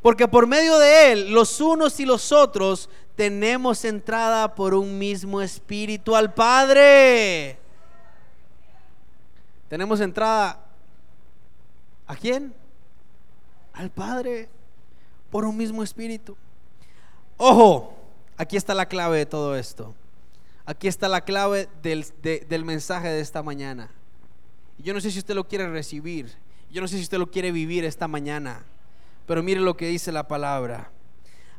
Porque 0.02 0.28
por 0.28 0.46
medio 0.46 0.78
de 0.78 1.12
él, 1.12 1.32
los 1.32 1.58
unos 1.58 1.98
y 2.00 2.04
los 2.04 2.32
otros, 2.32 2.90
tenemos 3.16 3.86
entrada 3.86 4.54
por 4.54 4.74
un 4.74 4.98
mismo 4.98 5.40
espíritu 5.40 6.14
al 6.14 6.34
Padre. 6.34 7.58
Tenemos 9.70 10.00
entrada 10.00 10.66
a 12.06 12.14
quién? 12.14 12.52
Al 13.72 13.88
Padre 13.88 14.50
por 15.30 15.46
un 15.46 15.56
mismo 15.56 15.82
espíritu. 15.82 16.36
Ojo, 17.38 18.01
aquí 18.36 18.56
está 18.56 18.74
la 18.74 18.86
clave 18.86 19.18
de 19.18 19.26
todo 19.26 19.56
esto. 19.56 19.94
Aquí 20.64 20.86
está 20.86 21.08
la 21.08 21.22
clave 21.22 21.68
del, 21.82 22.64
mensaje 22.64 23.08
de 23.08 23.20
esta 23.20 23.42
mañana. 23.42 23.90
Yo 24.78 24.94
no 24.94 25.00
sé 25.00 25.10
si 25.10 25.18
usted 25.18 25.34
lo 25.34 25.48
quiere 25.48 25.68
recibir. 25.68 26.32
Yo 26.70 26.80
no 26.80 26.88
sé 26.88 26.96
si 26.96 27.02
usted 27.02 27.18
lo 27.18 27.30
quiere 27.30 27.50
vivir 27.50 27.84
esta 27.84 28.06
mañana. 28.06 28.64
Pero 29.26 29.42
mire 29.42 29.60
lo 29.60 29.76
que 29.76 29.88
dice 29.88 30.12
la 30.12 30.28
palabra. 30.28 30.90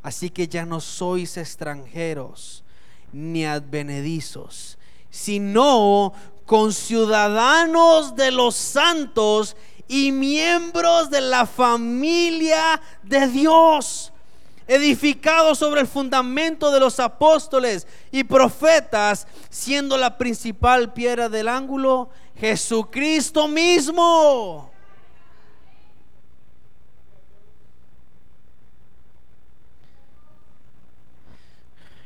Así 0.02 0.30
que 0.30 0.48
ya 0.48 0.64
no 0.64 0.80
sois 0.80 1.36
extranjeros 1.36 2.64
ni 3.12 3.46
advenedizos, 3.46 4.76
sino 5.08 6.12
conciudadanos 6.46 8.16
de 8.16 8.30
los 8.30 8.54
santos 8.54 9.56
y 9.86 10.12
miembros 10.12 11.10
de 11.10 11.20
la 11.20 11.46
familia 11.46 12.80
de 13.02 13.28
Dios 13.28 14.13
edificado 14.66 15.54
sobre 15.54 15.80
el 15.80 15.86
fundamento 15.86 16.70
de 16.70 16.80
los 16.80 16.98
apóstoles 17.00 17.86
y 18.10 18.24
profetas, 18.24 19.26
siendo 19.50 19.96
la 19.96 20.16
principal 20.16 20.92
piedra 20.92 21.28
del 21.28 21.48
ángulo 21.48 22.10
Jesucristo 22.36 23.48
mismo. 23.48 24.72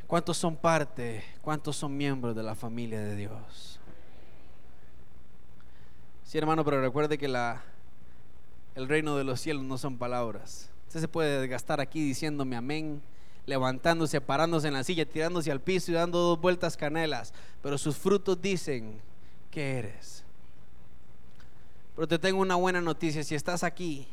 ¿Cuántos 0.09 0.37
son 0.37 0.55
parte? 0.55 1.23
¿Cuántos 1.39 1.75
son 1.75 1.95
miembros 1.95 2.35
de 2.35 2.41
la 2.41 2.55
familia 2.55 2.99
de 2.99 3.15
Dios? 3.15 3.79
Sí, 6.23 6.37
hermano, 6.39 6.65
pero 6.65 6.81
recuerde 6.81 7.19
que 7.19 7.27
la, 7.27 7.61
el 8.73 8.87
reino 8.87 9.15
de 9.17 9.23
los 9.23 9.39
cielos 9.39 9.63
no 9.63 9.77
son 9.77 9.99
palabras. 9.99 10.68
Usted 10.89 11.01
se 11.01 11.07
puede 11.07 11.47
gastar 11.47 11.79
aquí 11.79 12.03
diciéndome 12.03 12.55
amén 12.55 12.99
levantándose, 13.45 14.21
parándose 14.21 14.69
en 14.69 14.73
la 14.73 14.83
silla, 14.83 15.05
tirándose 15.05 15.51
al 15.51 15.61
piso 15.61 15.91
y 15.91 15.93
dando 15.93 16.17
dos 16.17 16.41
vueltas 16.41 16.75
canelas, 16.75 17.31
pero 17.61 17.77
sus 17.77 17.95
frutos 17.95 18.41
dicen 18.41 18.99
que 19.51 19.77
eres. 19.77 20.23
Pero 21.93 22.07
te 22.07 22.17
tengo 22.17 22.41
una 22.41 22.55
buena 22.55 22.81
noticia, 22.81 23.23
si 23.23 23.35
estás 23.35 23.63
aquí, 23.63 24.07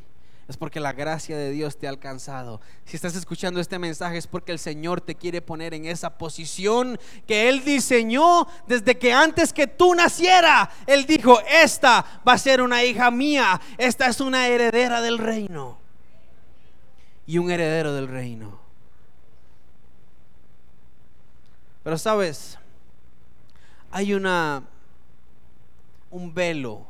es 0.48 0.58
porque 0.58 0.78
la 0.78 0.92
gracia 0.92 1.38
de 1.38 1.50
Dios 1.50 1.78
te 1.78 1.86
ha 1.86 1.90
alcanzado. 1.90 2.60
Si 2.84 2.94
estás 2.94 3.16
escuchando 3.16 3.58
este 3.58 3.78
mensaje 3.78 4.18
es 4.18 4.26
porque 4.26 4.52
el 4.52 4.58
Señor 4.58 5.00
te 5.00 5.14
quiere 5.14 5.40
poner 5.40 5.72
en 5.72 5.86
esa 5.86 6.18
posición 6.18 7.00
que 7.26 7.48
Él 7.48 7.64
diseñó 7.64 8.46
desde 8.66 8.98
que 8.98 9.14
antes 9.14 9.54
que 9.54 9.66
tú 9.66 9.94
naciera. 9.94 10.70
Él 10.86 11.06
dijo, 11.06 11.40
esta 11.50 12.20
va 12.28 12.34
a 12.34 12.38
ser 12.38 12.60
una 12.60 12.84
hija 12.84 13.10
mía, 13.10 13.58
esta 13.78 14.08
es 14.08 14.20
una 14.20 14.46
heredera 14.46 15.00
del 15.00 15.16
reino. 15.16 15.85
Y 17.26 17.38
un 17.38 17.50
heredero 17.50 17.92
del 17.92 18.08
reino. 18.08 18.58
Pero 21.82 21.98
sabes, 21.98 22.58
hay 23.90 24.14
una 24.14 24.62
un 26.10 26.32
velo 26.32 26.86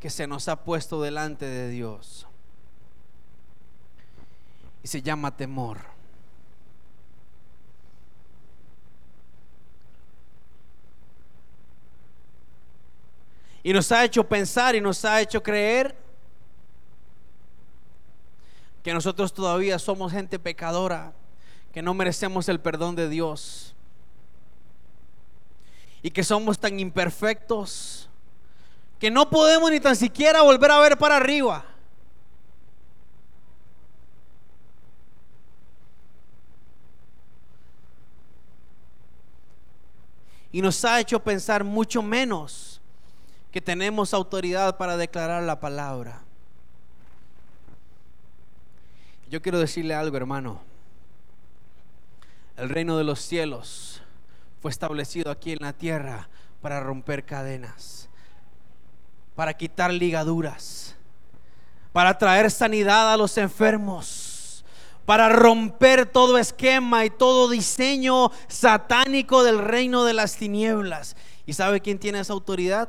que 0.00 0.10
se 0.10 0.26
nos 0.26 0.48
ha 0.48 0.62
puesto 0.62 1.00
delante 1.00 1.46
de 1.46 1.70
Dios. 1.70 2.26
Y 4.82 4.88
se 4.88 5.00
llama 5.00 5.34
temor. 5.34 5.78
Y 13.62 13.72
nos 13.72 13.90
ha 13.92 14.04
hecho 14.04 14.28
pensar 14.28 14.74
y 14.74 14.80
nos 14.82 15.02
ha 15.06 15.22
hecho 15.22 15.42
creer 15.42 16.03
que 18.84 18.92
nosotros 18.92 19.32
todavía 19.32 19.78
somos 19.78 20.12
gente 20.12 20.38
pecadora, 20.38 21.14
que 21.72 21.80
no 21.80 21.94
merecemos 21.94 22.50
el 22.50 22.60
perdón 22.60 22.94
de 22.94 23.08
Dios 23.08 23.74
y 26.02 26.10
que 26.10 26.22
somos 26.22 26.58
tan 26.58 26.78
imperfectos 26.78 28.10
que 29.00 29.10
no 29.10 29.30
podemos 29.30 29.70
ni 29.70 29.80
tan 29.80 29.96
siquiera 29.96 30.42
volver 30.42 30.70
a 30.70 30.78
ver 30.80 30.98
para 30.98 31.16
arriba. 31.16 31.64
Y 40.52 40.60
nos 40.60 40.84
ha 40.84 41.00
hecho 41.00 41.20
pensar 41.20 41.64
mucho 41.64 42.02
menos 42.02 42.82
que 43.50 43.62
tenemos 43.62 44.12
autoridad 44.12 44.76
para 44.76 44.98
declarar 44.98 45.42
la 45.42 45.58
palabra. 45.58 46.23
Yo 49.34 49.42
quiero 49.42 49.58
decirle 49.58 49.96
algo, 49.96 50.16
hermano. 50.16 50.60
El 52.56 52.68
reino 52.68 52.96
de 52.96 53.02
los 53.02 53.18
cielos 53.18 54.00
fue 54.62 54.70
establecido 54.70 55.32
aquí 55.32 55.50
en 55.50 55.58
la 55.60 55.72
tierra 55.72 56.28
para 56.62 56.78
romper 56.78 57.24
cadenas 57.24 58.08
para 59.34 59.54
quitar 59.54 59.92
ligaduras, 59.92 60.94
para 61.92 62.16
traer 62.16 62.48
sanidad 62.48 63.12
a 63.12 63.16
los 63.16 63.36
enfermos, 63.36 64.64
para 65.04 65.28
romper 65.28 66.06
todo 66.06 66.38
esquema 66.38 67.04
y 67.04 67.10
todo 67.10 67.50
diseño 67.50 68.30
satánico 68.46 69.42
del 69.42 69.58
reino 69.58 70.04
de 70.04 70.12
las 70.12 70.36
tinieblas. 70.36 71.16
¿Y 71.44 71.54
sabe 71.54 71.80
quién 71.80 71.98
tiene 71.98 72.20
esa 72.20 72.34
autoridad? 72.34 72.88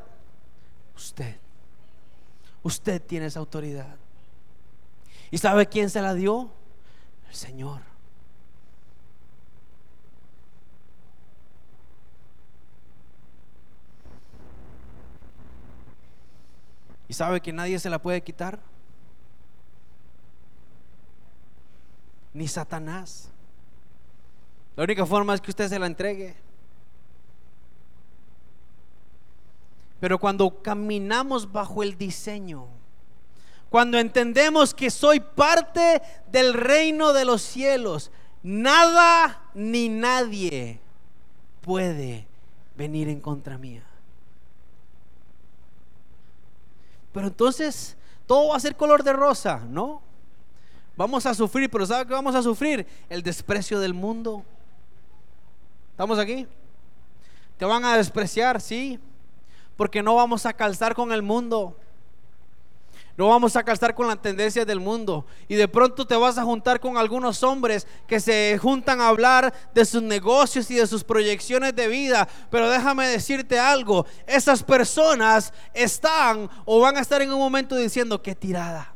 Usted. 0.96 1.38
Usted 2.62 3.02
tiene 3.02 3.26
esa 3.26 3.40
autoridad. 3.40 4.05
¿Y 5.36 5.38
sabe 5.38 5.66
quién 5.66 5.90
se 5.90 6.02
la 6.02 6.14
dio? 6.14 6.50
El 7.28 7.36
Señor. 7.36 7.82
¿Y 17.10 17.14
sabe 17.14 17.42
que 17.42 17.52
nadie 17.52 17.78
se 17.80 17.90
la 17.90 18.02
puede 18.02 18.24
quitar? 18.24 18.62
Ni 22.34 22.48
Satanás. 22.48 23.30
La 24.78 24.86
única 24.86 25.06
forma 25.06 25.34
es 25.34 25.42
que 25.42 25.52
usted 25.52 25.68
se 25.68 25.78
la 25.78 25.88
entregue. 25.88 26.34
Pero 30.00 30.18
cuando 30.18 30.62
caminamos 30.62 31.52
bajo 31.52 31.84
el 31.84 31.98
diseño, 31.98 32.75
cuando 33.76 34.00
entendemos 34.00 34.74
que 34.74 34.90
soy 34.90 35.20
parte 35.20 36.02
del 36.32 36.54
reino 36.54 37.12
de 37.12 37.26
los 37.26 37.42
cielos, 37.42 38.10
nada 38.42 39.50
ni 39.54 39.90
nadie 39.90 40.80
puede 41.60 42.26
venir 42.78 43.10
en 43.10 43.20
contra 43.20 43.58
mía. 43.58 43.84
Pero 47.12 47.28
entonces 47.28 47.98
todo 48.26 48.48
va 48.48 48.56
a 48.56 48.62
ser 48.62 48.78
color 48.78 49.04
de 49.04 49.12
rosa, 49.12 49.60
¿no? 49.68 50.02
Vamos 50.96 51.26
a 51.26 51.34
sufrir, 51.34 51.70
pero 51.70 51.86
¿sabe 51.86 52.08
qué 52.08 52.14
vamos 52.14 52.34
a 52.34 52.42
sufrir? 52.42 52.88
El 53.10 53.24
desprecio 53.24 53.82
del 53.82 53.94
mundo. 53.94 54.46
¿Estamos 55.92 56.18
aquí? 56.18 56.48
Te 57.58 57.66
van 57.66 57.84
a 57.84 57.98
despreciar, 57.98 58.62
sí, 58.62 59.02
porque 59.76 60.02
no 60.02 60.16
vamos 60.16 60.46
a 60.46 60.54
calzar 60.54 60.96
con 60.96 61.12
el 61.12 61.22
mundo. 61.22 61.78
No 63.18 63.30
vamos 63.30 63.56
a 63.56 63.64
calzar 63.64 63.96
con 63.96 64.08
la 64.08 64.18
tendencia 64.18 64.66
del 64.66 64.82
mundo. 64.82 65.26
Y 65.48 65.56
de 65.56 65.70
pronto 65.70 66.06
te 66.06 66.18
vas 66.18 66.38
a 66.38 66.44
juntar 66.44 66.82
con 66.82 66.98
algunos 66.98 67.44
hombres 67.44 67.88
que 68.08 68.20
se 68.20 68.58
juntan 68.58 69.00
a 69.00 69.08
hablar 69.08 69.54
de 69.74 69.86
sus 69.86 70.02
negocios 70.02 70.70
y 70.70 70.76
de 70.76 70.88
sus 70.88 71.04
proyecciones 71.04 71.74
de 71.76 71.88
vida. 71.88 72.28
Pero 72.52 72.70
déjame 72.70 73.08
decirte 73.08 73.58
algo. 73.58 74.06
Esas 74.28 74.64
personas 74.64 75.54
están 75.74 76.50
o 76.66 76.82
van 76.82 76.98
a 76.98 77.02
estar 77.02 77.22
en 77.22 77.32
un 77.32 77.40
momento 77.40 77.78
diciendo, 77.78 78.22
qué 78.22 78.36
tirada. 78.36 78.94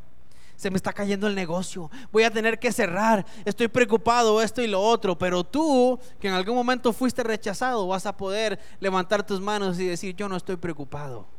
Se 0.57 0.69
me 0.69 0.75
está 0.75 0.91
cayendo 0.91 1.27
el 1.27 1.35
negocio. 1.35 1.89
Voy 2.11 2.23
a 2.23 2.31
tener 2.31 2.59
que 2.59 2.73
cerrar. 2.73 3.25
Estoy 3.45 3.69
preocupado, 3.69 4.41
esto 4.41 4.61
y 4.61 4.67
lo 4.67 4.81
otro. 4.81 5.17
Pero 5.17 5.45
tú, 5.45 5.97
que 6.19 6.27
en 6.27 6.33
algún 6.33 6.55
momento 6.55 6.91
fuiste 6.91 7.23
rechazado, 7.23 7.87
vas 7.87 8.05
a 8.05 8.17
poder 8.17 8.59
levantar 8.81 9.25
tus 9.25 9.39
manos 9.39 9.79
y 9.79 9.85
decir, 9.85 10.13
yo 10.17 10.27
no 10.27 10.35
estoy 10.35 10.57
preocupado. 10.57 11.38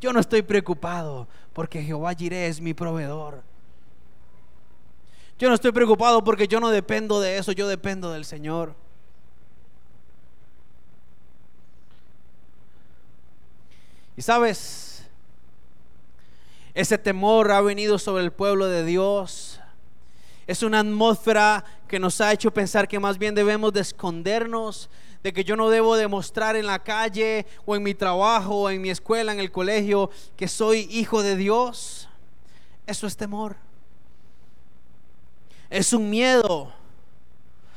Yo 0.00 0.12
no 0.12 0.20
estoy 0.20 0.42
preocupado 0.42 1.28
porque 1.52 1.82
Jehová 1.82 2.14
Jireh 2.14 2.46
es 2.48 2.60
mi 2.60 2.72
proveedor. 2.74 3.42
Yo 5.38 5.48
no 5.48 5.54
estoy 5.54 5.72
preocupado 5.72 6.22
porque 6.24 6.48
yo 6.48 6.60
no 6.60 6.70
dependo 6.70 7.20
de 7.20 7.38
eso, 7.38 7.52
yo 7.52 7.66
dependo 7.68 8.10
del 8.12 8.24
Señor. 8.24 8.74
Y 14.16 14.22
sabes, 14.22 15.08
ese 16.74 16.98
temor 16.98 17.50
ha 17.52 17.60
venido 17.62 17.98
sobre 17.98 18.22
el 18.22 18.32
pueblo 18.32 18.66
de 18.66 18.84
Dios. 18.84 19.60
Es 20.46 20.62
una 20.62 20.80
atmósfera 20.80 21.64
que 21.88 21.98
nos 21.98 22.20
ha 22.20 22.32
hecho 22.32 22.52
pensar 22.52 22.86
que 22.86 23.00
más 23.00 23.18
bien 23.18 23.34
debemos 23.34 23.72
de 23.72 23.80
escondernos, 23.80 24.90
de 25.22 25.32
que 25.32 25.44
yo 25.44 25.56
no 25.56 25.68
debo 25.68 25.96
demostrar 25.96 26.56
en 26.56 26.66
la 26.66 26.78
calle 26.82 27.46
o 27.66 27.76
en 27.76 27.82
mi 27.82 27.94
trabajo 27.94 28.62
o 28.62 28.70
en 28.70 28.80
mi 28.80 28.90
escuela, 28.90 29.32
en 29.32 29.40
el 29.40 29.52
colegio, 29.52 30.10
que 30.36 30.48
soy 30.48 30.88
hijo 30.90 31.22
de 31.22 31.36
Dios. 31.36 32.08
Eso 32.86 33.06
es 33.06 33.16
temor. 33.16 33.56
Es 35.68 35.92
un 35.92 36.08
miedo 36.08 36.72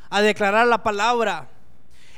a 0.10 0.22
declarar 0.22 0.68
la 0.68 0.82
palabra. 0.82 1.50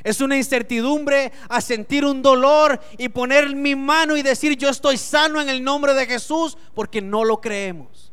Es 0.04 0.22
una 0.22 0.38
incertidumbre 0.38 1.32
a 1.50 1.60
sentir 1.62 2.06
un 2.06 2.22
dolor 2.22 2.80
y 2.98 3.10
poner 3.10 3.56
mi 3.56 3.76
mano 3.76 4.16
y 4.16 4.22
decir 4.22 4.56
yo 4.56 4.70
estoy 4.70 4.98
sano 4.98 5.42
en 5.42 5.50
el 5.50 5.64
nombre 5.64 5.96
de 5.96 6.06
Jesús 6.06 6.56
porque 6.76 7.02
no 7.02 7.26
lo 7.26 7.42
creemos. 7.42 8.12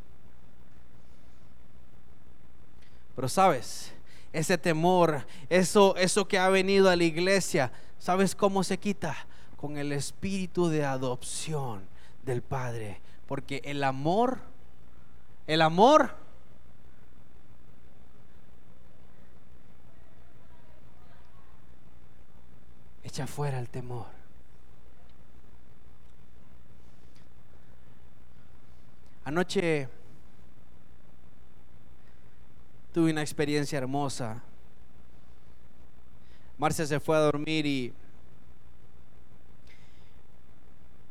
Pero 3.14 3.28
sabes, 3.28 3.91
ese 4.32 4.58
temor, 4.58 5.26
eso, 5.48 5.96
eso 5.96 6.26
que 6.26 6.38
ha 6.38 6.48
venido 6.48 6.88
a 6.88 6.96
la 6.96 7.04
iglesia, 7.04 7.72
¿sabes 7.98 8.34
cómo 8.34 8.64
se 8.64 8.78
quita? 8.78 9.16
Con 9.56 9.76
el 9.76 9.92
espíritu 9.92 10.68
de 10.68 10.84
adopción 10.84 11.82
del 12.24 12.42
Padre. 12.42 13.00
Porque 13.26 13.62
el 13.64 13.84
amor, 13.84 14.40
el 15.46 15.62
amor 15.62 16.16
echa 23.04 23.26
fuera 23.26 23.58
el 23.58 23.68
temor. 23.68 24.06
Anoche 29.24 29.88
tuve 32.92 33.10
una 33.10 33.22
experiencia 33.22 33.78
hermosa. 33.78 34.42
Marcia 36.58 36.86
se 36.86 37.00
fue 37.00 37.16
a 37.16 37.20
dormir 37.20 37.64
y 37.66 37.92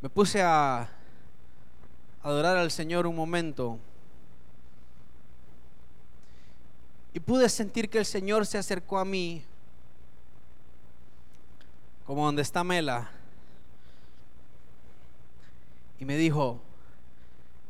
me 0.02 0.10
puse 0.10 0.42
a 0.42 0.90
adorar 2.24 2.58
al 2.58 2.72
Señor 2.72 3.08
un 3.08 3.16
momento. 3.16 3.80
Y 7.14 7.20
pude 7.20 7.50
sentir 7.50 7.90
que 7.90 7.98
el 7.98 8.06
Señor 8.06 8.46
se 8.46 8.58
acercó 8.58 8.98
a 8.98 9.06
mí, 9.06 9.44
como 12.06 12.26
donde 12.26 12.42
está 12.42 12.64
Mela, 12.64 13.12
y 16.00 16.06
me 16.06 16.16
dijo, 16.16 16.60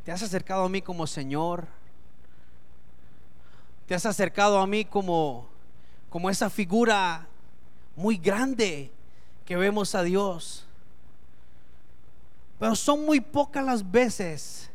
¿te 0.06 0.12
has 0.12 0.22
acercado 0.22 0.64
a 0.64 0.70
mí 0.70 0.82
como 0.82 1.08
Señor? 1.08 1.68
¿Te 3.92 3.96
has 3.96 4.06
acercado 4.06 4.58
a 4.58 4.66
mí 4.66 4.86
como, 4.86 5.50
como 6.10 6.30
esa 6.30 6.50
figura 6.50 7.28
muy 7.98 8.16
grande 8.16 8.90
que 9.44 9.58
vemos 9.58 9.96
a 9.96 10.04
Dios? 10.04 10.66
Pero 12.58 12.74
son 12.76 13.06
muy 13.06 13.20
pocas 13.20 13.66
las 13.66 13.92
veces 13.92 14.70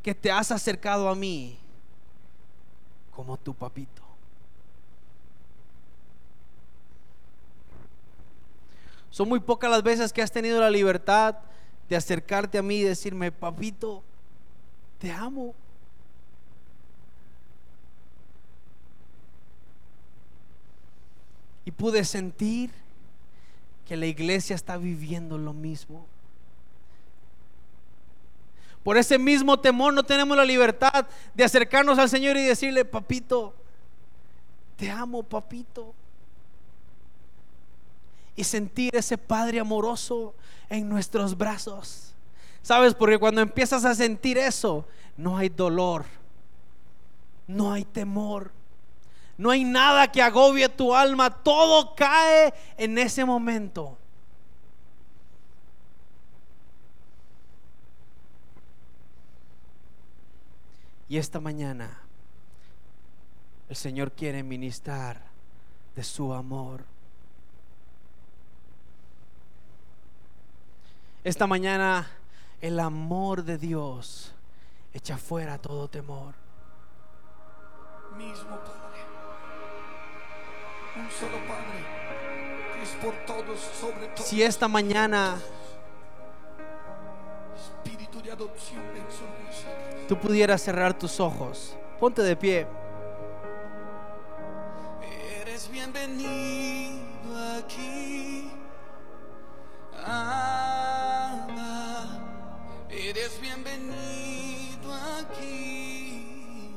que 0.00 0.14
te 0.14 0.30
has 0.30 0.52
acercado 0.52 1.08
a 1.08 1.16
mí 1.16 1.58
como 3.10 3.36
tu 3.36 3.52
papito. 3.52 4.04
Son 9.10 9.28
muy 9.28 9.40
pocas 9.40 9.68
las 9.68 9.82
veces 9.82 10.12
que 10.12 10.22
has 10.22 10.30
tenido 10.30 10.60
la 10.60 10.70
libertad 10.70 11.34
de 11.88 11.96
acercarte 11.96 12.58
a 12.58 12.62
mí 12.62 12.76
y 12.76 12.84
decirme, 12.84 13.32
papito, 13.32 14.04
te 15.00 15.10
amo. 15.10 15.52
Y 21.66 21.72
pude 21.72 22.02
sentir 22.04 22.70
que 23.86 23.96
la 23.96 24.06
iglesia 24.06 24.56
está 24.56 24.78
viviendo 24.78 25.36
lo 25.36 25.52
mismo. 25.52 26.06
Por 28.82 28.96
ese 28.96 29.18
mismo 29.18 29.58
temor 29.58 29.92
no 29.92 30.04
tenemos 30.04 30.36
la 30.36 30.44
libertad 30.44 31.06
de 31.34 31.42
acercarnos 31.42 31.98
al 31.98 32.08
Señor 32.08 32.36
y 32.36 32.44
decirle, 32.44 32.84
papito, 32.84 33.52
te 34.76 34.88
amo, 34.88 35.24
papito. 35.24 35.92
Y 38.36 38.44
sentir 38.44 38.94
ese 38.94 39.18
Padre 39.18 39.58
amoroso 39.58 40.34
en 40.68 40.88
nuestros 40.88 41.36
brazos. 41.36 42.14
¿Sabes? 42.62 42.94
Porque 42.94 43.18
cuando 43.18 43.40
empiezas 43.40 43.84
a 43.84 43.94
sentir 43.94 44.38
eso, 44.38 44.86
no 45.16 45.36
hay 45.36 45.48
dolor, 45.48 46.04
no 47.46 47.72
hay 47.72 47.84
temor, 47.84 48.52
no 49.38 49.50
hay 49.50 49.64
nada 49.64 50.10
que 50.10 50.22
agobie 50.22 50.68
tu 50.68 50.94
alma, 50.94 51.30
todo 51.30 51.94
cae 51.94 52.54
en 52.76 52.96
ese 52.98 53.24
momento. 53.24 53.98
Y 61.08 61.18
esta 61.18 61.38
mañana 61.38 62.00
el 63.68 63.76
Señor 63.76 64.12
quiere 64.12 64.42
ministrar 64.42 65.20
de 65.94 66.02
su 66.02 66.32
amor. 66.32 66.84
Esta 71.24 71.46
mañana 71.46 72.08
el 72.60 72.80
amor 72.80 73.42
de 73.42 73.58
Dios 73.58 74.32
echa 74.92 75.18
fuera 75.18 75.58
todo 75.58 75.88
temor. 75.88 76.34
mismo 78.16 78.56
un 80.96 81.10
solo 81.10 81.38
Padre, 81.46 81.84
que 82.74 82.82
es 82.82 82.90
por 83.02 83.14
todos, 83.26 83.60
sobre 83.60 84.08
todos. 84.08 84.26
Si 84.28 84.42
esta 84.42 84.66
mañana 84.68 85.38
Espíritu 87.56 88.20
de 88.22 88.32
adopción, 88.32 88.82
tú 90.08 90.18
pudieras 90.18 90.62
cerrar 90.62 90.98
tus 90.98 91.20
ojos, 91.20 91.76
ponte 92.00 92.22
de 92.22 92.36
pie. 92.36 92.66
Eres 95.40 95.70
bienvenido 95.70 97.06
aquí. 97.58 98.50
Ama, 100.04 101.48
eres 102.88 103.40
bienvenido 103.40 104.94
aquí. 105.18 106.74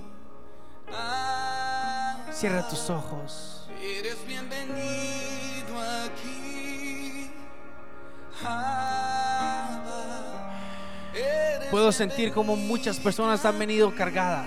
Ama, 0.87 2.25
Cierra 2.31 2.67
tus 2.67 2.89
ojos. 2.89 3.48
Puedo 11.89 11.97
sentir 11.97 12.31
como 12.31 12.55
muchas 12.55 12.99
personas 12.99 13.43
han 13.45 13.57
venido 13.57 13.91
cargadas, 13.95 14.45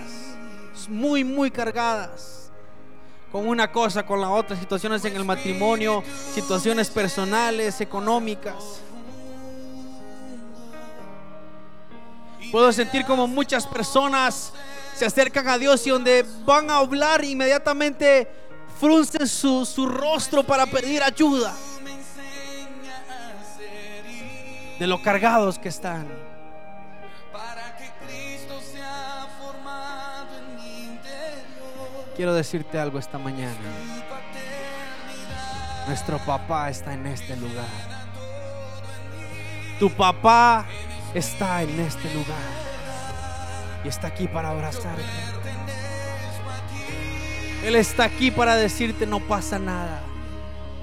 muy, 0.89 1.25
muy 1.25 1.51
cargadas, 1.51 2.53
con 3.33 3.49
una 3.49 3.73
cosa, 3.73 4.07
con 4.07 4.21
la 4.21 4.31
otra, 4.31 4.57
situaciones 4.57 5.05
en 5.07 5.17
el 5.17 5.25
matrimonio, 5.25 6.05
situaciones 6.33 6.89
personales, 6.89 7.81
económicas. 7.81 8.55
Puedo 12.53 12.73
sentir 12.73 13.05
como 13.05 13.27
muchas 13.27 13.67
personas 13.67 14.53
se 14.95 15.05
acercan 15.05 15.49
a 15.49 15.59
Dios 15.59 15.85
y 15.89 15.91
donde 15.91 16.25
van 16.45 16.71
a 16.71 16.77
hablar 16.77 17.25
inmediatamente 17.25 18.31
fruncen 18.79 19.27
su, 19.27 19.67
su 19.67 19.89
rostro 19.89 20.45
para 20.45 20.65
pedir 20.67 21.03
ayuda 21.03 21.53
de 24.79 24.87
lo 24.87 25.03
cargados 25.03 25.59
que 25.59 25.71
están. 25.71 26.22
Quiero 32.23 32.35
decirte 32.35 32.79
algo 32.79 33.01
esta 33.01 33.19
mañana. 33.19 33.59
Nuestro 35.89 36.19
papá 36.19 36.71
está 36.71 36.95
en 36.95 37.09
este 37.09 37.35
lugar. 37.35 37.67
Tu 39.81 39.91
papá 39.91 40.65
está 41.15 41.65
en 41.65 41.81
este 41.81 42.15
lugar. 42.15 42.39
Y 43.85 43.89
está 43.89 44.07
aquí 44.07 44.29
para 44.29 44.51
abrazarte. 44.51 45.03
Él 47.65 47.75
está 47.75 48.05
aquí 48.05 48.31
para 48.31 48.55
decirte 48.55 49.05
no 49.05 49.19
pasa 49.19 49.59
nada. 49.59 50.01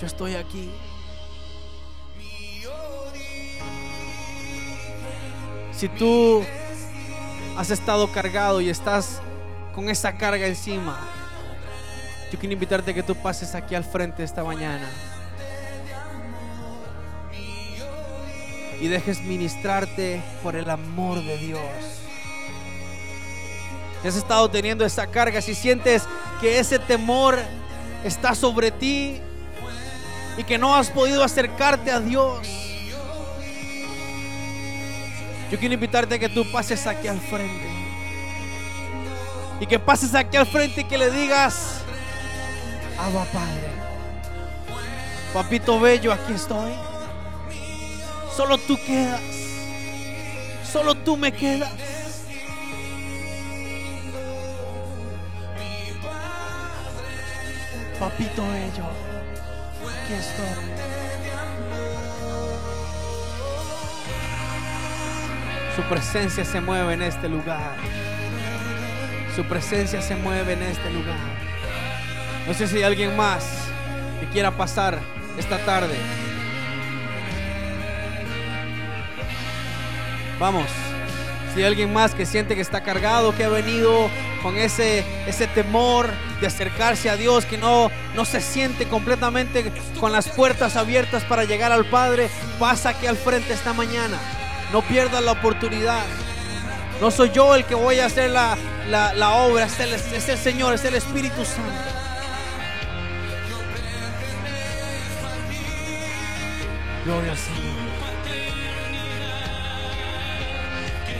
Yo 0.01 0.07
estoy 0.07 0.35
aquí. 0.35 0.69
Si 5.71 5.87
tú 5.87 6.43
has 7.55 7.71
estado 7.71 8.11
cargado 8.11 8.59
y 8.59 8.67
estás 8.67 9.21
con 9.73 9.89
esa 9.89 10.17
carga 10.17 10.45
encima, 10.45 10.99
yo 12.31 12.37
quiero 12.37 12.53
invitarte 12.53 12.91
a 12.91 12.93
que 12.93 13.03
tú 13.03 13.15
pases 13.15 13.55
aquí 13.55 13.73
al 13.75 13.83
frente 13.83 14.23
esta 14.23 14.43
mañana. 14.43 14.87
Y 18.79 18.87
dejes 18.87 19.19
ministrarte 19.21 20.21
por 20.43 20.55
el 20.55 20.69
amor 20.69 21.23
de 21.23 21.37
Dios. 21.37 21.61
Si 24.01 24.07
has 24.07 24.15
estado 24.15 24.49
teniendo 24.49 24.85
esa 24.85 25.07
carga, 25.07 25.41
si 25.41 25.53
sientes 25.55 26.03
que 26.39 26.59
ese 26.59 26.79
temor 26.79 27.37
está 28.03 28.33
sobre 28.33 28.71
ti 28.71 29.19
y 30.37 30.43
que 30.43 30.57
no 30.57 30.75
has 30.75 30.89
podido 30.89 31.23
acercarte 31.23 31.91
a 31.91 31.99
Dios, 31.99 32.47
yo 35.51 35.57
quiero 35.57 35.73
invitarte 35.73 36.15
a 36.15 36.19
que 36.19 36.29
tú 36.29 36.49
pases 36.51 36.85
aquí 36.85 37.07
al 37.07 37.19
frente. 37.19 37.67
Y 39.59 39.65
que 39.65 39.79
pases 39.79 40.13
aquí 40.15 40.37
al 40.37 40.45
frente 40.45 40.81
y 40.81 40.83
que 40.85 40.97
le 40.97 41.11
digas, 41.11 41.81
Abba 42.99 43.23
Padre, 43.31 43.69
Papito 45.33 45.79
Bello, 45.79 46.11
aquí 46.11 46.33
estoy. 46.33 46.73
Solo 48.35 48.57
tú 48.57 48.77
quedas. 48.85 49.21
Solo 50.69 50.95
tú 50.95 51.15
me 51.15 51.31
quedas. 51.31 51.71
Papito 57.99 58.41
Bello, 58.47 58.85
aquí 60.03 60.13
estoy. 60.13 60.89
Su 65.75 65.81
presencia 65.83 66.43
se 66.43 66.59
mueve 66.59 66.93
en 66.93 67.01
este 67.03 67.29
lugar. 67.29 67.75
Su 69.35 69.45
presencia 69.45 70.01
se 70.01 70.15
mueve 70.15 70.53
en 70.53 70.63
este 70.63 70.89
lugar. 70.89 71.48
No 72.49 72.55
sé 72.55 72.67
si 72.67 72.77
hay 72.77 72.83
alguien 72.83 73.15
más 73.15 73.45
que 74.19 74.25
quiera 74.29 74.49
pasar 74.49 74.97
esta 75.37 75.59
tarde. 75.59 75.95
Vamos. 80.39 80.65
Si 81.53 81.59
hay 81.59 81.67
alguien 81.67 81.93
más 81.93 82.15
que 82.15 82.25
siente 82.25 82.55
que 82.55 82.61
está 82.61 82.81
cargado, 82.81 83.35
que 83.35 83.43
ha 83.43 83.49
venido 83.49 84.09
con 84.41 84.57
ese, 84.57 85.05
ese 85.27 85.45
temor 85.45 86.09
de 86.41 86.47
acercarse 86.47 87.11
a 87.11 87.17
Dios, 87.17 87.45
que 87.45 87.59
no, 87.59 87.91
no 88.15 88.25
se 88.25 88.41
siente 88.41 88.87
completamente 88.87 89.71
con 89.99 90.11
las 90.11 90.27
puertas 90.27 90.75
abiertas 90.75 91.23
para 91.25 91.43
llegar 91.43 91.71
al 91.71 91.85
Padre, 91.85 92.31
pasa 92.57 92.89
aquí 92.89 93.05
al 93.05 93.17
frente 93.17 93.53
esta 93.53 93.73
mañana. 93.73 94.17
No 94.73 94.81
pierdas 94.81 95.23
la 95.23 95.33
oportunidad. 95.33 96.03
No 96.99 97.11
soy 97.11 97.29
yo 97.29 97.53
el 97.53 97.65
que 97.65 97.75
voy 97.75 97.99
a 97.99 98.07
hacer 98.07 98.31
la, 98.31 98.57
la, 98.87 99.13
la 99.13 99.33
obra, 99.33 99.65
es 99.65 99.79
el, 99.79 99.93
es 99.93 100.29
el 100.29 100.37
Señor, 100.39 100.73
es 100.73 100.83
el 100.83 100.95
Espíritu 100.95 101.45
Santo. 101.45 101.98
Gloria 107.09 107.31
al 107.31 107.37
Señor. 107.37 107.73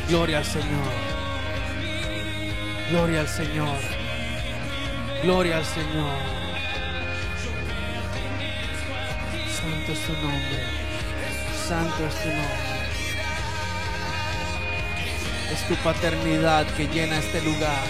Gloria 0.07 0.37
al 0.37 0.45
Señor. 0.45 0.91
Gloria 2.91 3.21
al 3.21 3.27
Señor. 3.27 3.77
Gloria 5.23 5.57
al 5.57 5.65
Señor. 5.65 6.19
Santo 9.57 9.91
es 9.93 9.99
tu 10.05 10.13
nombre. 10.13 10.63
Santo 11.67 12.05
es 12.05 12.15
tu 12.21 12.29
nombre. 12.29 12.69
Es 15.51 15.67
tu 15.67 15.75
paternidad 15.77 16.67
que 16.77 16.87
llena 16.87 17.17
este 17.17 17.41
lugar. 17.41 17.87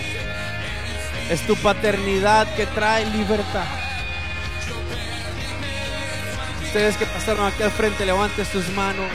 Es 1.29 1.45
tu 1.45 1.57
paternidad 1.57 2.47
que 2.55 2.65
trae 2.65 3.05
libertad. 3.07 3.78
Ustedes 6.70 6.97
que 6.97 7.07
pasaron 7.07 7.47
aquí 7.47 7.63
al 7.63 7.72
frente, 7.72 8.05
levanten 8.05 8.45
tus 8.45 8.70
manos. 8.70 9.09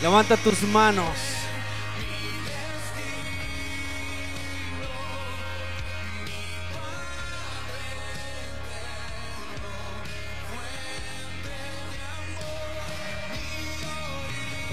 Levanta 0.00 0.38
tus 0.38 0.62
manos. 0.62 1.06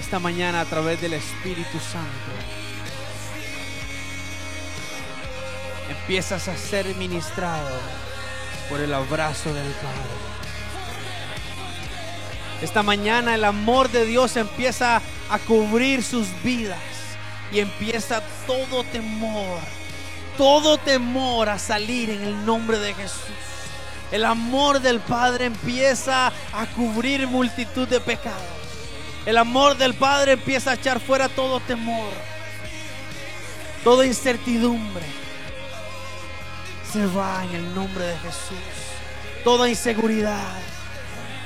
Esta 0.00 0.18
mañana 0.18 0.62
a 0.62 0.64
través 0.64 1.02
del 1.02 1.12
Espíritu 1.12 1.78
Santo 1.80 2.08
empiezas 5.90 6.48
a 6.48 6.56
ser 6.56 6.86
ministrado 6.94 7.78
por 8.70 8.80
el 8.80 8.94
abrazo 8.94 9.52
del 9.52 9.70
Padre. 9.72 10.33
Esta 12.64 12.82
mañana 12.82 13.34
el 13.34 13.44
amor 13.44 13.90
de 13.90 14.06
Dios 14.06 14.38
empieza 14.38 15.02
a 15.28 15.38
cubrir 15.38 16.02
sus 16.02 16.26
vidas 16.42 16.78
y 17.52 17.58
empieza 17.60 18.22
todo 18.46 18.82
temor, 18.84 19.58
todo 20.38 20.78
temor 20.78 21.50
a 21.50 21.58
salir 21.58 22.08
en 22.08 22.22
el 22.22 22.46
nombre 22.46 22.78
de 22.78 22.94
Jesús. 22.94 23.20
El 24.10 24.24
amor 24.24 24.80
del 24.80 25.00
Padre 25.00 25.44
empieza 25.44 26.28
a 26.28 26.66
cubrir 26.74 27.26
multitud 27.26 27.86
de 27.86 28.00
pecados. 28.00 28.40
El 29.26 29.36
amor 29.36 29.76
del 29.76 29.92
Padre 29.92 30.32
empieza 30.32 30.70
a 30.70 30.74
echar 30.74 31.00
fuera 31.00 31.28
todo 31.28 31.60
temor, 31.60 32.14
toda 33.84 34.06
incertidumbre. 34.06 35.04
Se 36.90 37.04
va 37.08 37.44
en 37.44 37.56
el 37.56 37.74
nombre 37.74 38.06
de 38.06 38.16
Jesús. 38.20 38.56
Toda 39.44 39.68
inseguridad, 39.68 40.62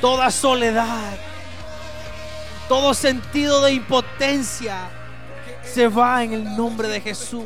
toda 0.00 0.30
soledad, 0.30 1.16
todo 2.68 2.94
sentido 2.94 3.62
de 3.62 3.72
impotencia 3.72 4.90
se 5.62 5.88
va 5.88 6.22
en 6.24 6.32
el 6.32 6.56
nombre 6.56 6.88
de 6.88 7.00
Jesús. 7.00 7.44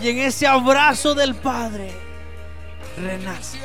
Y 0.00 0.08
en 0.08 0.18
ese 0.18 0.46
abrazo 0.46 1.14
del 1.14 1.34
Padre, 1.34 1.92
renaces. 2.96 3.60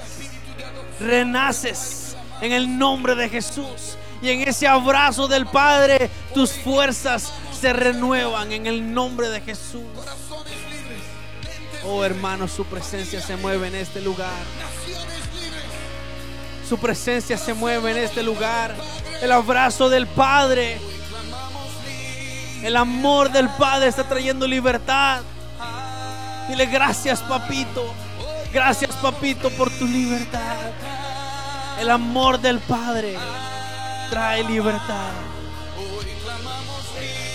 Renaces 0.99 2.17
en 2.41 2.51
el 2.51 2.77
nombre 2.77 3.15
de 3.15 3.29
Jesús. 3.29 3.97
Y 4.21 4.29
en 4.29 4.47
ese 4.47 4.67
abrazo 4.67 5.27
del 5.27 5.45
Padre, 5.45 6.09
tus 6.33 6.51
fuerzas 6.51 7.31
se 7.59 7.73
renuevan 7.73 8.51
en 8.51 8.65
el 8.65 8.93
nombre 8.93 9.29
de 9.29 9.41
Jesús. 9.41 9.83
Oh 11.85 12.03
hermano, 12.03 12.47
su 12.47 12.65
presencia 12.65 13.21
se 13.21 13.35
mueve 13.37 13.67
en 13.67 13.75
este 13.75 14.01
lugar. 14.01 14.43
Su 16.67 16.79
presencia 16.79 17.37
se 17.37 17.53
mueve 17.53 17.91
en 17.91 17.97
este 17.97 18.23
lugar. 18.23 18.75
El 19.21 19.31
abrazo 19.31 19.87
del 19.87 20.07
Padre. 20.07 20.79
El 22.63 22.75
amor 22.75 23.31
del 23.31 23.49
Padre 23.49 23.89
está 23.89 24.03
trayendo 24.07 24.47
libertad. 24.47 25.21
Dile 26.49 26.65
gracias, 26.65 27.21
papito. 27.21 27.93
Gracias, 28.51 28.95
papito, 28.95 29.51
por 29.51 29.69
tu 29.69 29.85
libertad. 29.85 30.55
El 31.79 31.91
amor 31.91 32.39
del 32.39 32.59
Padre 32.59 33.15
trae 34.09 34.43
libertad. 34.43 35.11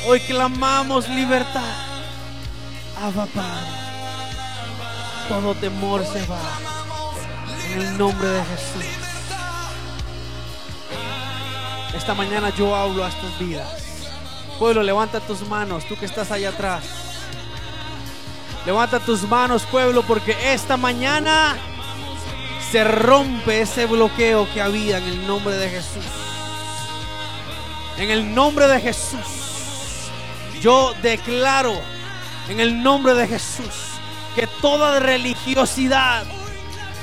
Hoy 0.08 0.18
clamamos 0.20 1.08
libertad. 1.08 1.74
Abba 3.00 3.26
Padre. 3.26 3.66
Todo 5.28 5.54
temor 5.54 6.04
se 6.04 6.26
va. 6.26 6.40
En 7.66 7.80
el 7.82 7.98
nombre 7.98 8.28
de 8.28 8.44
Jesús. 8.44 9.09
Esta 11.94 12.14
mañana 12.14 12.50
yo 12.50 12.74
hablo 12.74 13.04
a 13.04 13.08
estas 13.08 13.38
vidas. 13.38 13.68
Pueblo, 14.58 14.82
levanta 14.82 15.20
tus 15.20 15.46
manos, 15.48 15.84
tú 15.86 15.96
que 15.96 16.06
estás 16.06 16.30
allá 16.30 16.50
atrás. 16.50 16.84
Levanta 18.66 19.00
tus 19.00 19.22
manos, 19.22 19.62
pueblo, 19.62 20.02
porque 20.02 20.36
esta 20.52 20.76
mañana 20.76 21.56
se 22.70 22.84
rompe 22.84 23.62
ese 23.62 23.86
bloqueo 23.86 24.46
que 24.52 24.60
había 24.60 24.98
en 24.98 25.04
el 25.04 25.26
nombre 25.26 25.56
de 25.56 25.68
Jesús. 25.70 26.04
En 27.98 28.10
el 28.10 28.34
nombre 28.34 28.68
de 28.68 28.80
Jesús. 28.80 29.18
Yo 30.60 30.92
declaro 31.02 31.74
en 32.48 32.60
el 32.60 32.82
nombre 32.82 33.14
de 33.14 33.26
Jesús 33.26 33.90
que 34.34 34.46
toda 34.60 35.00
religiosidad 35.00 36.24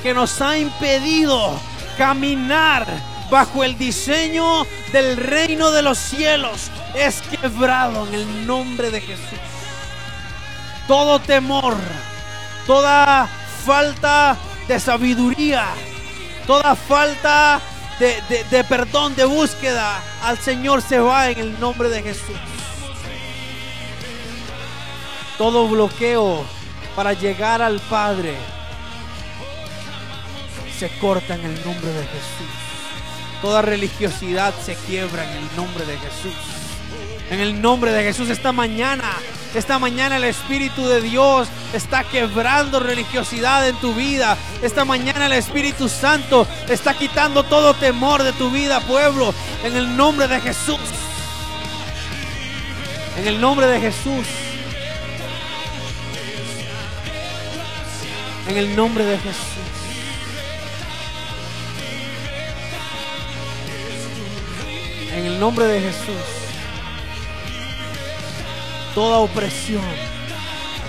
que 0.04 0.14
nos 0.14 0.42
ha 0.42 0.58
impedido 0.58 1.60
caminar 1.98 2.86
bajo 3.30 3.64
el 3.64 3.78
diseño 3.78 4.66
del 4.92 5.18
reino 5.18 5.72
de 5.72 5.82
los 5.82 5.98
cielos 5.98 6.72
es 6.96 7.22
quebrado 7.22 8.08
en 8.08 8.14
el 8.14 8.48
nombre 8.48 8.90
de 8.92 9.02
Jesús. 9.02 9.40
Todo 10.88 11.20
temor, 11.20 11.76
toda 12.66 13.28
falta 13.66 14.38
de 14.68 14.80
sabiduría, 14.80 15.66
toda 16.46 16.76
falta 16.76 17.60
de, 18.00 18.66
perdón, 18.70 19.16
de 19.16 19.26
búsqueda 19.26 20.02
al 20.24 20.38
Señor 20.38 20.82
se 20.82 21.00
va 21.00 21.30
en 21.30 21.40
el 21.40 21.60
nombre 21.60 21.90
de 21.90 22.04
Jesús. 22.04 22.38
Todo 25.38 25.68
bloqueo 25.68 26.46
para 26.96 27.14
llegar 27.14 27.62
al 27.62 27.80
Padre 27.82 28.36
se 30.80 30.90
corta 31.00 31.36
en 31.36 31.46
el 31.46 31.66
nombre 31.66 31.92
de 31.92 32.04
Jesús. 32.06 32.67
Toda 33.42 33.62
religiosidad 33.62 34.54
se 34.66 34.76
quiebra 34.76 35.24
en 35.24 35.38
el 35.38 35.56
nombre 35.56 35.86
de 35.86 35.98
Jesús. 35.98 36.34
En 37.30 37.40
el 37.40 37.62
nombre 37.62 37.92
de 37.92 38.04
Jesús 38.04 38.30
esta 38.30 38.52
mañana, 38.52 39.14
esta 39.54 39.80
mañana 39.80 40.18
el 40.18 40.24
Espíritu 40.24 40.88
de 40.88 41.02
Dios 41.02 41.48
está 41.74 42.04
quebrando 42.04 42.80
religiosidad 42.80 43.68
en 43.68 43.76
tu 43.78 43.94
vida. 43.94 44.38
Esta 44.62 44.86
mañana 44.86 45.26
el 45.26 45.34
Espíritu 45.34 45.90
Santo 45.90 46.48
está 46.70 46.94
quitando 46.94 47.44
todo 47.44 47.74
temor 47.74 48.24
de 48.24 48.34
tu 48.34 48.50
vida, 48.50 48.80
pueblo. 48.82 49.34
En 49.64 49.76
el 49.76 49.96
nombre 49.98 50.28
de 50.28 50.40
Jesús. 50.40 50.80
En 53.18 53.28
el 53.28 53.42
nombre 53.42 53.68
de 53.68 53.80
Jesús. 53.82 54.26
En 58.48 58.58
el 58.58 58.76
nombre 58.76 59.04
de 59.04 59.18
Jesús. 59.18 59.67
En 65.18 65.26
el 65.26 65.40
nombre 65.40 65.66
de 65.66 65.82
Jesús. 65.82 66.24
Toda 68.94 69.18
opresión, 69.18 69.82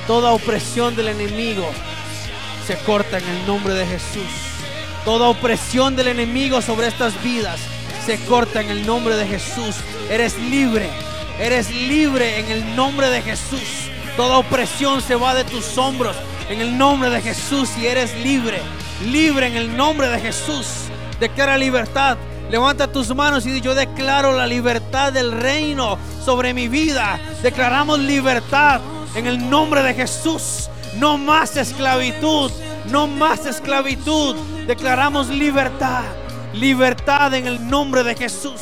toda 0.06 0.32
opresión 0.32 0.94
del 0.94 1.08
enemigo 1.08 1.66
se 2.66 2.76
corta 2.80 3.16
en 3.16 3.26
el 3.26 3.46
nombre 3.46 3.72
de 3.72 3.86
Jesús. 3.86 4.28
Toda 5.06 5.28
opresión 5.28 5.96
del 5.96 6.08
enemigo 6.08 6.60
sobre 6.60 6.88
estas 6.88 7.22
vidas 7.22 7.58
se 8.04 8.22
corta 8.26 8.60
en 8.60 8.68
el 8.68 8.84
nombre 8.84 9.16
de 9.16 9.26
Jesús. 9.26 9.76
Eres 10.10 10.38
libre, 10.38 10.90
eres 11.40 11.70
libre 11.70 12.38
en 12.38 12.50
el 12.50 12.76
nombre 12.76 13.08
de 13.08 13.22
Jesús. 13.22 13.88
Toda 14.18 14.36
opresión 14.36 15.00
se 15.00 15.14
va 15.14 15.34
de 15.34 15.44
tus 15.44 15.78
hombros 15.78 16.16
en 16.50 16.60
el 16.60 16.76
nombre 16.76 17.08
de 17.08 17.22
Jesús 17.22 17.70
y 17.78 17.86
eres 17.86 18.14
libre, 18.16 18.60
libre 19.06 19.46
en 19.46 19.56
el 19.56 19.74
nombre 19.74 20.08
de 20.08 20.20
Jesús. 20.20 20.66
Declara 21.18 21.56
libertad, 21.56 22.18
Levanta 22.50 22.90
tus 22.90 23.14
manos 23.14 23.44
y 23.46 23.60
yo 23.60 23.74
declaro 23.74 24.32
la 24.32 24.46
libertad 24.46 25.12
del 25.12 25.32
reino 25.32 25.98
sobre 26.24 26.54
mi 26.54 26.66
vida. 26.66 27.20
Declaramos 27.42 27.98
libertad 27.98 28.80
en 29.14 29.26
el 29.26 29.50
nombre 29.50 29.82
de 29.82 29.92
Jesús. 29.92 30.70
No 30.96 31.18
más 31.18 31.56
esclavitud, 31.56 32.50
no 32.86 33.06
más 33.06 33.44
esclavitud. 33.44 34.34
Declaramos 34.66 35.28
libertad, 35.28 36.04
libertad 36.54 37.34
en 37.34 37.46
el 37.46 37.68
nombre 37.68 38.02
de 38.02 38.14
Jesús. 38.14 38.60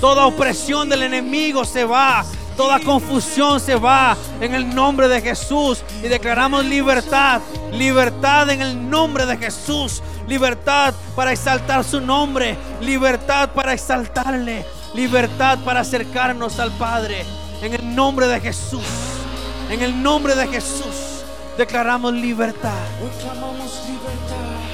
Toda 0.00 0.26
opresión 0.26 0.88
del 0.88 1.02
enemigo 1.02 1.64
se 1.64 1.84
va. 1.84 2.24
Toda 2.56 2.80
confusión 2.80 3.60
se 3.60 3.74
va 3.74 4.16
en 4.40 4.54
el 4.54 4.74
nombre 4.74 5.08
de 5.08 5.20
Jesús. 5.20 5.82
Y 6.02 6.08
declaramos 6.08 6.64
libertad, 6.64 7.40
libertad 7.72 8.48
en 8.50 8.62
el 8.62 8.88
nombre 8.88 9.26
de 9.26 9.36
Jesús, 9.36 10.02
libertad 10.26 10.94
para 11.14 11.32
exaltar 11.32 11.84
su 11.84 12.00
nombre, 12.00 12.56
libertad 12.80 13.50
para 13.50 13.72
exaltarle, 13.74 14.64
libertad 14.94 15.58
para 15.64 15.80
acercarnos 15.80 16.58
al 16.58 16.72
Padre. 16.72 17.24
En 17.62 17.74
el 17.74 17.94
nombre 17.94 18.26
de 18.26 18.40
Jesús, 18.40 18.84
en 19.70 19.82
el 19.82 20.02
nombre 20.02 20.34
de 20.34 20.46
Jesús, 20.48 21.24
declaramos 21.56 22.12
libertad, 22.12 22.72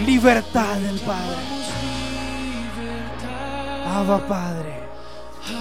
libertad 0.07 0.77
del 0.77 1.01
Padre. 1.01 1.53
Abba 3.95 4.27
Padre, 4.27 4.89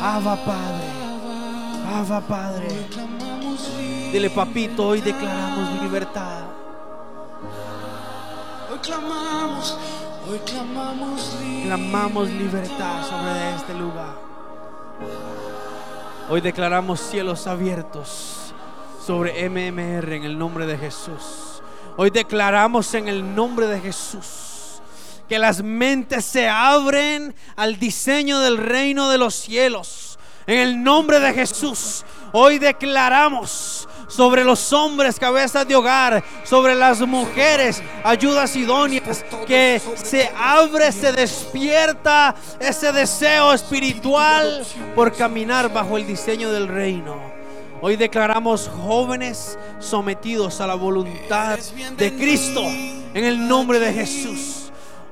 Abba 0.02 0.36
Padre, 0.46 1.01
Abba 1.88 2.22
Padre. 2.22 2.68
Dile 4.12 4.30
papito, 4.30 4.88
hoy 4.88 5.02
declaramos 5.02 5.82
libertad. 5.82 6.44
Hoy 8.72 8.80
clamamos. 8.80 9.78
Hoy 10.30 10.40
clamamos 10.40 11.34
libertad. 11.40 11.66
Clamamos 11.66 12.30
libertad 12.30 13.10
sobre 13.10 13.56
este 13.56 13.74
lugar. 13.74 14.16
Hoy 16.30 16.42
declaramos 16.42 17.00
cielos 17.00 17.48
abiertos 17.48 18.54
sobre 19.06 19.50
MMR 19.50 20.14
en 20.14 20.24
el 20.24 20.38
nombre 20.38 20.66
de 20.66 20.78
Jesús. 20.78 21.62
Hoy 21.98 22.10
declaramos 22.10 22.94
en 22.94 23.08
el 23.08 23.36
nombre 23.36 23.68
de 23.68 23.80
Jesús 23.80 24.52
que 25.28 25.40
las 25.40 25.64
mentes 25.64 26.26
se 26.26 26.50
abren 26.50 27.34
al 27.56 27.80
diseño 27.80 28.40
del 28.40 28.58
reino 28.58 29.10
de 29.10 29.18
los 29.18 29.34
cielos. 29.34 30.11
En 30.48 30.58
el 30.58 30.84
nombre 30.84 31.20
de 31.20 31.34
Jesús, 31.34 32.04
hoy 32.32 32.58
declaramos 32.58 33.88
sobre 34.08 34.44
los 34.44 34.74
hombres 34.74 35.20
cabezas 35.20 35.68
de 35.68 35.76
hogar, 35.76 36.24
sobre 36.44 36.76
las 36.76 37.00
mujeres 37.02 37.82
ayudas 38.04 38.56
idóneas, 38.56 39.24
que 39.48 39.82
se 39.96 40.30
abre, 40.36 40.92
se 40.92 41.14
despierta 41.14 42.36
ese 42.60 42.92
deseo 42.92 43.54
espiritual 43.54 44.66
por 44.96 45.14
caminar 45.14 45.72
bajo 45.72 45.98
el 45.98 46.06
diseño 46.06 46.52
del 46.52 46.68
reino. 46.68 47.32
Hoy 47.82 47.96
declaramos 47.96 48.70
jóvenes 48.84 49.58
sometidos 49.80 50.62
a 50.62 50.68
la 50.68 50.76
voluntad 50.76 51.58
de 51.98 52.16
Cristo 52.16 52.62
en 52.62 53.24
el 53.24 53.48
nombre 53.48 53.80
de 53.80 53.94
Jesús. 53.94 54.61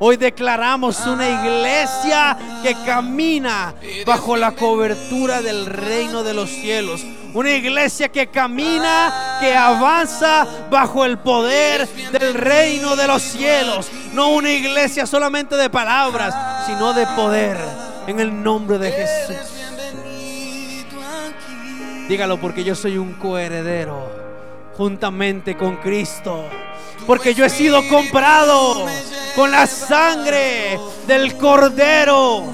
Hoy 0.02 0.16
declaramos 0.16 1.06
una 1.06 1.28
iglesia 1.28 2.38
que 2.64 2.74
camina 2.86 3.74
bajo 4.06 4.38
la 4.38 4.52
cobertura 4.52 5.42
del 5.42 5.66
reino 5.66 6.24
de 6.24 6.34
los 6.34 6.50
cielos. 6.50 7.06
Una 7.34 7.52
iglesia 7.52 8.08
que 8.08 8.28
camina, 8.28 9.38
que 9.42 9.54
avanza 9.54 10.48
bajo 10.72 11.04
el 11.04 11.18
poder 11.18 11.86
del 12.14 12.34
reino 12.34 12.96
de 12.96 13.08
los 13.08 13.22
cielos. 13.22 13.90
No 14.14 14.30
una 14.30 14.52
iglesia 14.52 15.06
solamente 15.06 15.58
de 15.58 15.70
palabras, 15.70 16.34
sino 16.66 16.94
de 16.94 17.06
poder. 17.08 17.58
En 18.08 18.22
el 18.22 18.42
nombre 18.42 18.78
de 18.78 18.92
Jesús. 18.92 19.36
Dígalo 22.08 22.40
porque 22.40 22.64
yo 22.64 22.74
soy 22.74 22.98
un 22.98 23.14
coheredero 23.14 24.29
juntamente 24.80 25.58
con 25.58 25.76
Cristo. 25.76 26.46
Porque 27.06 27.34
yo 27.34 27.44
he 27.44 27.50
sido 27.50 27.86
comprado 27.90 28.86
con 29.36 29.52
la 29.52 29.68
sangre 29.68 30.80
del 31.06 31.36
Cordero. 31.36 32.46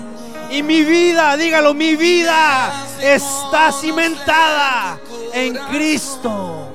Y 0.50 0.64
mi 0.64 0.82
vida, 0.84 1.38
dígalo, 1.38 1.76
mi 1.76 1.96
vida 1.96 2.88
está 3.00 3.72
cimentada 3.72 5.00
en 5.34 5.56
Cristo, 5.70 6.68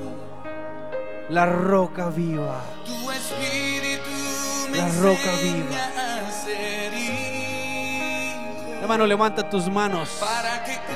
la 1.29 1.45
roca 1.45 2.09
viva. 2.09 2.61
Tu 2.85 3.11
espíritu 3.11 4.09
me 4.71 4.77
La 4.77 4.87
roca 5.01 5.31
viva. 5.41 6.00
Hermano, 8.81 9.05
levanta 9.05 9.47
tus 9.47 9.67
manos. 9.67 10.09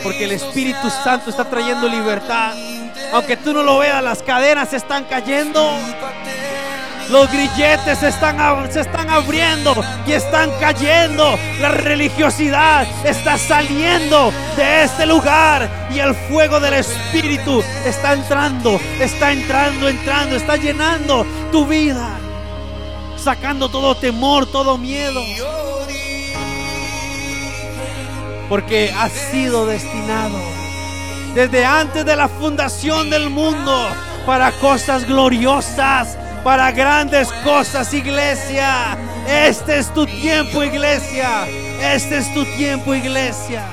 Porque 0.01 0.25
el 0.25 0.31
Espíritu 0.31 0.89
Santo 0.89 1.29
está 1.29 1.45
trayendo 1.45 1.87
libertad. 1.87 2.55
Aunque 3.13 3.37
tú 3.37 3.53
no 3.53 3.61
lo 3.61 3.77
veas, 3.77 4.03
las 4.03 4.23
cadenas 4.23 4.69
se 4.69 4.77
están 4.77 5.03
cayendo. 5.03 5.71
Los 7.09 7.31
grilletes 7.31 7.99
se 7.99 8.07
están, 8.07 8.71
se 8.71 8.81
están 8.81 9.07
abriendo 9.11 9.75
y 10.07 10.13
están 10.13 10.49
cayendo. 10.59 11.37
La 11.61 11.69
religiosidad 11.69 12.87
está 13.05 13.37
saliendo 13.37 14.33
de 14.57 14.83
este 14.83 15.05
lugar 15.05 15.69
y 15.91 15.99
el 15.99 16.15
fuego 16.15 16.59
del 16.59 16.73
Espíritu 16.73 17.63
está 17.85 18.13
entrando, 18.13 18.79
está 18.99 19.31
entrando, 19.31 19.87
entrando, 19.87 20.35
está 20.35 20.55
llenando 20.55 21.23
tu 21.51 21.67
vida, 21.67 22.09
sacando 23.15 23.69
todo 23.69 23.93
temor, 23.93 24.47
todo 24.47 24.75
miedo, 24.79 25.21
porque 28.49 28.93
has 28.97 29.11
sido 29.11 29.65
destinado 29.65 30.37
desde 31.33 31.65
antes 31.65 32.05
de 32.05 32.15
la 32.15 32.29
fundación 32.29 33.09
del 33.09 33.29
mundo 33.29 33.89
para 34.25 34.51
cosas 34.53 35.05
gloriosas, 35.05 36.17
para 36.43 36.71
grandes 36.71 37.27
cosas, 37.43 37.93
iglesia. 37.93 38.97
Este 39.27 39.79
es 39.79 39.93
tu 39.93 40.05
tiempo, 40.05 40.63
iglesia. 40.63 41.45
Este 41.81 42.17
es 42.17 42.33
tu 42.33 42.45
tiempo, 42.55 42.95
iglesia. 42.95 43.65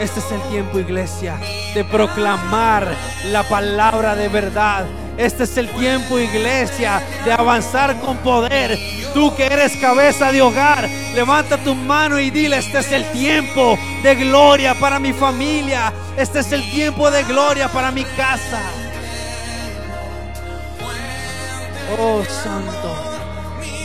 Este 0.00 0.20
es 0.20 0.32
el 0.32 0.40
tiempo, 0.50 0.80
iglesia, 0.80 1.38
de 1.74 1.84
proclamar 1.84 2.96
la 3.26 3.42
palabra 3.44 4.16
de 4.16 4.28
verdad. 4.28 4.86
Este 5.16 5.44
es 5.44 5.56
el 5.58 5.68
tiempo, 5.68 6.18
iglesia, 6.18 7.02
de 7.24 7.32
avanzar 7.32 8.00
con 8.00 8.16
poder. 8.18 8.78
Tú 9.12 9.34
que 9.36 9.44
eres 9.44 9.76
cabeza 9.76 10.32
de 10.32 10.40
hogar, 10.40 10.88
levanta 11.14 11.58
tu 11.58 11.74
mano 11.74 12.18
y 12.18 12.30
dile, 12.30 12.58
este 12.58 12.78
es 12.78 12.92
el 12.92 13.04
tiempo 13.12 13.78
de 14.02 14.14
gloria 14.14 14.74
para 14.74 14.98
mi 14.98 15.12
familia. 15.12 15.92
Este 16.16 16.40
es 16.40 16.52
el 16.52 16.68
tiempo 16.70 17.10
de 17.10 17.22
gloria 17.24 17.68
para 17.68 17.90
mi 17.90 18.04
casa. 18.04 18.60
Oh 21.98 22.24
Santo, 22.24 22.96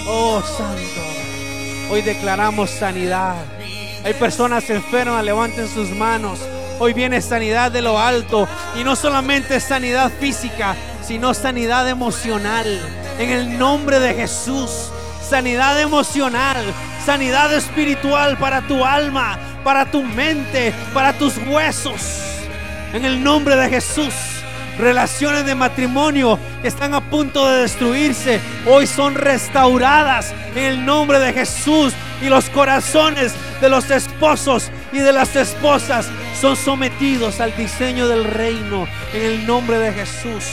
oh 0.08 0.42
Santo. 0.42 1.02
Hoy 1.90 2.02
declaramos 2.02 2.70
sanidad. 2.70 3.36
Hay 4.04 4.14
personas 4.14 4.70
enfermas, 4.70 5.24
levanten 5.26 5.68
sus 5.68 5.90
manos. 5.90 6.40
Hoy 6.80 6.94
viene 6.94 7.22
sanidad 7.22 7.72
de 7.72 7.82
lo 7.82 8.00
alto 8.00 8.48
y 8.80 8.84
no 8.84 8.96
solamente 8.96 9.60
sanidad 9.60 10.12
física, 10.20 10.76
sino 11.02 11.34
sanidad 11.34 11.90
emocional. 11.90 12.80
En 13.18 13.32
el 13.32 13.58
nombre 13.58 14.00
de 14.00 14.14
Jesús, 14.14 14.92
sanidad 15.28 15.82
emocional, 15.82 16.64
sanidad 17.04 17.52
espiritual 17.54 18.38
para 18.38 18.62
tu 18.62 18.86
alma, 18.86 19.40
para 19.64 19.90
tu 19.90 20.04
mente, 20.04 20.72
para 20.94 21.14
tus 21.14 21.38
huesos. 21.48 22.22
En 22.94 23.06
el 23.06 23.24
nombre 23.24 23.56
de 23.56 23.70
Jesús. 23.70 24.37
Relaciones 24.80 25.46
de 25.46 25.56
matrimonio 25.56 26.38
que 26.62 26.68
están 26.68 26.94
a 26.94 27.02
punto 27.10 27.48
de 27.50 27.62
destruirse, 27.62 28.40
hoy 28.68 28.86
son 28.86 29.16
restauradas 29.16 30.34
en 30.56 30.64
el 30.64 30.86
nombre 30.86 31.20
de 31.20 31.34
Jesús. 31.34 31.94
Y 32.22 32.30
los 32.30 32.50
corazones 32.50 33.34
de 33.62 33.70
los 33.70 33.90
esposos 33.92 34.72
y 34.92 35.00
de 35.00 35.14
las 35.14 35.36
esposas 35.36 36.08
son 36.40 36.56
sometidos 36.56 37.40
al 37.40 37.56
diseño 37.56 38.08
del 38.08 38.24
reino 38.24 38.88
en 39.14 39.22
el 39.24 39.48
nombre 39.48 39.78
de 39.80 39.94
Jesús. 39.94 40.44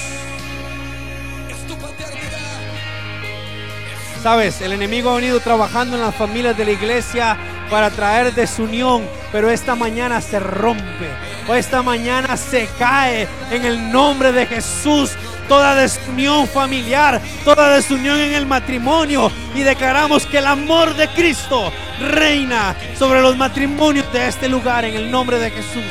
Sabes, 4.22 4.62
el 4.62 4.72
enemigo 4.72 5.10
ha 5.10 5.16
venido 5.16 5.38
trabajando 5.40 5.96
en 5.96 6.02
las 6.02 6.14
familias 6.14 6.56
de 6.56 6.64
la 6.64 6.70
iglesia 6.70 7.36
para 7.70 7.90
traer 7.90 8.34
desunión, 8.34 9.06
pero 9.30 9.50
esta 9.50 9.74
mañana 9.74 10.22
se 10.22 10.40
rompe, 10.40 11.10
o 11.48 11.54
esta 11.54 11.82
mañana 11.82 12.36
se 12.36 12.68
cae 12.78 13.28
en 13.50 13.64
el 13.64 13.90
nombre 13.92 14.32
de 14.32 14.46
Jesús. 14.46 15.12
Toda 15.48 15.74
desunión 15.74 16.48
familiar, 16.48 17.20
toda 17.44 17.74
desunión 17.74 18.18
en 18.18 18.32
el 18.32 18.46
matrimonio 18.46 19.30
y 19.54 19.60
declaramos 19.60 20.24
que 20.24 20.38
el 20.38 20.46
amor 20.46 20.94
de 20.94 21.06
Cristo 21.08 21.70
reina 22.00 22.74
sobre 22.98 23.20
los 23.20 23.36
matrimonios 23.36 24.10
de 24.10 24.26
este 24.26 24.48
lugar 24.48 24.86
en 24.86 24.94
el 24.94 25.10
nombre 25.10 25.38
de 25.38 25.50
Jesús. 25.50 25.84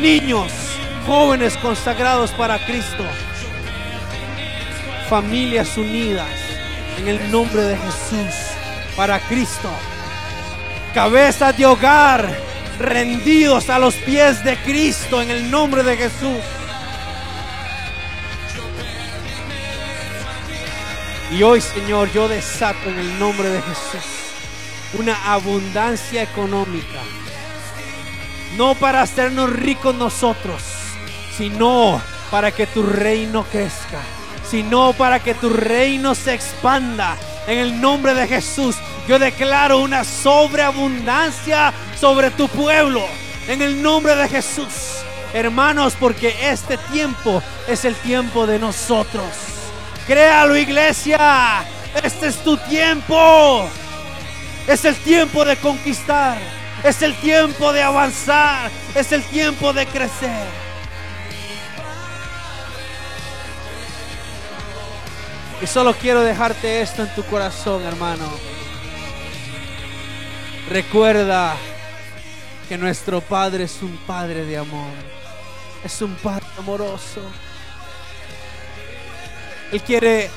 Niños, 0.00 0.50
jóvenes 1.06 1.58
consagrados 1.58 2.30
para 2.30 2.58
Cristo, 2.64 3.04
familias 5.10 5.76
unidas 5.76 6.28
en 6.98 7.08
el 7.08 7.30
nombre 7.30 7.62
de 7.62 7.76
Jesús 7.76 8.34
para 8.96 9.20
Cristo. 9.20 9.70
Cabezas 10.94 11.56
de 11.56 11.66
hogar 11.66 12.47
rendidos 12.78 13.70
a 13.70 13.78
los 13.78 13.94
pies 13.94 14.42
de 14.44 14.56
Cristo 14.58 15.20
en 15.20 15.30
el 15.30 15.50
nombre 15.50 15.82
de 15.82 15.96
Jesús. 15.96 16.42
Y 21.30 21.42
hoy, 21.42 21.60
Señor, 21.60 22.10
yo 22.12 22.26
desato 22.28 22.88
en 22.88 22.98
el 22.98 23.18
nombre 23.18 23.50
de 23.50 23.60
Jesús 23.60 24.18
una 24.94 25.32
abundancia 25.32 26.22
económica. 26.22 27.00
no 28.56 28.74
para 28.74 29.02
hacernos 29.02 29.50
ricos 29.50 29.94
nosotros, 29.94 30.62
sino 31.36 32.00
para 32.30 32.50
que 32.50 32.66
tu 32.66 32.82
reino 32.82 33.44
crezca, 33.44 34.00
sino 34.48 34.94
para 34.94 35.20
que 35.20 35.34
tu 35.34 35.50
reino 35.50 36.14
se 36.14 36.34
expanda. 36.34 37.16
En 37.48 37.58
el 37.58 37.80
nombre 37.80 38.12
de 38.12 38.28
Jesús, 38.28 38.76
yo 39.08 39.18
declaro 39.18 39.78
una 39.78 40.04
sobreabundancia 40.04 41.72
sobre 41.98 42.30
tu 42.30 42.46
pueblo. 42.46 43.02
En 43.48 43.62
el 43.62 43.82
nombre 43.82 44.14
de 44.14 44.28
Jesús, 44.28 44.98
hermanos, 45.32 45.94
porque 45.98 46.34
este 46.42 46.76
tiempo 46.92 47.42
es 47.66 47.86
el 47.86 47.94
tiempo 47.94 48.46
de 48.46 48.58
nosotros. 48.58 49.24
Créalo, 50.06 50.58
iglesia. 50.58 51.64
Este 52.02 52.26
es 52.26 52.36
tu 52.44 52.58
tiempo. 52.58 53.66
Es 54.66 54.84
el 54.84 54.96
tiempo 54.96 55.42
de 55.46 55.56
conquistar. 55.56 56.36
Es 56.84 57.00
el 57.00 57.14
tiempo 57.14 57.72
de 57.72 57.82
avanzar. 57.82 58.70
Es 58.94 59.10
el 59.10 59.22
tiempo 59.24 59.72
de 59.72 59.86
crecer. 59.86 60.67
Y 65.60 65.66
solo 65.66 65.92
quiero 65.94 66.20
dejarte 66.20 66.80
esto 66.80 67.02
en 67.02 67.14
tu 67.14 67.24
corazón, 67.24 67.82
hermano. 67.82 68.24
Recuerda 70.68 71.56
que 72.68 72.78
nuestro 72.78 73.20
Padre 73.20 73.64
es 73.64 73.82
un 73.82 73.96
Padre 74.06 74.44
de 74.44 74.58
amor. 74.58 74.92
Es 75.84 76.00
un 76.00 76.14
Padre 76.16 76.46
amoroso. 76.58 77.22
Él 79.72 79.82
quiere, 79.82 80.30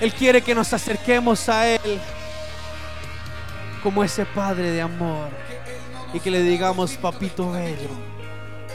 Él 0.00 0.12
quiere 0.14 0.42
que 0.42 0.54
nos 0.54 0.72
acerquemos 0.72 1.48
a 1.48 1.66
Él 1.68 2.00
como 3.82 4.04
ese 4.04 4.24
Padre 4.24 4.70
de 4.70 4.80
amor 4.80 5.30
y 6.14 6.20
que 6.20 6.30
le 6.30 6.42
digamos, 6.42 6.92
papito 6.96 7.52
bello, 7.52 7.90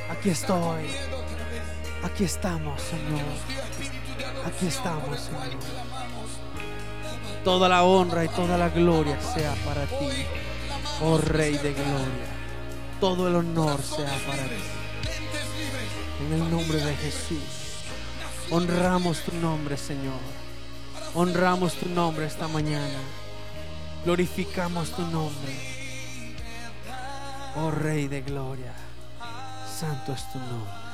aquí 0.09 0.29
estoy, 0.29 0.87
aquí 2.03 2.23
estamos, 2.23 2.81
Señor, 2.81 3.25
aquí 4.47 4.67
estamos, 4.67 5.19
Señor. 5.19 5.59
Toda 7.43 7.69
la 7.69 7.83
honra 7.83 8.25
y 8.25 8.29
toda 8.29 8.57
la 8.57 8.69
gloria 8.69 9.19
sea 9.21 9.53
para 9.65 9.85
ti, 9.85 10.25
oh 11.01 11.17
Rey 11.17 11.57
de 11.57 11.73
gloria. 11.73 12.27
Todo 12.99 13.27
el 13.27 13.35
honor 13.35 13.81
sea 13.81 14.17
para 14.25 14.43
ti. 14.43 14.63
En 16.25 16.33
el 16.33 16.51
nombre 16.51 16.79
de 16.79 16.95
Jesús, 16.95 17.83
honramos 18.49 19.21
tu 19.21 19.33
nombre, 19.35 19.77
Señor. 19.77 20.19
Honramos 21.13 21.73
tu 21.73 21.87
nombre 21.89 22.25
esta 22.25 22.47
mañana. 22.47 22.99
Glorificamos 24.03 24.91
tu 24.91 25.03
nombre. 25.03 25.77
Oh 27.55 27.71
Rey 27.71 28.07
de 28.07 28.21
Gloria. 28.21 28.73
Santo 29.67 30.13
es 30.13 30.31
tu 30.31 30.39
nombre. 30.39 30.86